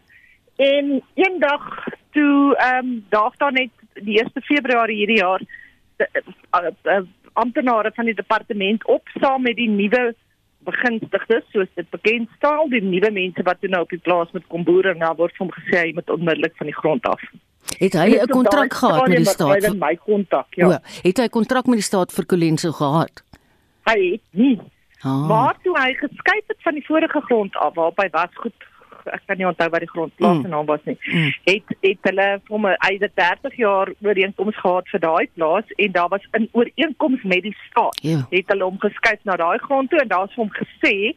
en 0.55 1.01
eendag 1.19 1.69
toe 2.15 2.55
ehm 2.55 2.85
um, 2.85 3.05
daag 3.09 3.37
daar 3.37 3.55
net 3.55 3.71
die 3.93 4.19
1 4.19 4.43
Februarie 4.47 4.97
hierdie 4.97 5.21
jaar 5.21 5.41
uh, 5.43 6.71
uh, 6.83 7.01
amptenare 7.33 7.91
van 7.95 8.05
die 8.05 8.15
departement 8.15 8.85
op 8.87 9.09
saam 9.19 9.43
met 9.43 9.55
die 9.59 9.69
nuwe 9.69 10.13
begunstigdes 10.65 11.43
soos 11.53 11.71
dit 11.75 11.89
bekend 11.93 12.29
staan 12.37 12.71
die 12.73 12.81
nuwe 12.83 13.11
mense 13.11 13.43
wat 13.47 13.59
toe 13.61 13.69
nou 13.69 13.83
op 13.85 13.91
die 13.93 14.01
plaas 14.07 14.31
moet 14.33 14.47
kom 14.51 14.63
boer 14.67 14.91
en 14.91 15.03
nou 15.03 15.11
word 15.19 15.37
hom 15.41 15.51
gesê 15.53 15.81
hy 15.81 15.91
moet 15.97 16.09
onmiddellik 16.09 16.55
van 16.57 16.71
die 16.71 16.79
grond 16.79 17.05
af. 17.11 17.21
Het 17.77 17.93
hy 17.93 18.09
'n 18.21 18.27
kontrak 18.27 18.73
gehad 18.73 19.07
met 19.07 19.17
die 19.17 19.25
staat? 19.25 19.63
Hy 19.63 19.67
het 19.67 19.79
my 19.79 19.95
kontak, 19.95 20.47
ja. 20.49 20.67
O, 20.67 20.77
het 21.03 21.17
hy 21.17 21.27
kontrak 21.27 21.65
met 21.65 21.81
die 21.81 21.89
staat 21.89 22.11
vir 22.11 22.25
Colenso 22.25 22.71
gehad? 22.71 23.23
Hy 23.83 23.99
het 24.11 24.21
nie. 24.31 24.59
Ah. 25.01 25.27
Maar 25.27 25.55
toe 25.63 25.75
hy 25.79 25.93
geskuif 25.93 26.45
het 26.47 26.61
van 26.61 26.73
die 26.73 26.85
vorige 26.85 27.21
grond 27.21 27.55
af 27.55 27.73
waarop 27.73 27.97
hy 27.97 28.09
was 28.11 28.33
goed 28.33 28.53
ek 29.13 29.21
kan 29.27 29.37
nie 29.37 29.47
onthou 29.47 29.67
wat 29.73 29.83
die 29.83 29.91
grondplaas 29.91 30.39
se 30.39 30.47
mm. 30.47 30.53
naam 30.53 30.65
was 30.69 30.83
nie. 30.89 30.97
Mm. 31.05 31.31
Het 31.45 31.75
het 31.85 32.09
hulle 32.09 32.27
vir 32.47 32.63
my 32.63 32.73
eie 32.87 33.09
30 33.21 33.59
jaar 33.61 33.91
ooreenkoms 34.07 34.57
gehad 34.61 34.89
vir 34.93 35.03
daai 35.03 35.29
plaas 35.37 35.75
en 35.75 35.91
daar 35.97 36.09
was 36.13 36.25
'n 36.39 36.49
ooreenkoms 36.51 37.23
met 37.23 37.43
die 37.43 37.55
staat. 37.69 38.01
Yeah. 38.01 38.25
Ja. 38.29 38.37
Het 38.37 38.53
hulle 38.53 38.63
hom 38.63 38.79
geskuif 38.79 39.21
na 39.23 39.35
daai 39.35 39.57
grond 39.57 39.89
toe 39.89 39.99
en 39.99 40.07
daar's 40.07 40.35
hom 40.35 40.49
gesê, 40.49 41.15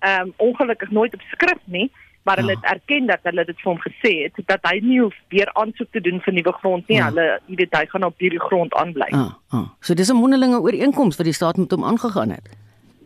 ehm 0.00 0.20
um, 0.22 0.32
ongelukkig 0.36 0.90
nooit 0.90 1.14
op 1.14 1.22
skrif 1.32 1.62
nie, 1.64 1.90
maar 2.26 2.42
hulle 2.42 2.56
oh. 2.56 2.60
het 2.60 2.72
erken 2.74 3.06
dat 3.06 3.22
hulle 3.28 3.44
dit 3.48 3.62
vir 3.62 3.70
hom 3.70 3.80
gesê 3.84 4.12
het 4.26 4.42
dat 4.50 4.66
hy 4.68 4.80
nie 4.82 5.00
hoef 5.00 5.14
weer 5.34 5.50
aansoek 5.62 5.90
te 5.94 6.02
doen 6.02 6.20
vir 6.24 6.34
nuwe 6.34 6.52
grond 6.58 6.92
nie. 6.92 7.00
Oh. 7.00 7.08
Hulle, 7.08 7.26
jy 7.46 7.58
weet, 7.62 7.78
hy 7.78 7.86
gaan 7.94 8.06
op 8.10 8.26
hierdie 8.26 8.42
grond 8.42 8.74
aanbly. 8.74 9.08
Ah, 9.14 9.32
ah. 9.54 9.66
So 9.80 9.94
dis 9.94 10.10
'n 10.10 10.18
mondelinge 10.18 10.60
ooreenkoms 10.60 11.16
wat 11.16 11.30
die 11.30 11.38
staat 11.38 11.56
met 11.56 11.70
hom 11.70 11.84
aangegaan 11.84 12.34
het. 12.34 12.46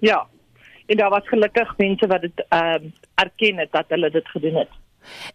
Ja 0.01 0.25
en 0.91 0.97
daar 0.97 1.11
was 1.11 1.29
gelukkig 1.29 1.77
mense 1.77 2.07
wat 2.07 2.21
dit 2.21 2.45
ehm 2.49 2.85
uh, 2.85 2.91
erken 3.15 3.59
het 3.59 3.73
dat 3.73 3.85
hulle 3.89 4.11
dit 4.11 4.29
gedoen 4.29 4.55
het. 4.55 4.69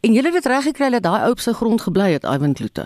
En 0.02 0.14
julle 0.14 0.32
het 0.34 0.46
reg 0.46 0.64
gekry 0.64 0.90
dat 0.90 1.04
daai 1.04 1.22
ou 1.22 1.32
op 1.32 1.40
sy 1.40 1.52
grond 1.52 1.82
gebly 1.82 2.12
het, 2.12 2.24
Ivan 2.24 2.54
Kloete. 2.54 2.86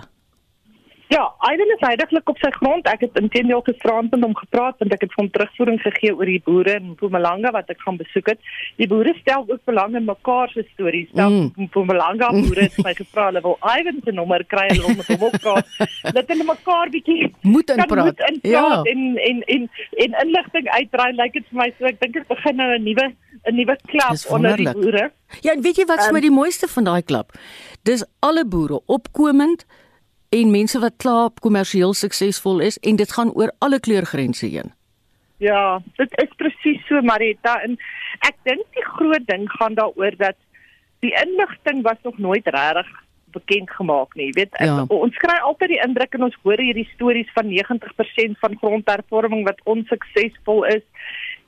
Ja, 1.09 1.23
Ivan 1.41 1.71
is 1.73 1.81
heidaglik 1.81 2.29
op 2.29 2.37
sy 2.37 2.51
grond. 2.53 2.85
Ek 2.85 3.01
het 3.01 3.15
intendeel 3.17 3.63
gevraand 3.65 4.11
met 4.13 4.21
hom 4.21 4.35
gepraat 4.37 4.77
want 4.77 4.91
ek 4.93 5.07
het 5.07 5.15
hom 5.17 5.29
terugvoering 5.33 5.79
gegee 5.81 6.11
oor 6.13 6.29
die 6.29 6.41
boere 6.45 6.75
in 6.77 6.91
Mpumalanga 6.91 7.49
wat 7.55 7.71
ek 7.73 7.81
gaan 7.81 7.97
besoek 7.97 8.29
het. 8.29 8.51
Die 8.77 8.87
boere 8.91 9.15
stel 9.17 9.47
ook 9.47 9.63
belang 9.65 9.97
in 9.97 10.05
mekaar 10.05 10.53
se 10.53 10.67
stories. 10.67 11.09
Stel 11.09 11.33
mm. 11.33 11.65
Mpumalanga 11.65 12.29
boere 12.35 12.67
het 12.67 12.77
my 12.85 12.93
gevra 12.99 13.25
hulle 13.31 13.41
wil 13.47 13.57
Ivan 13.73 13.97
se 14.05 14.13
nommer 14.19 14.45
kry 14.53 14.67
en 14.75 14.83
hom 14.85 15.01
met 15.01 15.09
hom 15.25 15.33
praat. 15.39 15.73
Dat 16.19 16.29
hulle 16.29 16.47
mekaar 16.51 16.93
bietjie 16.93 17.33
moet 17.41 17.73
in 17.73 17.83
praat. 17.89 18.11
Moet 18.11 18.23
in 18.29 18.39
ja. 18.53 18.63
en 18.93 19.03
en 19.31 19.43
en 19.57 19.67
en 20.05 20.21
inligting 20.27 20.69
uitdraai 20.77 21.09
lyk 21.09 21.19
like 21.23 21.41
dit 21.41 21.49
vir 21.49 21.61
my 21.63 21.69
so 21.73 21.89
ek 21.89 21.99
dink 22.05 22.21
dit 22.21 22.31
begin 22.35 22.61
nou 22.61 22.71
'n 22.77 22.85
nuwe 22.85 23.09
'n 23.49 23.55
nuwe 23.55 23.79
klub 23.89 24.31
onder 24.37 24.57
die 24.57 24.71
boere. 24.71 25.09
Ja, 25.41 25.57
en 25.57 25.61
weet 25.65 25.81
jy 25.81 25.89
wat 25.89 26.05
um, 26.05 26.05
vir 26.05 26.13
my 26.21 26.25
die 26.29 26.37
mooiste 26.37 26.67
van 26.69 26.83
daai 26.93 27.01
klub? 27.01 27.33
Dis 27.81 28.05
alle 28.19 28.45
boere 28.45 28.81
opkomend 28.85 29.65
en 30.29 30.51
mense 30.51 30.79
wat 30.79 30.97
klaar 31.01 31.29
kommersieel 31.41 31.93
suksesvol 31.93 32.61
is 32.61 32.77
en 32.85 32.99
dit 32.99 33.11
gaan 33.11 33.31
oor 33.33 33.51
alle 33.59 33.79
kleurgrense 33.79 34.45
heen. 34.45 34.73
Ja, 35.39 35.79
dit 35.95 36.15
is 36.21 36.31
presies 36.35 36.81
so 36.87 37.01
Marita 37.01 37.55
en 37.63 37.77
ek 38.27 38.35
dink 38.43 38.65
die 38.75 38.85
groot 38.85 39.25
ding 39.29 39.47
gaan 39.57 39.77
daaroor 39.79 40.17
dat 40.19 40.37
die 40.99 41.13
inligting 41.15 41.81
was 41.85 42.01
nog 42.03 42.17
nooit 42.17 42.47
regtig 42.47 42.89
bekend 43.31 43.69
gemaak 43.71 44.15
nie. 44.17 44.29
Jy 44.31 44.35
weet, 44.35 44.57
ja. 44.57 44.83
ons 44.89 45.17
kry 45.21 45.37
altyd 45.45 45.75
die 45.75 45.81
indruk 45.85 46.15
en 46.17 46.27
ons 46.27 46.37
hoor 46.43 46.61
hierdie 46.61 46.87
stories 46.95 47.29
van 47.35 47.49
90% 47.51 48.39
van 48.41 48.57
grondhervorming 48.61 49.45
wat 49.47 49.61
onsuksesvol 49.69 50.65
is 50.73 50.83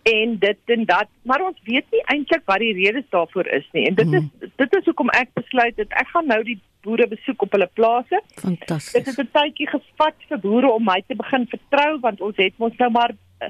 en 0.03 0.37
dit 0.39 0.73
en 0.75 0.85
dat, 0.85 1.07
maar 1.21 1.43
ons 1.45 1.57
weet 1.63 1.85
nie 1.91 2.01
eintlik 2.13 2.41
wat 2.45 2.63
die 2.63 2.73
redes 2.73 3.05
daarvoor 3.09 3.47
is 3.47 3.67
nie. 3.71 3.85
En 3.87 3.95
dit 3.95 4.07
mm. 4.07 4.29
is 4.39 4.49
dit 4.55 4.75
is 4.79 4.85
hoekom 4.85 5.09
ek 5.17 5.33
besluit 5.33 5.77
het 5.77 5.93
ek 6.01 6.07
gaan 6.13 6.27
nou 6.27 6.41
die 6.43 6.57
boere 6.81 7.07
besoek 7.07 7.41
op 7.45 7.51
hulle 7.51 7.69
plase. 7.73 8.21
Fantasties. 8.41 8.93
Dit 8.93 9.05
het 9.05 9.19
'n 9.19 9.31
tydjie 9.31 9.67
gevat 9.69 10.17
vir 10.29 10.39
boere 10.39 10.71
om 10.71 10.83
my 10.83 11.03
te 11.07 11.15
begin 11.15 11.45
vertrou 11.47 11.99
want 11.99 12.21
ons 12.21 12.37
het 12.37 12.57
mos 12.57 12.77
nou 12.77 12.89
maar 12.89 13.13
uh, 13.41 13.49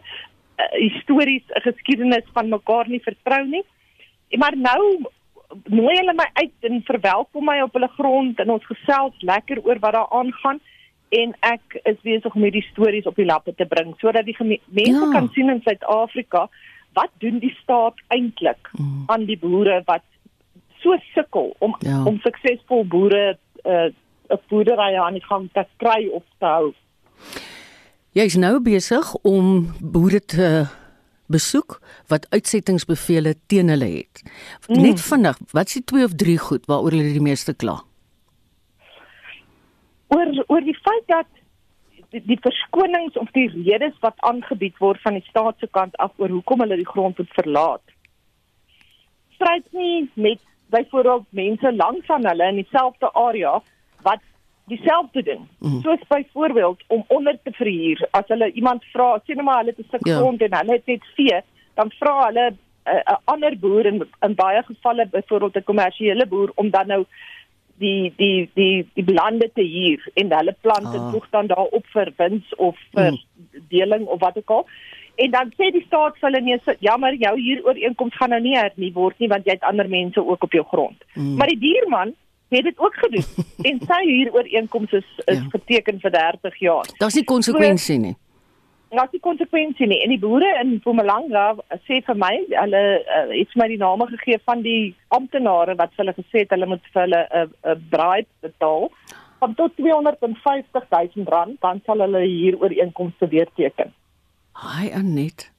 histories 0.71 1.43
'n 1.55 1.61
geskiedenis 1.61 2.27
van 2.33 2.49
mekaar 2.49 2.87
nie 2.87 3.01
vertrou 3.01 3.47
nie. 3.47 3.63
En 4.29 4.39
maar 4.39 4.57
nou 4.57 5.05
nooi 5.65 5.95
hulle 5.97 6.13
my 6.13 6.29
uit 6.33 6.67
en 6.67 6.83
verwelkom 6.83 7.45
my 7.45 7.61
op 7.61 7.73
hulle 7.73 7.91
grond 7.97 8.39
en 8.39 8.49
ons 8.49 8.65
gesels 8.65 9.15
lekker 9.19 9.63
oor 9.63 9.79
wat 9.79 9.93
daar 9.93 10.09
aangaan 10.09 10.59
en 11.11 11.33
ek 11.47 11.79
is 11.83 11.97
besig 12.05 12.35
om 12.35 12.45
hierdie 12.45 12.65
stories 12.69 13.07
op 13.09 13.17
die 13.19 13.27
lappe 13.27 13.53
te 13.55 13.67
bring 13.67 13.93
sodat 13.99 14.25
die 14.25 14.37
mense 14.39 14.93
ja. 14.93 15.11
kan 15.11 15.29
sien 15.35 15.51
in 15.51 15.61
Suid-Afrika 15.65 16.47
wat 16.95 17.11
doen 17.23 17.39
die 17.43 17.53
staat 17.59 17.99
eintlik 18.15 18.71
mm. 18.77 19.03
aan 19.11 19.25
die 19.27 19.39
boere 19.39 19.81
wat 19.87 20.05
so 20.83 20.95
sukkel 21.13 21.51
om 21.59 21.75
ja. 21.85 22.03
om 22.07 22.19
suksesvol 22.23 22.85
boere 22.87 23.37
'n 23.63 23.93
uh, 24.31 24.37
boerdery 24.49 24.95
aan 24.97 25.19
die 25.19 25.25
gang 25.25 25.49
te 25.53 25.65
kry 25.77 26.07
of 26.11 26.23
te 26.39 26.45
hou. 26.45 26.73
Jy 28.11 28.23
is 28.23 28.35
nou 28.35 28.59
besig 28.59 29.13
om 29.23 29.69
boere 29.79 30.19
te 30.19 30.47
besoek 31.31 31.79
wat 32.11 32.27
uitsettingsbevele 32.29 33.35
teen 33.47 33.69
hulle 33.71 33.87
het. 33.87 34.23
Mm. 34.67 34.81
Net 34.81 35.01
vinnig, 35.01 35.37
wat 35.51 35.67
is 35.67 35.79
die 35.79 35.83
twee 35.83 36.03
of 36.03 36.15
drie 36.15 36.37
goed 36.37 36.65
waaroor 36.65 36.91
hulle 36.91 37.13
die 37.15 37.23
meeste 37.23 37.53
kla? 37.53 37.81
Oor 40.15 40.43
oor 40.47 40.65
die 40.67 40.77
feit 40.77 41.07
dat 41.07 41.29
die, 42.11 42.21
die 42.27 42.39
verskonings 42.43 43.17
of 43.17 43.31
die 43.37 43.47
redes 43.55 43.97
wat 44.05 44.19
aangebied 44.27 44.77
word 44.83 45.01
van 45.05 45.17
die 45.17 45.25
staat 45.29 45.59
se 45.59 45.67
kant 45.77 45.97
af 45.97 46.11
oor 46.17 46.29
hoekom 46.29 46.63
hulle 46.63 46.79
die 46.79 46.91
grond 46.93 47.17
moet 47.17 47.37
verlaat. 47.37 47.83
Stryd 49.37 49.67
nie 49.71 50.09
met 50.13 50.41
byvoorbeeld 50.71 51.27
mense 51.29 51.71
langs 51.75 52.09
aan 52.09 52.27
hulle 52.27 52.49
in 52.53 52.59
dieselfde 52.61 53.11
area 53.13 53.59
wat 54.07 54.23
dieselfde 54.71 55.23
doen. 55.23 55.47
Mm. 55.59 55.79
Soos 55.81 56.03
byvoorbeeld 56.07 56.83
om 56.87 57.03
onder 57.07 57.39
te 57.43 57.51
verhuur. 57.51 58.07
As 58.11 58.27
hulle 58.27 58.51
iemand 58.51 58.85
vra, 58.93 59.17
sê 59.19 59.35
net 59.35 59.45
maar 59.45 59.63
hulle 59.63 59.73
het 59.75 59.79
'n 59.79 59.87
stuk 59.87 60.07
ja. 60.07 60.17
grond 60.17 60.41
en 60.41 60.57
hulle 60.57 60.77
het 60.79 60.85
net 60.85 61.07
vee, 61.15 61.41
dan 61.79 61.91
vra 61.99 62.15
hulle 62.25 62.45
eh, 62.83 62.93
'n 62.93 63.11
uh, 63.11 63.17
ander 63.33 63.57
boer 63.59 63.85
in 63.85 64.07
in 64.27 64.35
baie 64.35 64.63
gevalle 64.63 65.05
byvoorbeeld 65.05 65.57
'n 65.57 65.69
kommersiële 65.71 66.25
boer 66.25 66.51
om 66.55 66.69
dan 66.69 66.87
nou 66.87 67.05
die 67.81 68.13
die 68.17 68.49
die 68.57 68.85
die 68.93 69.05
belande 69.05 69.49
te 69.57 69.65
huur 69.65 70.07
en 70.13 70.33
hulle 70.37 70.55
plante 70.61 70.97
ah. 70.97 71.11
voeg 71.11 71.27
dan 71.35 71.51
daarop 71.51 71.85
vir 71.95 72.13
wins 72.21 72.55
of 72.57 72.79
vir 72.95 73.11
mm. 73.11 73.61
deling 73.73 74.07
of 74.07 74.19
wat 74.23 74.37
ook 74.37 74.55
al. 74.57 74.65
En 75.21 75.31
dan 75.31 75.51
sê 75.57 75.69
die 75.75 75.83
staat 75.85 76.17
vir 76.17 76.29
hulle 76.29 76.41
nee, 76.45 76.75
jammer, 76.79 77.17
jou 77.19 77.33
huurooreenkoms 77.37 78.15
gaan 78.17 78.33
nou 78.33 78.41
nie 78.41 78.57
hernie 78.57 78.93
word 78.95 79.19
nie 79.19 79.29
want 79.31 79.45
jy 79.45 79.57
het 79.57 79.67
ander 79.67 79.89
mense 79.89 80.21
ook 80.23 80.43
op 80.47 80.57
jou 80.57 80.65
grond. 80.71 81.05
Mm. 81.13 81.35
Maar 81.39 81.53
die 81.53 81.61
dierman 81.65 82.15
het 82.51 82.63
dit 82.67 82.79
ook 82.79 82.95
gedoen 83.03 83.45
en 83.69 83.79
sy 83.87 84.01
huurooreenkoms 84.07 84.91
is 85.01 85.07
is 85.25 85.37
ja. 85.37 85.51
geteken 85.57 86.01
vir 86.03 86.17
30 86.17 86.59
jaar. 86.59 86.91
Daar's 86.97 87.19
nie 87.19 87.27
konsekwensie 87.35 87.99
nie. 87.99 88.15
Nou 88.91 89.05
die 89.11 89.21
konsekwensie 89.23 89.87
nie. 89.87 90.01
En 90.03 90.11
die 90.11 90.19
boere 90.19 90.49
in 90.59 90.73
Mpumalanga 90.75 91.45
sê 91.87 92.01
vir 92.03 92.17
my, 92.19 92.31
hulle 92.51 92.81
uh, 92.99 93.29
het 93.31 93.53
my 93.55 93.69
die 93.71 93.79
name 93.79 94.07
gegee 94.09 94.39
van 94.49 94.63
die 94.65 94.91
amptenare 95.15 95.77
wat 95.79 95.95
hulle 95.99 96.13
gesê 96.17 96.43
het 96.43 96.51
hulle 96.51 96.67
moet 96.73 96.83
vir 96.91 97.05
hulle 97.05 97.21
'n 97.23 97.37
uh, 97.39 97.45
'n 97.47 97.71
uh, 97.71 97.77
bribe 97.93 98.27
betaal 98.47 98.89
van 99.39 99.55
tot 99.55 99.71
250 99.77 100.89
000 100.89 101.31
rand, 101.33 101.55
dan 101.61 101.81
sal 101.85 102.03
hulle 102.03 102.21
hier 102.25 102.59
ooreenkomste 102.59 103.27
weer 103.27 103.47
teken. 103.55 103.93
Hi 104.59 104.91
Anet. 104.93 105.49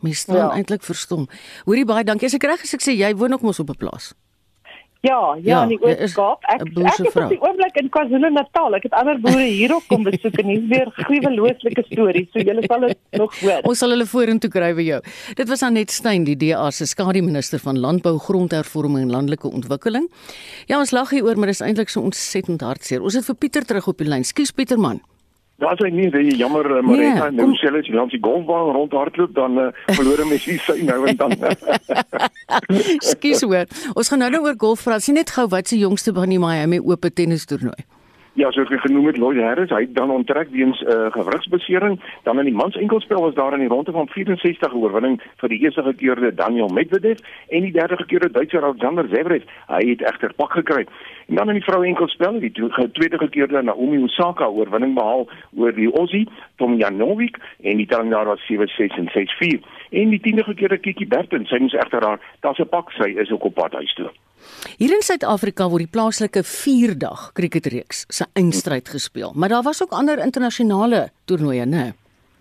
My 0.00 0.12
staan 0.12 0.36
ja. 0.36 0.54
eintlik 0.54 0.82
verstom. 0.82 1.28
Hoorie 1.64 1.84
baie 1.84 2.04
dankie. 2.04 2.26
As 2.26 2.34
ek 2.34 2.46
reg 2.46 2.62
is, 2.62 2.74
ek 2.74 2.82
sê 2.82 2.96
jy 2.96 3.12
woon 3.18 3.36
ook 3.36 3.44
mos 3.46 3.60
op 3.60 3.70
'n 3.70 3.78
plaas. 3.78 4.14
Ja, 5.00 5.36
ja, 5.36 5.40
Ja, 5.46 5.62
in 5.62 5.68
die 5.68 5.78
is 5.78 6.00
Oos-Kaap. 6.00 6.42
Ek 6.50 6.62
ek 6.66 6.98
is 7.06 7.14
op 7.14 7.28
die 7.30 7.38
oomblik 7.38 7.76
in 7.78 7.90
KwaZulu-Natal. 7.94 8.74
Ek 8.74 8.86
het 8.88 8.96
ander 8.98 9.20
boere 9.22 9.44
hierop 9.46 9.84
kom 9.86 10.02
besoek 10.02 10.40
en 10.42 10.50
hier's 10.50 10.64
weer 10.72 10.90
gruwelooslike 10.96 11.84
stories. 11.86 12.26
So 12.34 12.42
julle 12.42 12.64
sal 12.66 12.86
dit 12.88 12.98
nog 13.20 13.36
hoor. 13.38 13.60
Ons 13.70 13.78
sal 13.78 13.94
hulle 13.94 14.06
vorentoe 14.10 14.50
kry 14.50 14.72
vir 14.74 14.86
jou. 14.88 15.00
Dit 15.38 15.52
was 15.52 15.62
Anet 15.62 15.94
Stein, 15.94 16.26
die 16.26 16.34
DA 16.40 16.70
se 16.74 16.88
skademinister 16.90 17.62
van 17.62 17.78
Landbou, 17.78 18.16
Grondhervorming 18.18 19.06
en 19.06 19.14
Landelike 19.14 19.46
Ontwikkeling. 19.46 20.08
Ja, 20.66 20.80
ons 20.80 20.90
lag 20.90 21.14
hier 21.14 21.28
oor, 21.28 21.38
maar 21.38 21.52
dis 21.52 21.62
eintlik 21.62 21.94
so 21.94 22.02
ontsettend 22.02 22.66
hartseer. 22.66 23.02
Ons 23.02 23.14
het 23.14 23.28
vir 23.30 23.38
Pieter 23.38 23.68
terug 23.70 23.86
op 23.94 24.02
die 24.02 24.10
lyn. 24.10 24.26
Skus 24.26 24.50
Pieterman. 24.50 24.98
Daar's 25.58 25.80
hy 25.82 25.88
nie, 25.90 26.06
jy 26.06 26.36
jammer 26.38 26.68
uh, 26.70 26.82
Marita, 26.86 27.24
Ja, 27.26 27.30
nee, 27.34 27.42
nou 27.42 27.56
sê 27.58 27.66
hulle 27.66 27.80
as 27.82 27.88
jy 27.90 27.96
langs 27.96 28.14
die 28.14 28.22
golfbaan 28.22 28.70
rondhardloop 28.76 29.34
dan 29.34 29.58
uh, 29.58 29.66
verloor 29.90 30.22
'n 30.22 30.30
mens 30.30 30.46
die 30.46 30.58
sy 30.62 30.78
nou 30.86 31.00
en 31.10 31.18
dan. 31.18 31.34
Skus 33.10 33.42
hoor. 33.42 33.66
Ons 33.98 34.12
gaan 34.12 34.22
nou 34.22 34.30
nou 34.30 34.44
oor 34.46 34.54
golf 34.54 34.86
praat. 34.86 35.02
Sien 35.02 35.18
net 35.18 35.34
gou 35.34 35.48
wat 35.50 35.66
se 35.66 35.78
jongste 35.80 36.14
by 36.14 36.30
die 36.30 36.38
Miami 36.38 36.78
Ope 36.78 37.10
tennis 37.10 37.48
toernooi. 37.50 37.97
Ja, 38.36 38.50
soos 38.52 38.70
ek 38.70 38.84
genoem 38.84 39.06
het, 39.08 39.16
Lloyd 39.16 39.38
Harris, 39.40 39.70
hy 39.72 39.80
het 39.86 39.94
dan 39.96 40.10
onttrek 40.10 40.50
weens 40.52 40.80
'n 40.80 40.90
uh, 40.90 41.12
gewrigsbesering. 41.12 42.00
Dan 42.22 42.38
in 42.38 42.44
die 42.44 42.54
mans 42.54 42.76
enkelspel 42.76 43.20
was 43.20 43.34
daar 43.34 43.52
in 43.52 43.58
die 43.58 43.68
ronde 43.68 43.92
van 43.92 44.08
64 44.08 44.74
oorwinning 44.74 45.20
vir 45.36 45.48
die 45.48 45.58
eerste 45.58 45.82
gekeerde 45.82 46.34
Daniel 46.34 46.68
Medvedev 46.68 47.18
en 47.48 47.62
die 47.62 47.72
derde 47.72 47.96
gekeerde 47.96 48.30
Duitser 48.30 48.62
Alexander 48.62 49.08
Zverev. 49.08 49.42
Hy 49.66 49.88
het 49.88 50.02
egter 50.02 50.32
pak 50.34 50.52
gekry. 50.52 50.86
En 51.26 51.34
dan 51.34 51.48
in 51.48 51.54
die 51.54 51.64
vroue 51.64 51.86
enkelspel 51.86 52.32
het 52.32 52.54
die 52.54 52.90
tweede 52.92 53.18
gekeerde 53.18 53.62
Naomi 53.62 54.02
Osaka 54.02 54.46
oorwinning 54.46 54.94
behaal 54.94 55.28
oor 55.56 55.72
die 55.72 55.92
Aussie 55.92 56.28
Tomjanovic 56.56 57.36
en 57.60 57.76
die 57.76 57.86
telling 57.86 58.10
daar 58.10 58.26
was 58.26 58.50
7-6 58.52 58.96
en 58.96 59.10
6-4. 59.10 59.60
En 59.90 60.08
die 60.08 60.20
tiende 60.20 60.44
gekeerde 60.44 60.78
Kiki 60.78 61.06
Bertens, 61.06 61.48
sy 61.48 61.58
moes 61.58 61.74
egter 61.74 62.04
haar 62.04 62.20
tasse 62.40 62.64
pak, 62.64 62.90
sy 62.90 63.14
is 63.16 63.30
ook 63.30 63.44
op 63.44 63.54
pad 63.54 63.72
huis 63.72 63.94
toe. 63.94 64.10
Hier 64.78 64.92
in 64.94 65.02
Suid-Afrika 65.02 65.68
word 65.70 65.86
die 65.86 65.90
plaaslike 65.90 66.44
4-dag 66.46 67.30
cricketreeks 67.38 68.04
se 68.08 68.26
eindstryd 68.38 68.88
gespeel, 68.88 69.32
maar 69.34 69.48
daar 69.52 69.62
was 69.66 69.82
ook 69.82 69.94
ander 69.96 70.18
internasionale 70.22 71.08
toernooie, 71.26 71.66
né? 71.66 71.92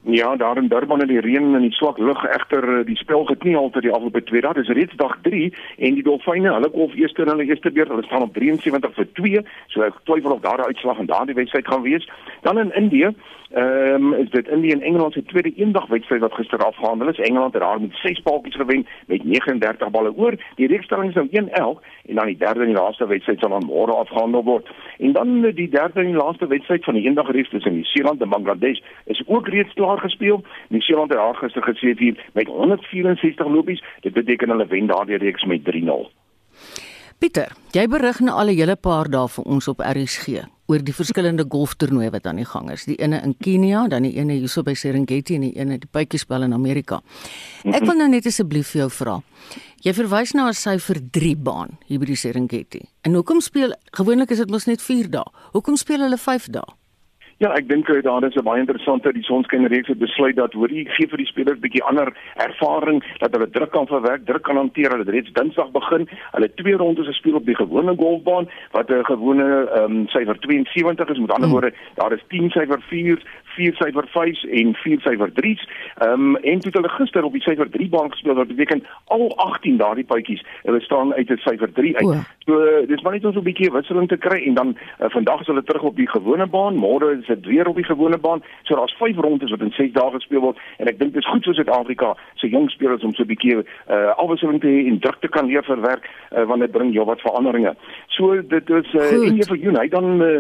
Ja, 0.10 0.36
daar 0.36 0.58
in 0.58 0.68
Durban 0.68 1.02
in 1.02 1.08
die 1.08 1.20
reën 1.20 1.56
en 1.56 1.62
die 1.62 1.72
swak 1.72 1.98
lug 1.98 2.24
egter 2.26 2.78
eh, 2.78 2.86
die 2.86 2.96
spel 2.96 3.26
geknie 3.26 3.58
altyd 3.58 3.84
die 3.84 3.92
afgelope 3.92 4.24
twee 4.24 4.42
dae. 4.42 4.54
Dis 4.56 4.70
reeds 4.72 4.96
dag 4.96 5.18
3 5.22 5.42
en 5.78 5.98
die 6.00 6.04
Dolfyne, 6.04 6.54
hulle 6.54 6.70
kolf 6.72 6.96
eerste 6.96 7.26
in 7.26 7.32
hulle 7.34 7.44
eerste 7.44 7.72
beurt. 7.72 7.92
Hulle 7.92 8.06
staan 8.08 8.24
op 8.24 8.34
73 8.34 8.94
vir 8.96 9.10
2. 9.20 9.42
So 9.74 9.84
ek 9.84 10.00
twyfel 10.08 10.38
of 10.38 10.46
daar 10.46 10.64
'n 10.64 10.72
uitslag 10.72 11.00
in 11.04 11.12
daardie 11.12 11.36
wedstryd 11.36 11.68
gaan 11.68 11.82
wees. 11.82 12.08
Dan 12.42 12.60
in 12.60 12.72
Indië, 12.76 13.12
ehm 13.52 14.14
um, 14.14 14.14
is 14.14 14.30
dit 14.30 14.48
Indië 14.48 14.72
en 14.72 14.82
Engeland 14.82 15.14
se 15.14 15.24
tweede 15.24 15.54
eendag 15.56 15.88
wedstryd 15.88 16.22
wat 16.22 16.34
gister 16.34 16.66
afgehandel 16.66 17.08
is. 17.08 17.20
Engeland 17.20 17.54
het 17.54 17.62
daar 17.62 17.82
met 17.82 17.96
6 17.96 18.20
paltjies 18.20 18.56
gewen 18.56 18.88
met 19.08 19.24
39 19.24 19.90
balle 19.90 20.14
oor. 20.16 20.36
Die 20.56 20.68
reekstelling 20.68 21.10
is 21.10 21.16
nou 21.16 21.28
1-11 21.32 21.84
en 22.06 22.16
dan 22.16 22.26
die 22.26 22.38
derde 22.38 22.60
en 22.60 22.66
die 22.66 22.76
laaste 22.76 23.08
wedstryd 23.08 23.40
sal 23.40 23.50
dan 23.50 23.66
môre 23.66 23.92
afgehandel 23.92 24.44
word. 24.44 24.68
En 24.98 25.12
dan 25.12 25.46
eh, 25.46 25.56
die 25.56 25.70
derde 25.70 26.00
en 26.00 26.06
die 26.06 26.24
laaste 26.24 26.48
wedstryd 26.48 26.84
van 26.84 26.94
die 26.94 27.04
eendag 27.04 27.32
reeks 27.32 27.50
tussen 27.50 27.74
Nieu-Seeland 27.74 28.22
en 28.22 28.30
Bangladesh 28.30 28.80
is 29.06 29.24
ook 29.26 29.48
reeds 29.48 29.74
klaar 29.74 29.97
gespeel. 30.00 30.44
Nieu-Seeland 30.70 31.10
het 31.10 31.20
daar 31.20 31.36
gister 31.36 31.64
gesê 31.64 31.94
hier 31.98 32.16
met 32.34 32.48
164 32.48 33.48
lopies. 33.48 33.84
Dit 34.02 34.14
beteken 34.14 34.50
hulle 34.50 34.68
wen 34.68 34.88
daardie 34.88 35.18
reeks 35.18 35.46
met 35.46 35.64
3-0. 35.64 36.10
Pieter, 37.18 37.50
jy 37.74 37.88
berig 37.90 38.20
nou 38.22 38.36
al 38.38 38.50
'n 38.50 38.58
hele 38.58 38.76
paar 38.76 39.10
dae 39.10 39.28
vir 39.28 39.46
ons 39.46 39.68
op 39.68 39.80
RSG 39.82 40.46
oor 40.68 40.84
die 40.84 40.94
verskillende 40.94 41.46
golftoernooie 41.50 42.12
wat 42.12 42.28
aan 42.28 42.36
die 42.36 42.46
gang 42.46 42.70
is. 42.72 42.86
Die 42.86 42.98
ene 43.02 43.22
in 43.24 43.34
Kenia, 43.40 43.88
dan 43.88 44.04
die 44.04 44.14
ene 44.20 44.34
hierso 44.34 44.64
by 44.64 44.74
Serengeti 44.74 45.36
en 45.36 45.42
die 45.42 45.56
ene 45.58 45.80
die 45.80 45.90
puitjiespel 45.92 46.44
in 46.44 46.54
Amerika. 46.54 47.02
Ek 47.64 47.86
wil 47.86 47.98
nou 47.98 48.08
net 48.08 48.26
asseblief 48.26 48.68
vir 48.68 48.82
jou 48.82 48.90
vra. 48.90 49.22
Jy 49.82 49.94
verwys 49.94 50.34
na 50.34 50.48
'n 50.48 50.54
syfer 50.54 51.00
3 51.12 51.36
baan 51.36 51.78
hier 51.88 52.00
by 52.00 52.06
die 52.06 52.16
Serengeti. 52.16 52.82
En 53.04 53.14
hoekom 53.14 53.42
speel 53.42 53.74
gewoonlik 53.92 54.32
is 54.32 54.38
dit 54.38 54.50
mos 54.50 54.68
net 54.68 54.82
4 54.82 55.10
dae. 55.10 55.26
Hoekom 55.54 55.76
speel 55.76 56.00
hulle 56.00 56.18
5 56.18 56.50
dae? 56.52 56.66
Ja, 57.38 57.52
ek 57.54 57.68
dink 57.70 57.86
eh, 57.94 58.02
daar 58.02 58.24
is 58.26 58.34
'n 58.34 58.44
baie 58.44 58.60
interessante 58.60 59.14
die 59.14 59.24
sonskynreeks 59.24 59.88
het 59.88 60.00
besluit 60.00 60.36
dat 60.36 60.54
hoorie 60.54 60.90
gee 60.90 61.08
vir 61.08 61.18
die 61.18 61.26
spelers 61.30 61.60
bietjie 61.60 61.84
ander 61.84 62.10
ervaring 62.34 63.04
dat 63.20 63.32
hulle 63.32 63.50
druk 63.50 63.72
kan 63.72 63.86
verwerk, 63.88 64.26
druk 64.26 64.42
kan 64.42 64.56
hanteer. 64.56 64.90
Hulle 64.90 65.06
het 65.06 65.14
reeds 65.14 65.32
Dinsdag 65.32 65.70
begin. 65.72 66.10
Hulle 66.32 66.54
twee 66.54 66.74
rondes 66.74 67.06
gespeel 67.06 67.36
op 67.36 67.46
die 67.46 67.56
gewone 67.56 67.96
golfbaan 67.96 68.50
wat 68.72 68.90
'n 68.90 69.06
gewone 69.06 69.70
ehm 69.70 69.84
um, 69.84 70.08
syfer 70.08 70.40
72 70.40 71.10
is. 71.10 71.20
Met 71.20 71.32
ander 71.32 71.50
woorde, 71.50 71.74
daar 71.96 72.14
is 72.14 72.24
10 72.28 72.50
syfer 72.50 72.82
4, 72.82 73.22
4 73.58 73.76
syfer 73.82 74.08
5 74.14 74.44
en 74.62 74.74
4 74.84 75.04
syfer 75.08 75.34
3's. 75.42 75.68
Ehm 76.06 76.14
um, 76.14 76.36
en 76.36 76.60
toe 76.60 76.72
het 76.72 76.80
hulle 76.80 76.94
gister 76.96 77.26
op 77.28 77.34
die 77.34 77.42
syfer 77.42 77.70
3 77.74 77.90
baan 77.90 78.12
gespeel 78.12 78.38
wat 78.38 78.54
beteken 78.54 78.84
al 79.16 79.26
18 79.50 79.78
daardie 79.82 80.06
puitjies 80.06 80.44
hulle 80.64 80.82
staan 80.82 81.14
uit 81.14 81.30
'n 81.30 81.42
syfer 81.48 81.74
3 81.74 81.96
uit. 81.98 82.06
O. 82.06 82.16
So 82.46 82.62
uh, 82.64 82.88
dis 82.88 83.02
maar 83.02 83.14
net 83.14 83.26
om 83.26 83.34
so 83.34 83.40
'n 83.40 83.50
bietjie 83.50 83.72
wisseling 83.72 84.08
te 84.08 84.18
kry 84.18 84.40
en 84.48 84.54
dan 84.54 84.78
uh, 84.78 85.10
vandag 85.10 85.40
is 85.42 85.48
hulle 85.48 85.64
terug 85.64 85.84
op 85.84 85.96
die 85.96 86.10
gewone 86.10 86.48
baan, 86.48 86.76
môre 86.76 87.18
is 87.18 87.26
dit 87.26 87.46
weer 87.46 87.68
op 87.68 87.76
die 87.76 87.90
gewone 87.92 88.18
baan. 88.18 88.44
So 88.64 88.76
daar's 88.76 88.96
5 89.00 89.18
rondes 89.18 89.50
wat 89.50 89.62
in 89.62 89.72
6 89.72 89.92
dae 89.92 90.12
gespeel 90.12 90.40
word 90.40 90.58
en 90.78 90.88
ek 90.88 91.00
dink 91.00 91.14
dit 91.14 91.24
is 91.24 91.30
goed 91.30 91.44
vir 91.44 91.54
Suid-Afrika 91.54 92.16
se 92.36 92.50
jong 92.50 92.70
spelers 92.70 93.04
om 93.04 93.14
so 93.14 93.24
'n 93.24 93.28
bietjie 93.34 93.56
uh, 93.58 94.12
afwisseling 94.18 94.62
te 94.62 94.68
hê 94.68 94.88
en 94.88 95.00
druk 95.00 95.20
te 95.20 95.28
kan 95.28 95.46
leer 95.46 95.64
verwerk 95.64 96.10
uh, 96.32 96.44
want 96.44 96.62
dit 96.62 96.72
bring 96.72 96.94
heelwat 96.94 97.22
veranderinge. 97.22 97.76
So 98.08 98.42
dit 98.42 98.70
is 98.70 98.94
uh, 98.94 99.28
en 99.28 99.44
vir 99.44 99.58
Joen, 99.58 99.80
hy 99.80 99.88
dan 99.88 100.22
uh, 100.22 100.38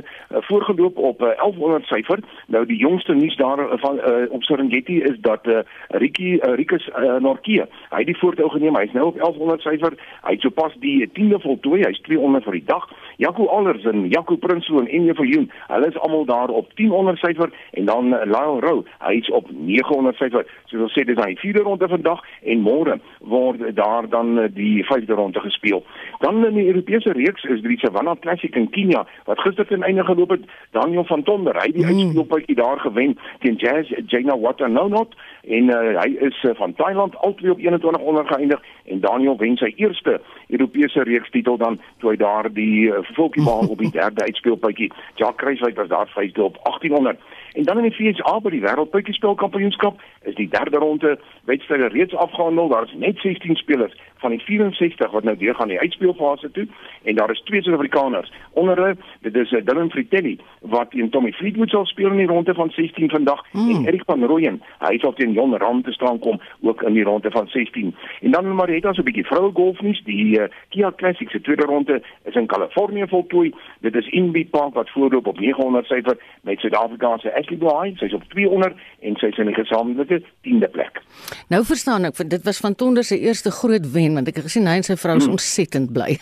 voorgeloop 0.49 0.97
op 0.97 1.21
uh, 1.21 1.33
1100 1.39 1.85
syfer. 1.85 2.19
Nou 2.47 2.65
die 2.65 2.77
jongste 2.77 3.06
nuus 3.13 3.35
daar 3.35 3.59
uh, 3.59 3.71
van 3.75 3.97
uh, 3.97 4.25
op 4.29 4.43
Serengeti 4.43 5.01
is 5.01 5.17
dat 5.19 5.47
uh, 5.47 5.59
Ricky 5.87 6.33
uh, 6.33 6.55
Rikus 6.55 6.87
uh, 6.87 7.15
Norkie, 7.19 7.61
hy 7.61 7.99
het 8.01 8.05
die 8.05 8.17
voortou 8.17 8.49
geneem. 8.49 8.75
Hy's 8.75 8.93
nou 8.93 9.05
op 9.07 9.17
1100 9.19 9.61
syfer. 9.61 9.97
Hy 10.23 10.31
het 10.35 10.41
sopas 10.41 10.75
die 10.79 11.09
10de 11.19 11.41
voltooi. 11.41 11.81
Hy's 11.85 12.01
200 12.05 12.43
vir 12.43 12.59
die 12.59 12.65
dag. 12.65 12.87
Jaco 13.17 13.47
Allers 13.47 13.83
en 13.89 14.05
Jaco 14.09 14.35
Prinsloo 14.35 14.79
en 14.79 14.87
Enje 14.87 15.15
Viljoen, 15.17 15.49
hulle 15.67 15.87
is 15.87 15.97
almal 16.05 16.25
daar 16.25 16.49
op 16.49 16.69
1000 16.75 17.17
syfer 17.17 17.49
en 17.71 17.85
dan 17.85 18.13
uh, 18.13 18.21
Lyle 18.25 18.59
Rowe, 18.61 18.83
hy's 18.99 19.29
op 19.33 19.49
900 19.51 20.15
syfer. 20.15 20.45
So 20.69 20.77
wil 20.77 20.91
sê 20.93 21.05
dis 21.07 21.17
hy 21.17 21.33
vierde 21.41 21.63
ronde 21.65 21.89
vandag 21.89 22.21
en 22.43 22.61
môre 22.61 22.99
word 23.19 23.63
daar 23.75 24.09
dan 24.09 24.37
uh, 24.37 24.45
die 24.53 24.85
vyfde 24.85 25.17
ronde 25.17 25.41
gespeel. 25.41 25.83
Dan 26.21 26.45
in 26.45 26.59
die 26.59 26.67
Europese 26.67 27.15
reeks 27.17 27.43
is 27.49 27.63
die 27.65 27.79
Savannah 27.81 28.19
Classic 28.21 28.53
in 28.55 28.69
Kenia 28.69 29.05
wat 29.25 29.41
gister 29.41 29.65
ten 29.65 29.83
einde 29.83 30.05
geloop 30.05 30.37
het. 30.37 30.45
Daniel 30.77 31.05
van 31.09 31.23
Tonder, 31.23 31.57
hy 31.57 31.71
die 31.73 31.85
Mm. 31.87 32.03
uitspeelpuitjie 32.03 32.55
daar 32.55 32.79
gewen 32.79 32.96
teen 33.39 33.55
Jazz 33.55 33.91
Jana 34.05 34.37
Watanonot 34.39 35.15
en 35.47 35.69
uh, 35.71 36.01
hy 36.01 36.09
is 36.27 36.43
uh, 36.43 36.51
van 36.59 36.73
Thailand 36.75 37.15
albei 37.23 37.51
op 37.53 37.59
21 37.59 38.01
onder 38.01 38.25
geëindig 38.27 38.63
en 38.85 38.99
Daniel 38.99 39.37
wen 39.37 39.57
sy 39.57 39.71
eerste 39.75 40.19
Europese 40.47 41.03
reeks 41.03 41.29
titel 41.29 41.57
dan 41.57 41.79
toe 42.01 42.11
hy 42.11 42.17
daar 42.19 42.51
die 42.53 42.87
uh, 42.89 42.99
volkiebaan 43.15 43.69
op 43.69 43.79
die 43.79 43.91
derde 43.99 44.23
uitspeelpuitjie. 44.23 44.91
Jacques 45.15 45.41
Kruiswyk 45.43 45.75
was 45.75 45.87
daar 45.87 46.11
vyfde 46.15 46.43
op 46.43 46.59
1800. 46.63 47.19
En 47.53 47.63
dan 47.63 47.77
in 47.77 47.89
die 47.89 48.13
FSA 48.13 48.39
by 48.39 48.51
die 48.53 48.61
wêreldpuitjiespelkampioenskap 48.61 50.01
is 50.29 50.35
die 50.35 50.49
derde 50.49 50.77
ronde 50.77 51.17
wedstryde 51.45 51.87
reeds 51.93 52.15
afgehandel. 52.15 52.67
Daar 52.67 52.85
is 52.85 52.93
net 52.97 53.17
16 53.23 53.55
spelers 53.55 53.95
van 54.17 54.35
die 54.35 54.39
64 54.39 55.11
wat 55.11 55.23
nou 55.23 55.37
deur 55.37 55.55
gaan 55.55 55.67
die 55.67 55.79
uitspeelfase 55.79 56.51
toe 56.51 56.67
en 57.03 57.15
daar 57.15 57.31
is 57.31 57.41
twee 57.45 57.61
Suid-Afrikaners. 57.61 58.31
Onder 58.51 58.75
hulle, 58.75 58.95
dit 59.21 59.35
is 59.35 59.51
uh, 59.51 59.61
Dylan 59.65 59.89
Fritelli 59.89 60.37
wat 60.61 60.91
teen 60.91 61.09
Tommy 61.09 61.31
Fleetwood 61.31 61.69
sal 61.69 61.85
speel 61.85 62.11
in 62.11 62.23
die 62.23 62.27
ronde 62.27 62.53
van 62.53 62.69
16 62.69 63.09
vandag 63.09 63.43
mm. 63.51 63.69
en 63.75 63.85
Erik 63.85 64.03
van 64.05 64.23
Rooyen, 64.23 64.61
hy 64.79 64.97
sal 65.01 65.13
teen 65.13 65.35
Jon 65.37 65.57
Ram 65.57 65.83
te 65.83 65.91
staan 65.91 66.19
kom 66.19 66.41
ook 66.61 66.81
in 66.81 66.93
die 66.93 67.03
ronde 67.03 67.31
van 67.31 67.47
16. 67.47 67.95
En 68.21 68.31
dan 68.31 68.55
Marietta 68.55 68.93
so 68.93 69.01
'n 69.01 69.05
bietjie 69.05 69.25
vroue 69.25 69.51
golfnuus, 69.53 70.01
die 70.03 70.39
uh, 70.39 70.47
Kia 70.69 70.91
Classic 70.95 71.29
se 71.29 71.41
tweede 71.41 71.65
ronde 71.65 72.01
is 72.23 72.35
in 72.35 72.47
Kalifornië 72.47 73.07
voltooi. 73.07 73.53
Dit 73.81 73.95
is 73.95 74.07
Inbee 74.07 74.45
Park 74.45 74.73
wat 74.73 74.89
voorloop 74.89 75.27
op 75.27 75.39
900 75.39 75.85
syfer 75.85 76.17
met 76.41 76.59
Suid-Afrikaanse 76.59 77.33
Ashley 77.33 77.57
Bly, 77.57 77.93
sy's 77.95 78.13
op 78.13 78.23
200 78.23 78.75
en 78.99 79.15
sy's 79.15 79.37
in 79.37 79.45
die 79.45 79.55
gesamentlike 79.55 80.21
10de 80.47 80.69
plek. 80.71 81.01
Nou 81.49 81.63
verstaan 81.65 82.03
ek, 82.03 82.29
dit 82.29 82.43
was 82.43 82.57
van 82.63 82.75
Tonder 82.75 83.03
se 83.03 83.19
eerste 83.19 83.51
groot 83.51 83.91
wen 83.91 84.06
want 84.13 84.27
ek 84.27 84.35
het 84.35 84.47
gesien 84.47 84.67
hy 84.67 84.77
en 84.79 84.85
sy 84.85 84.95
vrou 84.95 85.17
is 85.17 85.27
ontsettend 85.27 85.91
bly. 85.95 86.19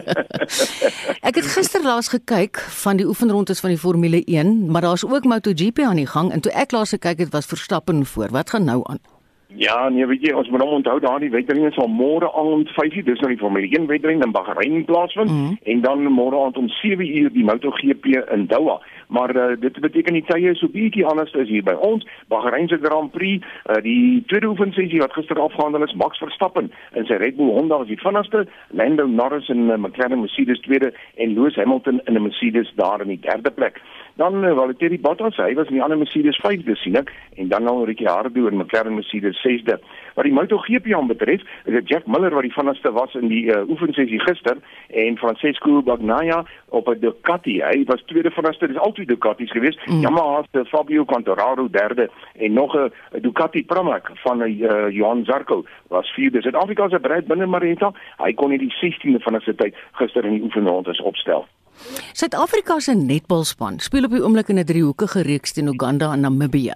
ek 1.28 1.40
het 1.40 1.46
gister 1.54 1.84
laas 1.84 2.10
gekyk 2.12 2.60
van 2.82 3.00
die 3.00 3.06
oefenrondes 3.06 3.62
van 3.62 3.70
die 3.74 3.78
Formule 3.80 4.24
1, 4.24 4.70
maar 4.70 4.82
daar's 4.82 5.04
ook 5.06 5.24
MotoGP 5.24 5.78
aan 5.86 6.02
die 6.02 6.10
gang 6.10 6.32
en 6.32 6.40
toe 6.40 6.52
ek 6.52 6.72
laas 6.72 6.96
gekyk 6.96 7.26
het 7.26 7.32
was 7.32 7.46
Verstappen 7.46 8.06
voor. 8.06 8.28
Wat 8.30 8.50
gaan 8.50 8.64
nou 8.64 8.82
aan? 8.84 9.00
Ja, 9.54 9.88
nee, 9.88 10.06
weet 10.06 10.22
jy, 10.22 10.32
ons 10.36 10.48
moet 10.48 10.62
hom 10.62 10.76
onthou 10.78 11.00
daardie 11.02 11.30
wedren 11.30 11.72
sal 11.74 11.88
môre 11.90 12.28
aand 12.38 12.70
5:00 12.76 13.02
dis 13.04 13.20
nou 13.20 13.30
die 13.32 13.40
Formule 13.40 13.66
1 13.66 13.86
wedren 13.86 14.22
in 14.22 14.32
Bahrein 14.32 14.84
plaasvind 14.84 15.30
mm 15.30 15.36
-hmm. 15.36 15.58
en 15.62 15.80
dan 15.80 16.12
môre 16.12 16.38
aand 16.44 16.56
om 16.56 16.68
7:00 16.68 17.32
die 17.32 17.44
MotoGP 17.44 18.06
in 18.30 18.46
Doha. 18.46 18.80
Maar 19.08 19.36
uh, 19.36 19.60
dit 19.60 19.80
beteken 19.80 20.12
die 20.12 20.24
tye 20.26 20.50
is 20.50 20.58
so 20.58 20.68
bietjie 20.68 21.06
anders 21.06 21.34
as 21.34 21.48
hier 21.48 21.62
by 21.62 21.74
ons. 21.74 22.06
Bahrein 22.28 22.68
se 22.68 22.78
Grand 22.82 23.10
Prix, 23.10 23.44
uh, 23.66 23.82
die 23.82 24.22
tweede 24.26 24.46
oefensessie 24.46 25.00
wat 25.00 25.12
gister 25.12 25.40
afgehandel 25.40 25.82
is, 25.82 25.94
Max 25.94 26.18
Verstappen 26.18 26.70
in 26.94 27.04
sy 27.04 27.18
Red 27.18 27.36
Bull 27.36 27.50
Honda 27.56 27.78
was 27.78 27.88
die 27.88 27.98
vinnigste, 27.98 28.46
Lando 28.68 29.06
Norris 29.06 29.48
in 29.48 29.66
'n 29.66 29.70
uh, 29.70 29.76
McLaren 29.76 30.20
Mercedes 30.20 30.60
tweede 30.60 30.92
en 31.16 31.34
Lewis 31.34 31.56
Hamilton 31.56 32.00
in 32.04 32.14
'n 32.14 32.22
Mercedes 32.22 32.72
daar 32.76 33.00
in 33.00 33.08
die 33.08 33.20
derde 33.20 33.50
plek. 33.50 33.80
Dan 34.20 34.44
uh, 34.44 34.52
Valtteri 34.52 34.98
Bottas, 35.00 35.38
hy 35.40 35.54
was 35.56 35.70
in 35.70 35.78
die 35.78 35.82
ander 35.82 35.96
Mercedes 35.96 36.36
5de 36.44 36.74
sien 36.76 36.98
ek 37.00 37.08
en 37.40 37.48
dan 37.48 37.64
nou 37.64 37.86
Ricciardo 37.88 38.50
in 38.50 38.58
McLaren 38.58 38.98
Mercedes 38.98 39.38
6de. 39.40 39.78
Wat 40.18 40.26
die 40.28 40.34
MotoGP 40.36 40.90
aanbetref, 40.92 41.46
is 41.64 41.76
dit 41.78 41.88
Jack 41.88 42.04
Miller 42.04 42.34
wat 42.36 42.44
die 42.44 42.52
vinnigste 42.52 42.92
was 42.92 43.14
in 43.16 43.30
die 43.32 43.46
uh, 43.48 43.62
oefensessie 43.72 44.18
gister 44.20 44.60
en 45.02 45.16
Francesco 45.16 45.80
Bagnaia 45.86 46.42
op 46.68 46.90
'n 46.92 47.00
Ducati. 47.00 47.62
Hy 47.64 47.86
was 47.88 48.04
tweede 48.12 48.30
vinnigste, 48.30 48.68
dis 48.68 48.82
altyd 48.88 49.08
Ducatis 49.08 49.54
geweest. 49.56 49.80
Mm. 49.86 50.04
Yamaha 50.04 50.44
se 50.52 50.64
Fabio 50.68 51.04
Quartararo 51.04 51.70
derde 51.70 52.10
en 52.36 52.52
nog 52.52 52.76
'n 52.76 52.92
Ducati 53.24 53.64
Pramac 53.64 54.10
van 54.24 54.44
'n 54.44 54.50
uh, 54.50 54.90
Johan 54.90 55.24
Zarco 55.24 55.64
was 55.88 56.12
vierde. 56.12 56.42
Suid-Afrika 56.42 56.88
se 56.88 57.00
Brad 57.00 57.24
binne 57.24 57.46
Marita, 57.46 57.92
hy 58.18 58.34
kon 58.34 58.50
nie 58.50 58.58
die 58.58 58.74
16de 58.84 59.22
van 59.22 59.40
sy 59.40 59.56
tyd 59.56 59.74
gister 59.92 60.24
in 60.24 60.36
die 60.36 60.42
oefenrondes 60.42 61.00
opstel. 61.00 61.48
Suid-Afrika 62.12 62.78
se 62.80 62.94
netbalspan 62.94 63.78
speel 63.78 64.04
op 64.04 64.10
die 64.10 64.22
oomblik 64.22 64.48
in 64.48 64.58
'n 64.58 64.64
driehoekige 64.64 65.22
reeks 65.22 65.52
teen 65.52 65.66
Uganda 65.66 66.12
en 66.12 66.20
Namibië. 66.20 66.74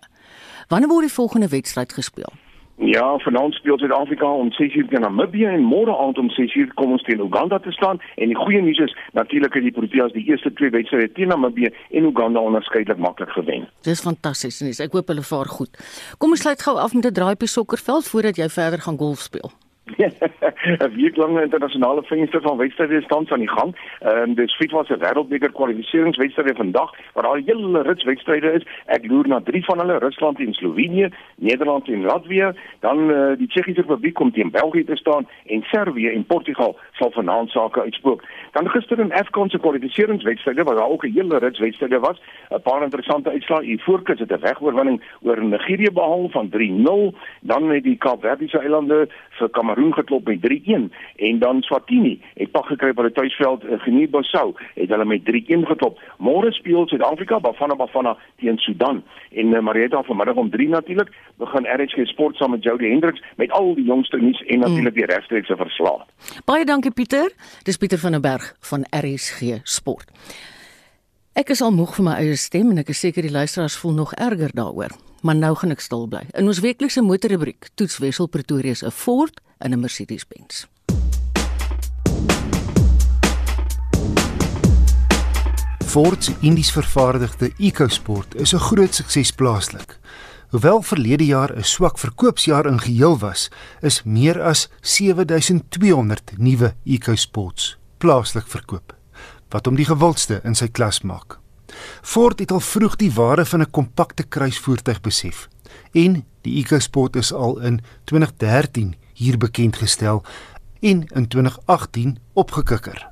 Wanneer 0.69 0.89
word 0.89 1.07
die 1.07 1.13
volgende 1.13 1.49
wedstryd 1.49 1.93
gespeel? 1.93 2.33
Ja, 2.77 3.19
vanaand 3.19 3.55
speel 3.55 3.79
Suid-Afrika 3.79 4.27
om 4.27 4.53
6:00 4.53 4.89
teen 4.89 5.01
Namibië 5.01 5.45
en 5.45 5.63
môre 5.63 5.99
aand 5.99 6.19
om 6.19 6.31
6:00 6.31 6.75
kom 6.75 6.91
ons 6.91 7.03
teen 7.03 7.21
Uganda 7.21 7.59
te 7.59 7.73
staan 7.73 8.01
en 8.15 8.27
die 8.27 8.37
goeie 8.37 8.63
nuus 8.63 8.79
is 8.79 8.97
natuurlik 9.13 9.53
dat 9.53 9.63
die 9.63 9.73
Proteas 9.73 10.13
die 10.13 10.25
eerste 10.25 10.53
twee 10.53 10.71
wedstryde 10.71 11.13
teen 11.13 11.29
Namibië 11.29 11.75
en 11.91 12.05
Uganda 12.05 12.41
onderskeidelik 12.41 12.99
maklik 12.99 13.31
gewen. 13.31 13.69
Dis 13.83 14.01
fantasties 14.01 14.61
nuus. 14.61 14.81
Ek 14.81 14.93
hoop 14.93 15.09
hulle 15.09 15.23
vaar 15.23 15.47
goed. 15.47 15.71
Kom 16.19 16.31
ons 16.31 16.41
sluit 16.41 16.63
gou 16.63 16.79
af 16.79 16.95
met 16.95 17.07
'n 17.07 17.13
draaipie 17.13 17.49
sokkerveld 17.49 18.09
voordat 18.09 18.37
jy 18.37 18.49
verder 18.49 18.81
gaan 18.81 18.99
golf 18.99 19.19
speel. 19.19 19.51
'n 19.85 20.95
weeklange 20.95 21.43
internasionale 21.43 22.03
venster 22.03 22.41
van 22.41 22.57
wedstryde 22.57 23.03
staan 23.03 23.31
aan 23.31 23.39
die 23.39 23.51
gang. 23.51 23.77
Ehm 24.01 24.19
um, 24.19 24.35
dis 24.35 24.57
FIFA 24.57 24.85
se 24.85 24.97
wêreldbeker 24.97 25.53
kwalifikasiewedstryde 25.53 26.55
vandag 26.55 26.91
waar 27.13 27.27
al 27.27 27.37
'n 27.37 27.45
hele 27.47 27.83
rits 27.83 28.05
wedstryde 28.05 28.53
is. 28.53 28.65
Ek 28.87 29.07
loer 29.07 29.29
na 29.29 29.41
drie 29.41 29.65
van 29.65 29.79
hulle: 29.79 29.99
Rusland 29.99 30.39
en 30.39 30.53
Slovenië, 30.53 31.09
Nederland 31.37 31.89
en 31.89 32.05
Latvië, 32.05 32.53
dan 32.81 33.11
uh, 33.11 33.37
die 33.37 33.47
Tsjechiese 33.49 33.81
Republiek 33.81 34.15
kom 34.15 34.33
teen 34.33 34.51
België 34.51 34.85
te 34.85 34.97
staan 34.97 35.29
en 35.47 35.63
Servië 35.63 36.09
en 36.09 36.25
Portugal 36.25 36.79
sal 36.93 37.11
vanaand 37.11 37.51
sake 37.51 37.81
uitspook. 37.81 38.23
Dan 38.55 38.71
gister 38.71 39.01
in 39.01 39.13
Afcon 39.13 39.51
se 39.51 39.59
kwalifikasiewedstryde 39.59 40.63
waar 40.63 40.75
daar 40.75 40.89
ook 40.89 41.05
'n 41.05 41.13
hele 41.13 41.39
rits 41.39 41.59
wedstryde 41.59 41.99
was, 41.99 42.21
'n 42.51 42.61
paar 42.63 42.83
interessante 42.83 43.31
uitslae. 43.31 43.65
Hier 43.65 43.81
voorkeur 43.81 44.19
het 44.19 44.31
'n 44.31 44.41
wegoorwinning 44.41 45.03
oor 45.23 45.45
Nigerië 45.45 45.91
behaal 45.93 46.29
van 46.29 46.49
3-0, 46.49 47.15
dan 47.41 47.67
met 47.67 47.83
die 47.83 47.97
Kaapverdiese 47.97 48.59
eilande 48.59 49.09
vir 49.31 49.51
Kameroen 49.51 49.95
geklop 49.95 50.27
met 50.27 50.41
3-1 50.41 50.93
en 51.17 51.39
dan 51.39 51.63
Swatini 51.63 52.21
het 52.35 52.51
pak 52.51 52.67
gekry 52.67 52.93
by 52.93 53.03
die 53.03 53.13
tuisveld 53.13 53.65
uh, 53.65 53.81
Guinea-Bissau 53.81 54.55
het 54.75 54.89
hulle 54.89 55.05
met 55.05 55.21
3-1 55.25 55.67
geklop. 55.67 55.99
Môre 56.19 56.53
speel 56.53 56.89
Suid-Afrika 56.89 57.41
Bafana 57.41 57.75
Bafana 57.75 58.17
teen 58.37 58.59
Sudan 58.59 59.03
en 59.31 59.47
uh, 59.47 59.61
Marieta 59.61 60.03
vanmiddag 60.03 60.35
om 60.35 60.51
3 60.51 60.69
natuurlik 60.69 61.11
begin 61.37 61.67
RSG 61.67 62.07
Sport 62.07 62.37
saam 62.37 62.51
met 62.51 62.63
Jody 62.63 62.89
Hendriks 62.89 63.23
met 63.37 63.51
al 63.51 63.75
die 63.75 63.85
jongste 63.85 64.17
nuus 64.17 64.43
en 64.47 64.59
natuurlik 64.59 64.95
die 64.95 65.07
regstreekse 65.07 65.57
verslae. 65.57 66.05
Baie 66.45 66.65
dankie 66.65 66.91
Pieter. 66.91 67.33
Dis 67.63 67.77
Pieter 67.77 67.99
van 67.99 68.11
der 68.11 68.21
Berg 68.21 68.44
van 68.61 68.87
RSG 68.91 69.61
Sport. 69.65 70.11
Ek 71.33 71.51
is 71.51 71.63
al 71.63 71.73
moeg 71.73 71.95
vir 71.95 72.05
my 72.05 72.15
eie 72.21 72.37
stem 72.37 72.71
en 72.71 72.79
ek 72.79 72.89
is 72.89 73.01
seker 73.01 73.23
die 73.23 73.35
luisteraars 73.35 73.77
voel 73.77 73.93
nog 73.93 74.15
erger 74.15 74.51
daaroor 74.55 74.95
maar 75.25 75.37
nou 75.37 75.55
gaan 75.57 75.73
ek 75.73 75.81
stil 75.81 76.05
bly. 76.09 76.27
In 76.37 76.51
ons 76.53 76.61
weeklikse 76.61 77.03
motorrubriek 77.03 77.71
toets 77.81 77.97
Wessel 78.03 78.29
Pretoria 78.29 78.77
se 78.77 78.91
Ford 78.93 79.41
en 79.59 79.73
'n 79.73 79.81
Mercedes-Benz. 79.81 80.67
Ford 85.87 86.25
se 86.25 86.35
Indies 86.41 86.73
vervaardigde 86.73 87.53
EcoSport 87.59 88.35
is 88.35 88.53
'n 88.53 88.59
groot 88.59 88.95
sukses 88.95 89.31
plaaslik. 89.31 89.99
Hoewel 90.51 90.83
verlede 90.83 91.25
jaar 91.25 91.57
'n 91.57 91.63
swak 91.63 91.99
verkoopsjaar 91.99 92.67
in 92.67 92.81
geheel 92.81 93.19
was, 93.19 93.49
is 93.81 94.03
meer 94.03 94.43
as 94.43 94.69
7200 94.81 96.33
nuwe 96.39 96.75
EcoSports 96.85 97.79
plaaslik 98.05 98.47
verkoop, 98.53 98.93
wat 99.55 99.67
hom 99.67 99.79
die 99.81 99.89
gewildste 99.89 100.43
in 100.45 100.57
sy 100.59 100.69
klas 100.69 101.01
maak. 101.09 101.39
Ford 102.03 102.39
het 102.43 102.53
al 102.53 102.61
vroeg 102.61 102.99
die 103.01 103.13
waarde 103.13 103.45
van 103.49 103.61
'n 103.61 103.71
kompakte 103.71 104.23
kruisvoertuig 104.23 105.01
besef 105.01 105.49
en 105.93 106.25
die 106.43 106.59
EcoSport 106.61 107.17
is 107.17 107.33
al 107.33 107.59
in 107.61 107.81
2013 108.05 108.95
hier 109.13 109.39
bekend 109.39 109.77
gestel 109.77 110.23
en 110.81 111.07
in 111.15 111.29
2018 111.29 112.19
opgekikker. 112.33 113.09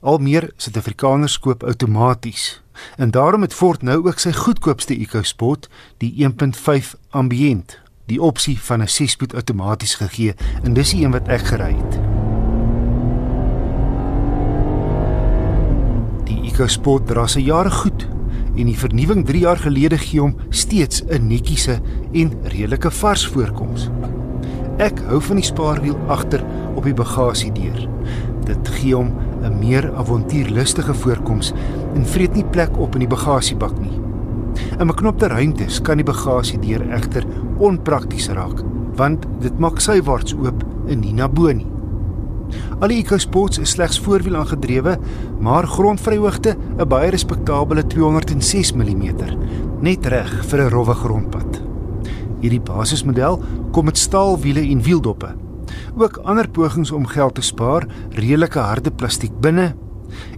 Al 0.00 0.18
meer 0.18 0.50
Suid-Afrikaners 0.56 1.38
koop 1.38 1.62
outomaties 1.62 2.62
en 2.96 3.10
daarom 3.10 3.42
het 3.42 3.54
Ford 3.54 3.82
nou 3.82 4.06
ook 4.06 4.18
sy 4.18 4.32
goedkoopste 4.32 4.96
EcoSport, 4.98 5.68
die 5.98 6.12
1.5 6.18 6.94
Ambient, 7.10 7.78
die 8.06 8.20
opsie 8.20 8.60
van 8.60 8.82
'n 8.82 8.88
6-spoed 8.88 9.34
outomaties 9.34 9.94
gegee 9.94 10.34
en 10.62 10.74
dis 10.74 10.90
die 10.90 11.04
een 11.04 11.12
wat 11.12 11.28
ek 11.28 11.46
gery 11.46 11.74
het. 11.76 12.13
EcoSport 16.54 17.08
dra 17.10 17.24
se 17.26 17.40
jare 17.42 17.70
goed 17.70 18.04
en 18.54 18.68
die 18.68 18.76
vernuwing 18.78 19.24
3 19.26 19.40
jaar 19.42 19.58
gelede 19.58 19.96
gee 19.98 20.20
hom 20.22 20.36
steeds 20.54 21.02
'n 21.02 21.26
netjiese 21.26 21.80
en 22.12 22.30
redelike 22.44 22.90
vars 22.90 23.26
voorkoms. 23.26 23.90
Ek 24.78 25.00
hou 25.08 25.20
van 25.20 25.36
die 25.36 25.44
spaarwiel 25.44 25.98
agter 26.06 26.44
op 26.76 26.84
die 26.84 26.94
bagasiedeur. 26.94 27.88
Dit 28.46 28.68
gee 28.68 28.94
hom 28.94 29.10
'n 29.42 29.58
meer 29.58 29.90
avontuurlustige 29.96 30.94
voorkoms 30.94 31.52
en 31.94 32.06
vreet 32.06 32.34
nie 32.34 32.44
plek 32.44 32.78
op 32.78 32.94
in 32.94 33.00
die 33.00 33.16
bagasiebak 33.16 33.80
nie. 33.80 33.98
In 34.78 34.86
beknopte 34.86 35.26
ruimtes 35.26 35.80
kan 35.80 35.96
die 35.96 36.06
bagasiedeur 36.06 36.90
egter 36.90 37.26
onprakties 37.58 38.28
raak, 38.28 38.62
want 38.94 39.26
dit 39.40 39.58
maak 39.58 39.80
sywaarts 39.80 40.34
oop 40.34 40.64
en 40.86 41.00
nie 41.00 41.12
na 41.12 41.28
bo 41.28 41.52
nie. 41.52 41.73
Al 42.80 42.88
die 42.88 42.98
EcoSports 43.02 43.58
is 43.58 43.70
slegs 43.76 44.00
voorwiel 44.02 44.36
aangedrewe, 44.36 44.98
maar 45.40 45.66
grondvryhoogte 45.66 46.56
'n 46.78 46.88
baie 46.88 47.10
respekteerbare 47.10 47.86
206 47.86 48.72
mm, 48.72 49.04
net 49.80 50.06
reg 50.06 50.44
vir 50.44 50.60
'n 50.60 50.70
rowwe 50.70 50.94
grondpad. 50.94 51.62
Hierdie 52.40 52.60
basismodel 52.60 53.42
kom 53.72 53.84
met 53.84 53.98
staalwiele 53.98 54.60
en 54.60 54.82
wieldoppe. 54.82 55.34
Ook 55.96 56.16
ander 56.24 56.48
pogings 56.48 56.90
om 56.90 57.06
geld 57.06 57.34
te 57.34 57.42
spaar, 57.42 57.86
redelike 58.10 58.58
harde 58.58 58.90
plastiek 58.90 59.32
binne 59.40 59.74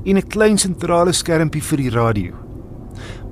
en 0.05 0.17
'n 0.17 0.29
klein 0.29 0.59
sentrale 0.59 1.13
skermpie 1.13 1.63
vir 1.63 1.77
die 1.77 1.91
radio. 1.91 2.33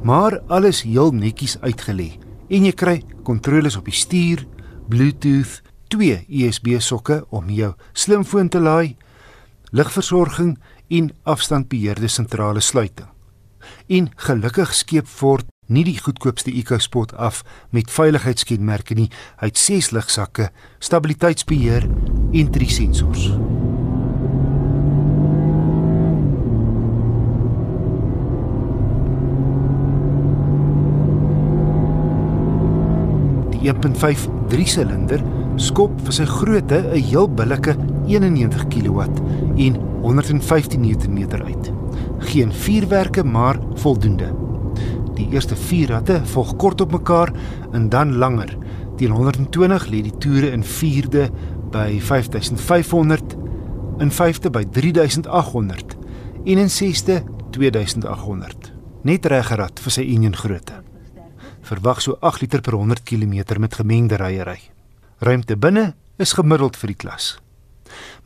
Maar 0.03 0.41
alles 0.49 0.83
heel 0.83 1.13
netjies 1.13 1.57
uitgelê 1.61 2.13
en 2.49 2.65
jy 2.65 2.73
kry 2.73 3.03
kontroles 3.23 3.77
op 3.77 3.85
die 3.85 3.95
stuur, 3.95 4.47
Bluetooth 4.89 5.63
twee 5.95 6.25
USB 6.29 6.81
sokke 6.83 7.21
om 7.31 7.51
jou 7.55 7.71
slimfoon 7.95 8.49
te 8.51 8.59
laai, 8.59 8.97
ligversorging 9.71 10.57
en 10.91 11.11
afstandbeheerde 11.23 12.09
sentrale 12.11 12.61
sluiting. 12.61 13.07
En 13.87 14.11
gelukkig 14.27 14.75
skep 14.75 15.07
Ford 15.07 15.47
nie 15.71 15.85
die 15.87 15.97
goedkoopste 16.03 16.51
EcoSport 16.51 17.15
af 17.15 17.45
met 17.71 17.93
veiligheidskenmerke 17.95 18.97
nie. 18.99 19.07
Hy 19.39 19.53
het 19.53 19.61
6 19.61 19.93
ligsakke, 19.95 20.51
stabiliteitsbeheer 20.83 21.87
en 22.35 22.51
3 22.59 22.71
sensors. 22.71 23.31
Die 33.55 33.73
1.5 33.73 34.29
3-silinder 34.51 35.23
skop 35.57 35.93
vir 36.05 36.13
sy 36.13 36.25
grootte 36.25 36.79
'n 36.95 37.03
heel 37.03 37.29
billike 37.29 37.77
91 38.07 38.69
kW 38.69 39.01
en 39.57 39.77
115 40.03 40.81
Nm 40.81 41.19
uit. 41.47 41.73
Geen 42.19 42.53
vuurwerke 42.53 43.25
maar 43.25 43.59
voldoende. 43.75 44.35
Die 45.15 45.29
eerste 45.31 45.57
4 45.57 45.89
ratte 45.89 46.21
volg 46.25 46.57
kort 46.57 46.81
op 46.81 46.93
mekaar 46.93 47.33
en 47.73 47.89
dan 47.89 48.17
langer. 48.17 48.57
Teen 48.97 49.11
120 49.11 49.87
lê 49.87 50.03
die 50.03 50.17
toere 50.19 50.51
in 50.51 50.63
4de 50.63 51.31
by 51.71 52.01
5500, 52.01 53.37
in 53.99 54.11
5de 54.11 54.51
by 54.51 54.65
3800 54.71 55.97
en 56.45 56.59
in 56.59 56.69
6de 56.69 57.23
2800. 57.51 58.73
Net 59.03 59.27
reggerad 59.27 59.81
vir 59.81 59.93
sy 59.93 60.07
enjin 60.15 60.37
grootte. 60.37 60.83
Verwag 61.65 62.03
so 62.03 62.17
8 62.21 62.41
liter 62.41 62.61
per 62.61 62.77
100 62.77 63.03
km 63.03 63.61
met 63.61 63.75
gemengde 63.75 64.17
ryery. 64.21 64.74
Ruimte 65.25 65.57
binne 65.57 65.95
is 66.21 66.35
gemiddeld 66.37 66.77
vir 66.77 66.91
die 66.93 66.99
klas. 67.01 67.27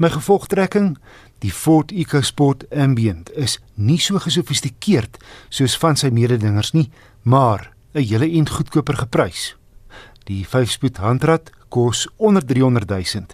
My 0.03 0.09
gevolgtrekking, 0.11 0.97
die 1.45 1.53
Ford 1.55 1.93
EcoSport 1.95 2.65
Ambient 2.75 3.31
is 3.39 3.59
nie 3.75 4.01
so 4.03 4.19
gesofistikeerd 4.19 5.21
soos 5.47 5.77
van 5.79 5.95
sy 6.01 6.11
mededingers 6.11 6.73
nie, 6.75 6.91
maar 7.23 7.71
'n 7.95 8.03
hele 8.03 8.27
ent 8.27 8.51
goedkoper 8.51 8.97
geprys. 8.97 9.55
Die 10.27 10.45
5-spoed 10.45 10.97
handrat 10.99 11.53
kos 11.69 12.09
onder 12.17 12.45
300 12.45 12.89
000. 12.91 13.27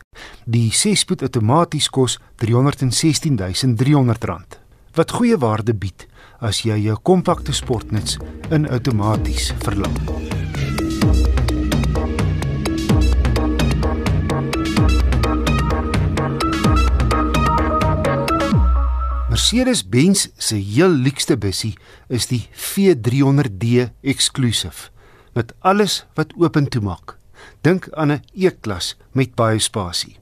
Die 0.45 0.71
6-spoed 0.71 1.23
outomaties 1.23 1.89
kos 1.89 2.19
316 2.37 3.77
300 3.77 4.25
rand. 4.25 4.59
Wat 4.95 5.11
goeie 5.11 5.39
waarde 5.39 5.75
bied 5.75 6.07
as 6.41 6.62
jy 6.62 6.77
jou 6.77 6.99
kompakte 7.03 7.53
sportnuts 7.53 8.19
in 8.51 8.69
outomaties 8.69 9.53
verlang. 9.59 10.43
Mercedes-Benz 19.35 20.28
se 20.39 20.55
heel 20.55 20.93
luukste 20.95 21.35
bussie 21.35 21.72
is 22.07 22.28
die 22.30 22.45
V300D 22.55 23.89
Exclusive 24.07 24.93
met 25.35 25.51
alles 25.59 26.05
wat 26.14 26.30
oop 26.39 26.55
en 26.61 26.68
toe 26.70 26.82
maak. 26.87 27.16
Dink 27.66 27.89
aan 27.99 28.12
'n 28.12 28.22
E-klas 28.30 28.95
met 29.11 29.35
baie 29.35 29.59
spasie. 29.59 30.18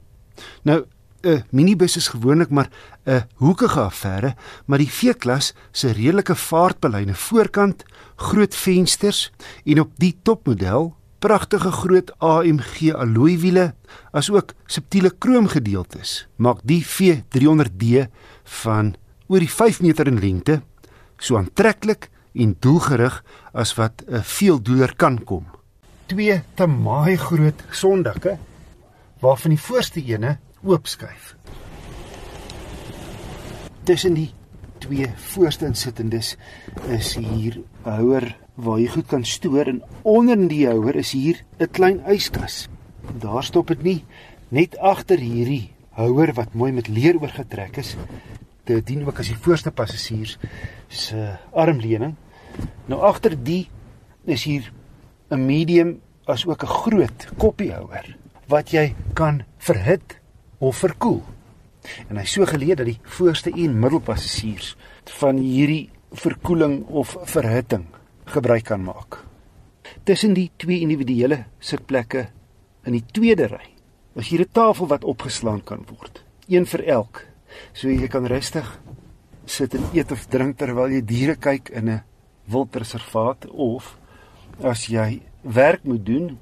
Nou 0.63 0.85
'n 1.21 1.43
minibus 1.51 1.97
is 1.97 2.07
gewoonlik 2.07 2.49
maar 2.49 2.69
'n 3.05 3.27
hoekige 3.35 3.79
affære, 3.79 4.35
maar 4.65 4.77
die 4.77 4.89
V-klas 4.89 5.53
se 5.71 5.91
redelike 5.91 6.35
vaartbelyne 6.35 7.13
voorkant, 7.13 7.83
groot 8.15 8.55
vensters 8.55 9.31
en 9.65 9.79
op 9.79 9.91
die 9.97 10.17
topmodel 10.23 10.95
pragtige 11.19 11.71
groot 11.71 12.11
AMG 12.19 12.91
alloy 12.93 13.37
wiele 13.39 13.75
asook 14.11 14.51
subtiele 14.65 15.09
kroomgedeeltes 15.09 16.27
maak 16.35 16.59
die 16.63 16.81
V300D 16.83 18.09
van 18.43 18.95
oor 19.27 19.39
die 19.39 19.49
5 19.49 19.81
meter 19.81 20.07
in 20.07 20.19
lengte, 20.19 20.61
so 21.17 21.37
aantreklik 21.37 22.09
en 22.33 22.55
doelgerig 22.59 23.23
as 23.53 23.75
wat 23.77 24.03
'n 24.07 24.21
veeldoeler 24.21 24.95
kan 24.95 25.23
kom. 25.23 25.45
Twee 26.05 26.41
te 26.55 26.67
maai 26.67 27.17
groot 27.17 27.63
sondakke 27.71 28.37
waarvan 29.19 29.51
die 29.51 29.59
voorste 29.59 30.03
ene 30.03 30.37
oopskuif. 30.63 31.35
Tussen 33.83 34.13
die 34.13 34.33
twee 34.79 35.07
voorste 35.15 35.65
insittendes 35.65 36.35
is 36.87 37.15
hier 37.15 37.59
'n 37.85 37.89
houer 37.89 38.35
waar 38.55 38.79
jy 38.79 38.87
goed 38.87 39.07
kan 39.07 39.25
stoor 39.25 39.65
en 39.65 39.81
onder 40.01 40.37
in 40.37 40.47
die 40.47 40.67
houer 40.67 40.95
is 40.95 41.11
hier 41.11 41.43
'n 41.59 41.71
klein 41.71 42.03
yskas. 42.05 42.67
Daar 43.19 43.43
stop 43.43 43.67
dit 43.67 43.83
nie 43.83 44.05
net 44.49 44.77
agter 44.77 45.17
hierdie 45.17 45.71
houer 45.91 46.33
wat 46.33 46.53
mooi 46.53 46.71
met 46.71 46.87
leer 46.87 47.17
oorgetrek 47.21 47.77
is, 47.77 47.95
dit 48.63 48.85
dien 48.87 49.05
ook 49.05 49.19
as 49.19 49.31
die 49.31 49.39
voorste 49.39 49.71
passasiers 49.71 50.37
se 50.87 51.35
armleuning. 51.51 52.15
Nou 52.87 53.01
agter 53.01 53.35
die 53.35 53.69
is 54.25 54.43
hier 54.43 54.71
'n 55.29 55.45
medium 55.45 55.99
as 56.25 56.45
ook 56.45 56.63
'n 56.63 56.67
groot 56.67 57.27
koppiehouer 57.37 58.17
wat 58.47 58.71
jy 58.71 58.95
kan 59.13 59.43
verhit 59.57 60.19
of 60.57 60.77
verkoel. 60.77 61.23
En 62.09 62.17
hy 62.17 62.25
so 62.25 62.45
geleë 62.45 62.75
dat 62.75 62.85
die 62.85 62.99
voorste 63.03 63.51
en 63.51 63.79
middelpassasiers 63.79 64.75
van 65.19 65.37
hierdie 65.37 65.89
verkoeling 66.11 66.85
of 66.85 67.17
verhitting 67.23 67.85
gebruik 68.25 68.63
kan 68.63 68.83
maak. 68.83 69.23
Tussen 70.03 70.33
die 70.33 70.51
twee 70.55 70.79
individuele 70.79 71.45
sitplekke 71.59 72.29
in 72.83 72.91
die 72.91 73.05
tweede 73.11 73.47
ry, 73.47 73.73
is 74.15 74.27
hier 74.27 74.41
'n 74.41 74.51
tafel 74.51 74.87
wat 74.87 75.03
opgeslaan 75.03 75.63
kan 75.63 75.85
word, 75.87 76.23
een 76.47 76.65
vir 76.65 76.83
elk 76.83 77.32
So 77.73 77.89
jy 77.89 78.07
kan 78.07 78.27
rustig 78.27 78.67
sit 79.45 79.73
en 79.75 79.83
eet 79.93 80.11
of 80.11 80.27
drink 80.31 80.57
terwyl 80.57 80.91
jy 80.91 81.01
diere 81.01 81.35
kyk 81.35 81.69
in 81.69 81.89
'n 81.89 82.03
wildreservaat 82.47 83.47
of 83.49 83.97
as 84.63 84.87
jy 84.87 85.21
werk 85.41 85.83
moet 85.83 86.05
doen, 86.05 86.37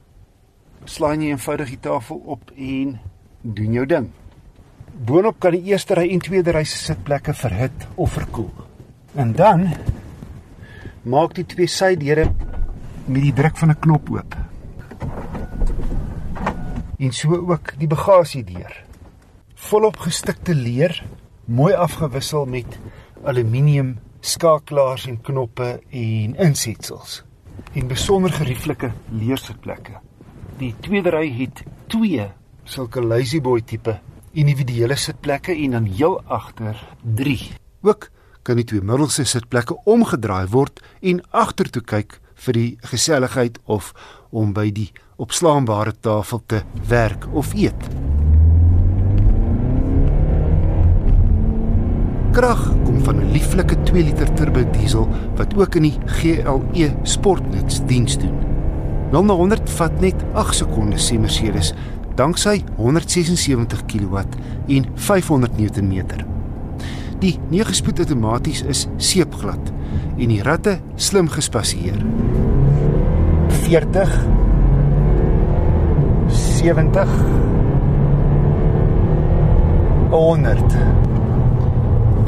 slaan 0.86 1.22
jy 1.22 1.32
eenvoudig 1.32 1.70
die 1.70 1.80
tafel 1.80 2.22
op 2.26 2.52
en 2.56 3.00
doen 3.42 3.74
jou 3.74 3.86
ding. 3.86 4.12
Boonop 5.06 5.40
kan 5.40 5.52
die 5.52 5.72
eerste 5.72 5.96
ry 5.96 6.10
en 6.12 6.20
tweede 6.20 6.52
ry 6.52 6.64
se 6.64 6.78
sitplekke 6.78 7.34
verhit 7.34 7.88
of 7.96 8.12
verkoel. 8.12 8.52
En 9.16 9.34
dan 9.34 9.70
maak 11.04 11.34
die 11.36 11.46
twee 11.46 11.68
sydeure 11.68 12.28
met 13.06 13.22
die 13.22 13.34
druk 13.34 13.58
van 13.58 13.70
'n 13.70 13.80
knop 13.80 14.10
oop. 14.10 14.36
En 17.00 17.12
so 17.12 17.34
ook 17.34 17.74
die 17.80 17.88
bagasiedeur 17.88 18.91
volop 19.62 20.00
gestikte 20.02 20.56
leer, 20.58 20.96
mooi 21.46 21.74
afgewissel 21.78 22.48
met 22.50 22.78
aluminium 23.24 23.94
skakelaars 24.26 25.06
en 25.10 25.20
knoppe 25.22 25.68
en 25.90 26.36
insetsels. 26.36 27.22
En 27.74 27.88
besonder 27.88 28.34
gerieflike 28.34 28.92
leersitplekke. 29.12 30.00
Die 30.58 30.74
tweede 30.82 31.14
ry 31.14 31.28
het 31.38 31.64
twee 31.94 32.26
sulke 32.64 33.04
lazy 33.04 33.42
boy 33.42 33.62
tipe 33.62 34.00
individuele 34.32 34.96
sitplekke 34.96 35.54
en 35.54 35.78
dan 35.78 35.90
heel 35.90 36.18
agter 36.26 36.78
3. 37.18 37.38
Ook 37.82 38.10
kan 38.42 38.58
die 38.58 38.66
twee 38.66 38.82
middelste 38.82 39.26
sitplekke 39.30 39.78
omgedraai 39.86 40.48
word 40.50 40.82
en 41.02 41.22
agtertoe 41.30 41.84
kyk 41.86 42.18
vir 42.46 42.58
die 42.58 42.70
geselligheid 42.94 43.60
of 43.66 43.94
om 44.32 44.56
by 44.58 44.72
die 44.74 44.90
opslaanbare 45.22 45.94
tafel 46.02 46.42
te 46.50 46.64
werk 46.90 47.30
of 47.38 47.54
eet. 47.54 48.31
Krag 52.32 52.62
kom 52.86 53.02
van 53.04 53.16
'n 53.20 53.32
lieflike 53.32 53.76
2 53.84 54.04
liter 54.04 54.34
turbo 54.34 54.64
diesel 54.72 55.08
wat 55.36 55.56
ook 55.58 55.76
in 55.76 55.82
die 55.82 55.98
GLE 56.06 56.96
sportnuts 57.04 57.82
diens 57.86 58.18
doen. 58.18 58.38
0 59.12 59.24
na 59.24 59.34
100 59.34 59.70
vat 59.70 60.00
net 60.00 60.16
8 60.34 60.56
sekondes 60.56 61.12
sê 61.12 61.20
Mercedes 61.20 61.74
danksy 62.16 62.64
176 62.76 63.86
kW 63.86 64.18
en 64.68 64.86
500 64.96 65.58
Nm. 65.58 66.04
Die 67.20 67.40
9-spoed 67.52 68.00
outomaties 68.00 68.64
is 68.64 68.88
seepglad 68.98 69.72
en 70.18 70.28
die 70.28 70.42
ratte 70.44 70.80
slim 70.96 71.28
gespasieer. 71.28 72.06
40 73.48 74.26
70 76.28 77.08
100 80.10 81.11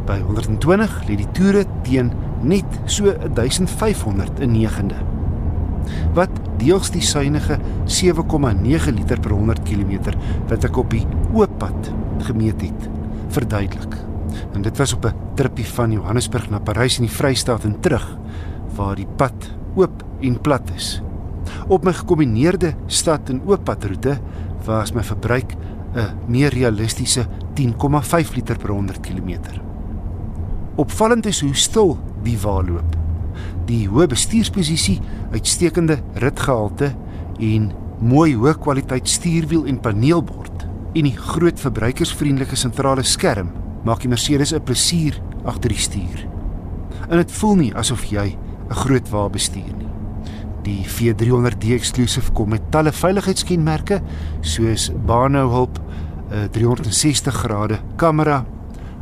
by 0.08 0.20
120 0.20 1.04
lê 1.08 1.18
die 1.20 1.30
toere 1.36 1.66
teen 1.84 2.12
net 2.44 2.80
so 2.86 3.12
1500 3.12 4.42
in 4.44 4.56
negende. 4.56 5.00
Wat 6.16 6.32
deels 6.62 6.92
die 6.94 7.04
suiwige 7.04 7.58
7,9 7.86 8.96
liter 8.96 9.20
per 9.20 9.36
100 9.36 9.64
km 9.68 10.14
wat 10.50 10.68
ek 10.68 10.80
op 10.80 10.92
die 10.94 11.06
oop 11.34 11.58
pad 11.60 11.92
gemeet 12.28 12.62
het, 12.64 12.90
verduidelik. 13.34 13.98
En 14.54 14.62
dit 14.62 14.78
was 14.78 14.94
op 14.94 15.06
'n 15.06 15.36
tripie 15.36 15.66
van 15.66 15.92
Johannesburg 15.92 16.50
na 16.50 16.60
Parys 16.60 17.00
in 17.00 17.06
die 17.06 17.16
Vrystaat 17.16 17.64
en 17.64 17.80
terug 17.80 18.18
waar 18.76 18.96
die 18.96 19.08
pad 19.18 19.52
oop 19.76 20.04
en 20.22 20.42
plat 20.42 20.72
is. 20.76 21.02
Op 21.68 21.84
my 21.84 21.94
gekombineerde 21.94 22.74
stad 22.88 23.30
en 23.30 23.42
oop 23.46 23.64
padroete 23.64 24.20
was 24.66 24.94
my 24.94 25.04
verbruik 25.04 25.56
'n 25.96 26.16
meer 26.28 26.50
realistiese 26.50 27.28
10,5 27.54 28.36
liter 28.36 28.58
per 28.58 28.70
100 28.70 29.00
km. 29.00 29.73
Opvallend 30.76 31.26
is 31.30 31.40
hoe 31.46 31.54
stil 31.54 31.92
die 32.26 32.34
wa 32.42 32.56
loop. 32.66 32.96
Die 33.68 33.84
hoë 33.86 34.08
bestuursposisie, 34.10 34.96
uitstekende 35.36 36.00
ritgehalte 36.24 36.90
en 37.38 37.68
mooi 38.02 38.32
hoë 38.34 38.56
kwaliteit 38.62 39.10
stuurwiel 39.10 39.68
en 39.70 39.78
paneelbord 39.82 40.66
en 40.98 41.06
die 41.06 41.14
groot 41.14 41.62
verbruikersvriendelike 41.62 42.58
sentrale 42.58 43.06
skerm 43.06 43.52
maak 43.86 44.02
die 44.02 44.10
Mercedes 44.10 44.54
'n 44.54 44.64
plesier 44.66 45.22
agter 45.46 45.70
die 45.70 45.78
stuur. 45.78 46.26
En 47.10 47.18
dit 47.18 47.32
voel 47.32 47.56
nie 47.56 47.76
asof 47.76 48.06
jy 48.06 48.36
'n 48.70 48.74
groot 48.74 49.10
wa 49.10 49.30
bestuur 49.30 49.76
nie. 49.78 49.92
Die 50.64 50.86
V300D 50.86 51.74
Exclusive 51.74 52.32
kom 52.32 52.50
met 52.50 52.72
talle 52.72 52.92
veiligheidskenmerke 52.92 54.02
soos 54.42 54.92
baanhouhulp, 55.06 55.80
'n 56.32 56.50
360 56.52 57.34
grade 57.34 57.80
kamera, 57.96 58.46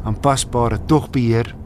aanpasbare 0.03 0.80
togbeheer 0.86 1.61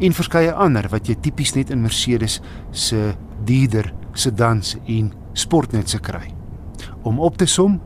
en 0.00 0.12
verskeie 0.12 0.52
ander 0.52 0.88
wat 0.88 1.08
jy 1.08 1.14
tipies 1.14 1.54
net 1.54 1.70
in 1.70 1.82
Mercedes 1.82 2.40
se 2.70 3.14
dierder 3.44 3.92
sedans 4.14 4.76
en 4.86 5.12
sportnetse 5.32 5.98
kry. 5.98 6.34
Om 7.02 7.20
op 7.20 7.36
te 7.36 7.46
som, 7.46 7.80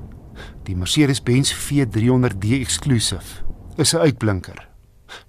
die 0.64 0.76
Mercedes-Benz 0.76 1.52
V300D 1.52 2.60
Exclusive 2.60 3.44
is 3.76 3.94
'n 3.94 3.98
uitblinker. 3.98 4.68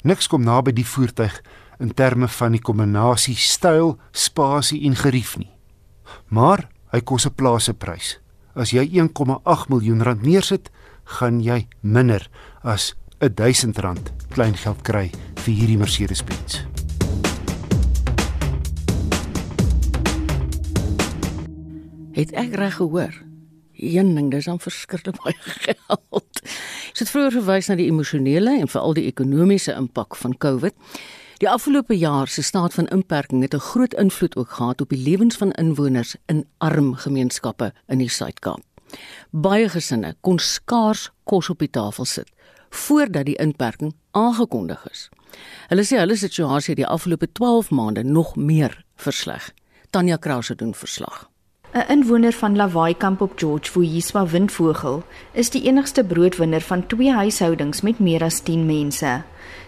Niks 0.03 0.27
kom 0.27 0.43
naby 0.43 0.71
die 0.71 0.85
voertuig 0.85 1.41
in 1.79 1.93
terme 1.93 2.27
van 2.27 2.51
die 2.51 2.61
kombinasie 2.61 3.35
styl, 3.35 3.97
spasie 4.11 4.83
en 4.85 4.95
gerief 4.95 5.37
nie. 5.37 5.51
Maar 6.27 6.67
hy 6.91 7.01
kos 7.01 7.25
'n 7.25 7.35
plaaseprys. 7.35 8.19
As 8.55 8.71
jy 8.71 8.89
1,8 8.91 9.69
miljoen 9.69 10.03
rand 10.03 10.21
neersit, 10.21 10.69
gaan 11.03 11.39
jy 11.39 11.67
minder 11.81 12.29
as 12.63 12.95
R1000 13.19 14.13
kleingeld 14.31 14.79
kry 14.87 15.09
vir 15.43 15.51
hierdie 15.51 15.75
Mercedes-Benz. 15.75 16.61
Het 22.15 22.31
ek 22.31 22.55
reg 22.55 22.77
gehoor? 22.77 23.17
Een 23.75 24.13
ding, 24.15 24.29
dis 24.31 24.47
dan 24.47 24.61
verskriklik 24.63 25.19
baie 25.19 25.35
geld. 25.65 26.41
Ek 26.93 27.01
het 27.03 27.11
vroeër 27.11 27.35
verwys 27.41 27.67
na 27.67 27.75
die 27.79 27.89
emosionele 27.91 28.55
en 28.55 28.71
veral 28.71 28.95
die 28.95 29.09
ekonomiese 29.11 29.75
impak 29.75 30.15
van 30.15 30.37
COVID. 30.39 30.75
Die 31.43 31.51
afgelope 31.51 31.99
jaar 31.99 32.31
se 32.31 32.43
staat 32.43 32.79
van 32.79 32.87
inperking 32.87 33.43
het 33.43 33.55
'n 33.55 33.67
groot 33.71 33.99
invloed 33.99 34.35
ook 34.35 34.51
gehad 34.51 34.81
op 34.81 34.95
die 34.95 35.03
lewens 35.03 35.35
van 35.35 35.51
inwoners 35.51 36.15
in 36.31 36.47
arm 36.57 36.95
gemeenskappe 36.95 37.73
in 37.87 37.97
die 37.97 38.09
Suid-Kaap. 38.09 38.63
Baie 39.31 39.69
gesinne 39.69 40.15
kon 40.21 40.39
skaars 40.39 41.11
kos 41.23 41.49
op 41.49 41.59
die 41.59 41.69
tafel 41.69 42.05
sit 42.05 42.31
voordat 42.69 43.25
die 43.25 43.35
inperking 43.35 43.93
aangekondig 44.11 44.85
is. 44.91 45.09
Hulle 45.67 45.85
sê 45.85 45.99
hulle 46.01 46.17
situasie 46.17 46.75
die 46.75 46.87
afgelope 46.87 47.31
12 47.31 47.69
maande 47.71 48.03
nog 48.03 48.35
meer 48.35 48.83
versleg. 48.95 49.53
Tanya 49.89 50.17
Krause 50.17 50.55
doen 50.55 50.73
verslag. 50.73 51.29
'n 51.73 51.85
Inwoner 51.87 52.33
van 52.33 52.55
Lawaai 52.55 52.97
Kamp 52.97 53.21
op 53.21 53.31
George 53.35 53.71
Vuiswa 53.71 54.25
Windvogel 54.25 55.03
is 55.31 55.49
die 55.49 55.61
enigste 55.63 56.03
broodwinner 56.03 56.61
van 56.61 56.87
twee 56.87 57.11
huishoudings 57.13 57.81
met 57.81 57.99
meer 57.99 58.23
as 58.23 58.39
10 58.39 58.65
mense. 58.65 59.21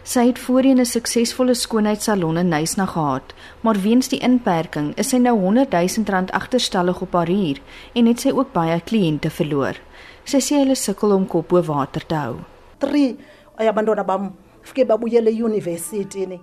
Sy 0.03 0.25
het 0.25 0.39
voorheen 0.39 0.79
'n 0.79 0.85
suksesvolle 0.85 1.53
skoonheidssalon 1.53 2.37
in 2.37 2.47
Nysna 2.47 2.85
gehad, 2.85 3.33
maar 3.61 3.81
weens 3.81 4.07
die 4.07 4.19
inperking 4.19 4.97
is 4.97 5.09
sy 5.09 5.17
nou 5.17 5.39
100 5.39 5.71
000 5.71 6.07
rand 6.07 6.31
agterstallig 6.31 7.01
op 7.01 7.13
haar 7.13 7.27
huur 7.27 7.61
en 7.93 8.05
het 8.05 8.19
sy 8.19 8.29
ook 8.29 8.51
baie 8.51 8.81
kliënte 8.81 9.29
verloor. 9.29 9.75
Sy 10.23 10.37
sê 10.37 10.55
hulle 10.55 10.75
sukkel 10.75 11.11
om 11.11 11.27
kop 11.27 11.47
bo 11.47 11.61
water 11.61 12.05
te 12.05 12.15
hou. 12.15 12.35
3 12.81 13.15
ayabantwana 13.61 14.03
bam 14.03 14.31
fike 14.61 14.85
babuyele 14.85 15.31
university 15.31 16.25
ni 16.25 16.39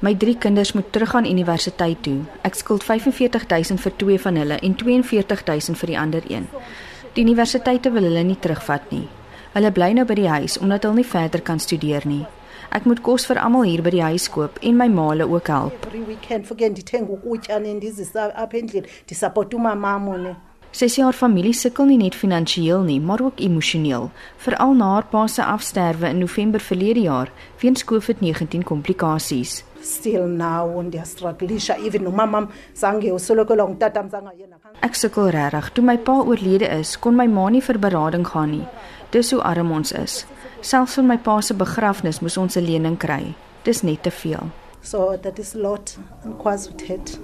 My 0.00 0.14
drie 0.14 0.38
kinders 0.38 0.72
moet 0.72 0.92
terug 0.92 1.14
aan 1.14 1.26
universiteit 1.26 2.02
toe. 2.02 2.20
Ek 2.46 2.54
skuld 2.54 2.84
45000 2.84 3.80
vir 3.80 3.94
twee 3.96 4.18
van 4.20 4.36
hulle 4.38 4.58
en 4.62 4.76
42000 4.76 5.78
vir 5.80 5.90
die 5.90 5.98
ander 5.98 6.22
een. 6.30 6.46
Die 7.16 7.24
universiteite 7.24 7.90
wil 7.90 8.06
hulle 8.06 8.22
nie 8.22 8.38
terugvat 8.38 8.90
nie. 8.90 9.08
Hulle 9.56 9.72
bly 9.72 9.90
nou 9.96 10.04
by 10.06 10.14
die 10.14 10.28
huis 10.28 10.58
omdat 10.58 10.86
hulle 10.86 11.00
nie 11.00 11.08
verder 11.08 11.42
kan 11.42 11.58
studeer 11.58 12.06
nie. 12.06 12.22
Ek 12.72 12.86
moet 12.88 13.02
kos 13.04 13.26
vir 13.28 13.40
almal 13.42 13.66
hier 13.68 13.82
by 13.84 13.90
die 13.92 14.04
huis 14.04 14.28
koop 14.32 14.62
en 14.62 14.78
my 14.78 14.86
maale 14.88 15.26
ook 15.28 15.50
help. 15.52 15.88
Every 15.90 16.04
weekend 16.06 16.46
fuke 16.46 16.70
ndithenga 16.70 17.12
ukutya 17.18 17.58
nendizisa 17.58 18.30
apha 18.30 18.58
endlini 18.62 18.88
ndisupport 19.04 19.54
umamamo 19.58 20.16
ne. 20.16 20.36
Sy 20.72 20.86
sê 20.88 21.02
haar 21.04 21.12
familie 21.12 21.52
sukkel 21.52 21.90
nie 21.90 21.98
net 22.00 22.14
finansiëel 22.16 22.80
nie, 22.86 23.00
maar 23.00 23.20
ook 23.20 23.40
emosioneel, 23.44 24.06
veral 24.40 24.72
na 24.72 24.86
haar 24.94 25.04
pa 25.10 25.26
se 25.28 25.44
afsterwe 25.44 26.08
in 26.08 26.22
November 26.24 26.60
verlede 26.64 27.02
jaar 27.04 27.28
weens 27.60 27.84
COVID-19 27.84 28.64
komplikasies. 28.64 29.60
Still 29.82 30.24
now 30.26 30.80
ndiyastrugglisha 30.82 31.76
even 31.76 32.02
nomamam 32.02 32.48
zange 32.74 33.12
usolokola 33.12 33.66
ngitata 33.68 34.02
mzanga 34.02 34.32
yena. 34.38 34.56
Ek 34.80 34.94
sukkel 34.96 35.28
regtig. 35.30 35.68
Toe 35.74 35.84
my 35.84 35.98
pa 35.98 36.14
oorlede 36.22 36.70
is, 36.80 36.96
kon 36.96 37.16
my 37.16 37.26
ma 37.28 37.50
nie 37.50 37.60
vir 37.60 37.78
berading 37.78 38.24
gaan 38.32 38.50
nie. 38.50 38.64
Dis 39.12 39.32
hoe 39.34 39.42
arm 39.42 39.72
ons 39.76 39.92
is. 39.92 40.22
Selfs 40.62 40.96
vir 40.96 41.04
my 41.04 41.18
pa 41.18 41.40
se 41.42 41.54
begrafnis 41.54 42.22
moes 42.22 42.38
ons 42.38 42.56
'n 42.56 42.64
lening 42.64 42.96
kry. 42.96 43.34
Dis 43.64 43.82
net 43.82 44.02
te 44.02 44.10
veel. 44.10 44.48
So 44.80 45.16
that 45.16 45.38
is 45.38 45.54
lot 45.54 45.98
in 46.24 46.32
KwaZulu-Natal. 46.32 47.20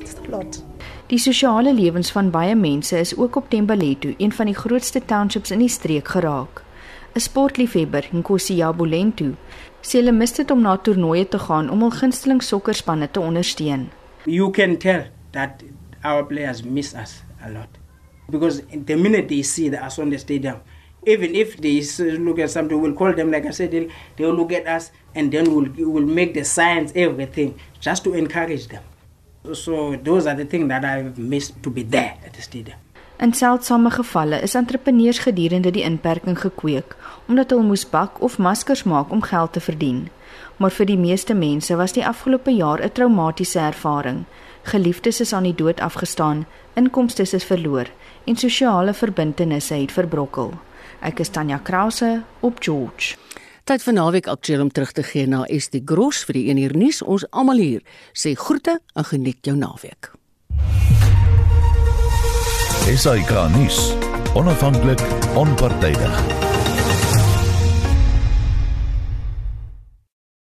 It's 0.00 0.14
a 0.14 0.30
lot. 0.30 0.71
Die 1.06 1.18
sosiale 1.18 1.74
lewens 1.74 2.12
van 2.12 2.30
baie 2.30 2.54
mense 2.54 2.98
is 2.98 3.16
ook 3.16 3.36
op 3.36 3.48
Thembalethu, 3.50 4.14
een 4.18 4.32
van 4.32 4.46
die 4.46 4.54
grootste 4.54 5.02
townships 5.04 5.50
in 5.50 5.58
die 5.58 5.68
streek 5.68 6.08
geraak. 6.08 6.62
'n 7.14 7.20
Sportliefhebber, 7.20 8.08
Nkosi 8.12 8.54
Yabulentu, 8.54 9.34
sê 9.82 9.98
hulle 9.98 10.12
mis 10.12 10.32
dit 10.32 10.50
om 10.50 10.60
na 10.62 10.76
toernooie 10.76 11.28
te 11.28 11.38
gaan 11.38 11.70
om 11.70 11.80
hul 11.80 11.90
gunsteling 11.90 12.42
sokkerspanne 12.42 13.10
te 13.10 13.20
ondersteun. 13.20 13.90
You 14.24 14.50
can 14.50 14.76
tell 14.76 15.10
that 15.32 15.62
our 16.04 16.24
players 16.24 16.62
miss 16.62 16.94
us 16.94 17.22
a 17.44 17.50
lot 17.50 17.68
because 18.30 18.62
the 18.86 18.96
minute 18.96 19.28
they 19.28 19.42
see 19.42 19.68
the 19.68 19.84
us 19.86 19.98
on 19.98 20.10
the 20.10 20.18
stadium, 20.18 20.56
even 21.06 21.34
if 21.34 21.56
they 21.56 21.82
look 22.18 22.38
at 22.38 22.50
something, 22.50 22.80
we'll 22.80 22.94
call 22.94 23.12
them 23.14 23.30
like 23.30 23.46
I 23.46 23.50
said, 23.50 23.70
they'll, 23.70 23.88
they'll 24.16 24.34
look 24.34 24.52
at 24.52 24.66
us 24.66 24.90
and 25.14 25.30
then 25.30 25.52
we'll 25.54 25.68
we'll 25.76 26.06
make 26.06 26.32
the 26.32 26.44
signs 26.44 26.92
everything 26.94 27.54
just 27.80 28.04
to 28.04 28.14
encourage 28.14 28.68
them. 28.68 28.82
So 29.50 29.96
those 30.02 30.26
are 30.26 30.36
the 30.36 30.46
things 30.46 30.68
that 30.68 30.84
I've 30.84 31.18
missed 31.18 31.62
to 31.62 31.70
be 31.70 31.82
there 31.82 32.14
at 32.24 32.32
the 32.32 32.42
stadium. 32.42 32.78
In 33.18 33.32
seldsame 33.32 33.90
gevalle 33.90 34.40
is 34.42 34.54
entrepreneurs 34.54 35.18
gedurende 35.18 35.70
die 35.70 35.82
inperking 35.82 36.38
gekweek 36.38 36.96
omdat 37.28 37.50
hulle 37.50 37.66
moes 37.66 37.84
bak 37.90 38.20
of 38.22 38.38
maskers 38.38 38.82
maak 38.82 39.10
om 39.10 39.22
geld 39.22 39.52
te 39.52 39.60
verdien. 39.60 40.08
Maar 40.56 40.70
vir 40.70 40.86
die 40.86 40.98
meeste 40.98 41.34
mense 41.34 41.76
was 41.76 41.92
die 41.92 42.06
afgelope 42.06 42.50
jaar 42.50 42.82
'n 42.82 42.92
traumatiese 42.92 43.58
ervaring. 43.58 44.24
Geliefdes 44.62 45.20
is 45.20 45.32
aan 45.32 45.42
die 45.42 45.54
dood 45.54 45.80
afgestaan, 45.80 46.46
inkomste 46.74 47.22
is 47.22 47.44
verloor 47.44 47.86
en 48.24 48.36
sosiale 48.36 48.94
verbintenisse 48.94 49.74
het 49.74 49.92
verbrokkel. 49.92 50.52
Ek 51.00 51.18
is 51.18 51.28
Tanya 51.28 51.58
Krause 51.58 52.22
op 52.40 52.56
George. 52.60 53.16
Tyd 53.62 53.82
vir 53.86 53.94
naweek 53.94 54.26
aktueel 54.26 54.64
om 54.64 54.70
terug 54.74 54.90
te 54.92 55.04
gee 55.06 55.28
na 55.30 55.44
SD 55.46 55.84
Gros 55.86 56.24
vir 56.26 56.34
die 56.34 56.48
1 56.50 56.62
uur 56.64 56.74
nuus. 56.82 56.98
Ons 57.06 57.26
almal 57.30 57.62
hier 57.62 57.84
sê 58.10 58.34
groete 58.34 58.80
en 58.98 59.06
geniet 59.06 59.38
jou 59.46 59.54
naweek. 59.54 60.10
SAK 62.90 63.30
nuus. 63.54 63.92
Onafhanklik, 64.34 65.02
onpartydig. 65.38 66.51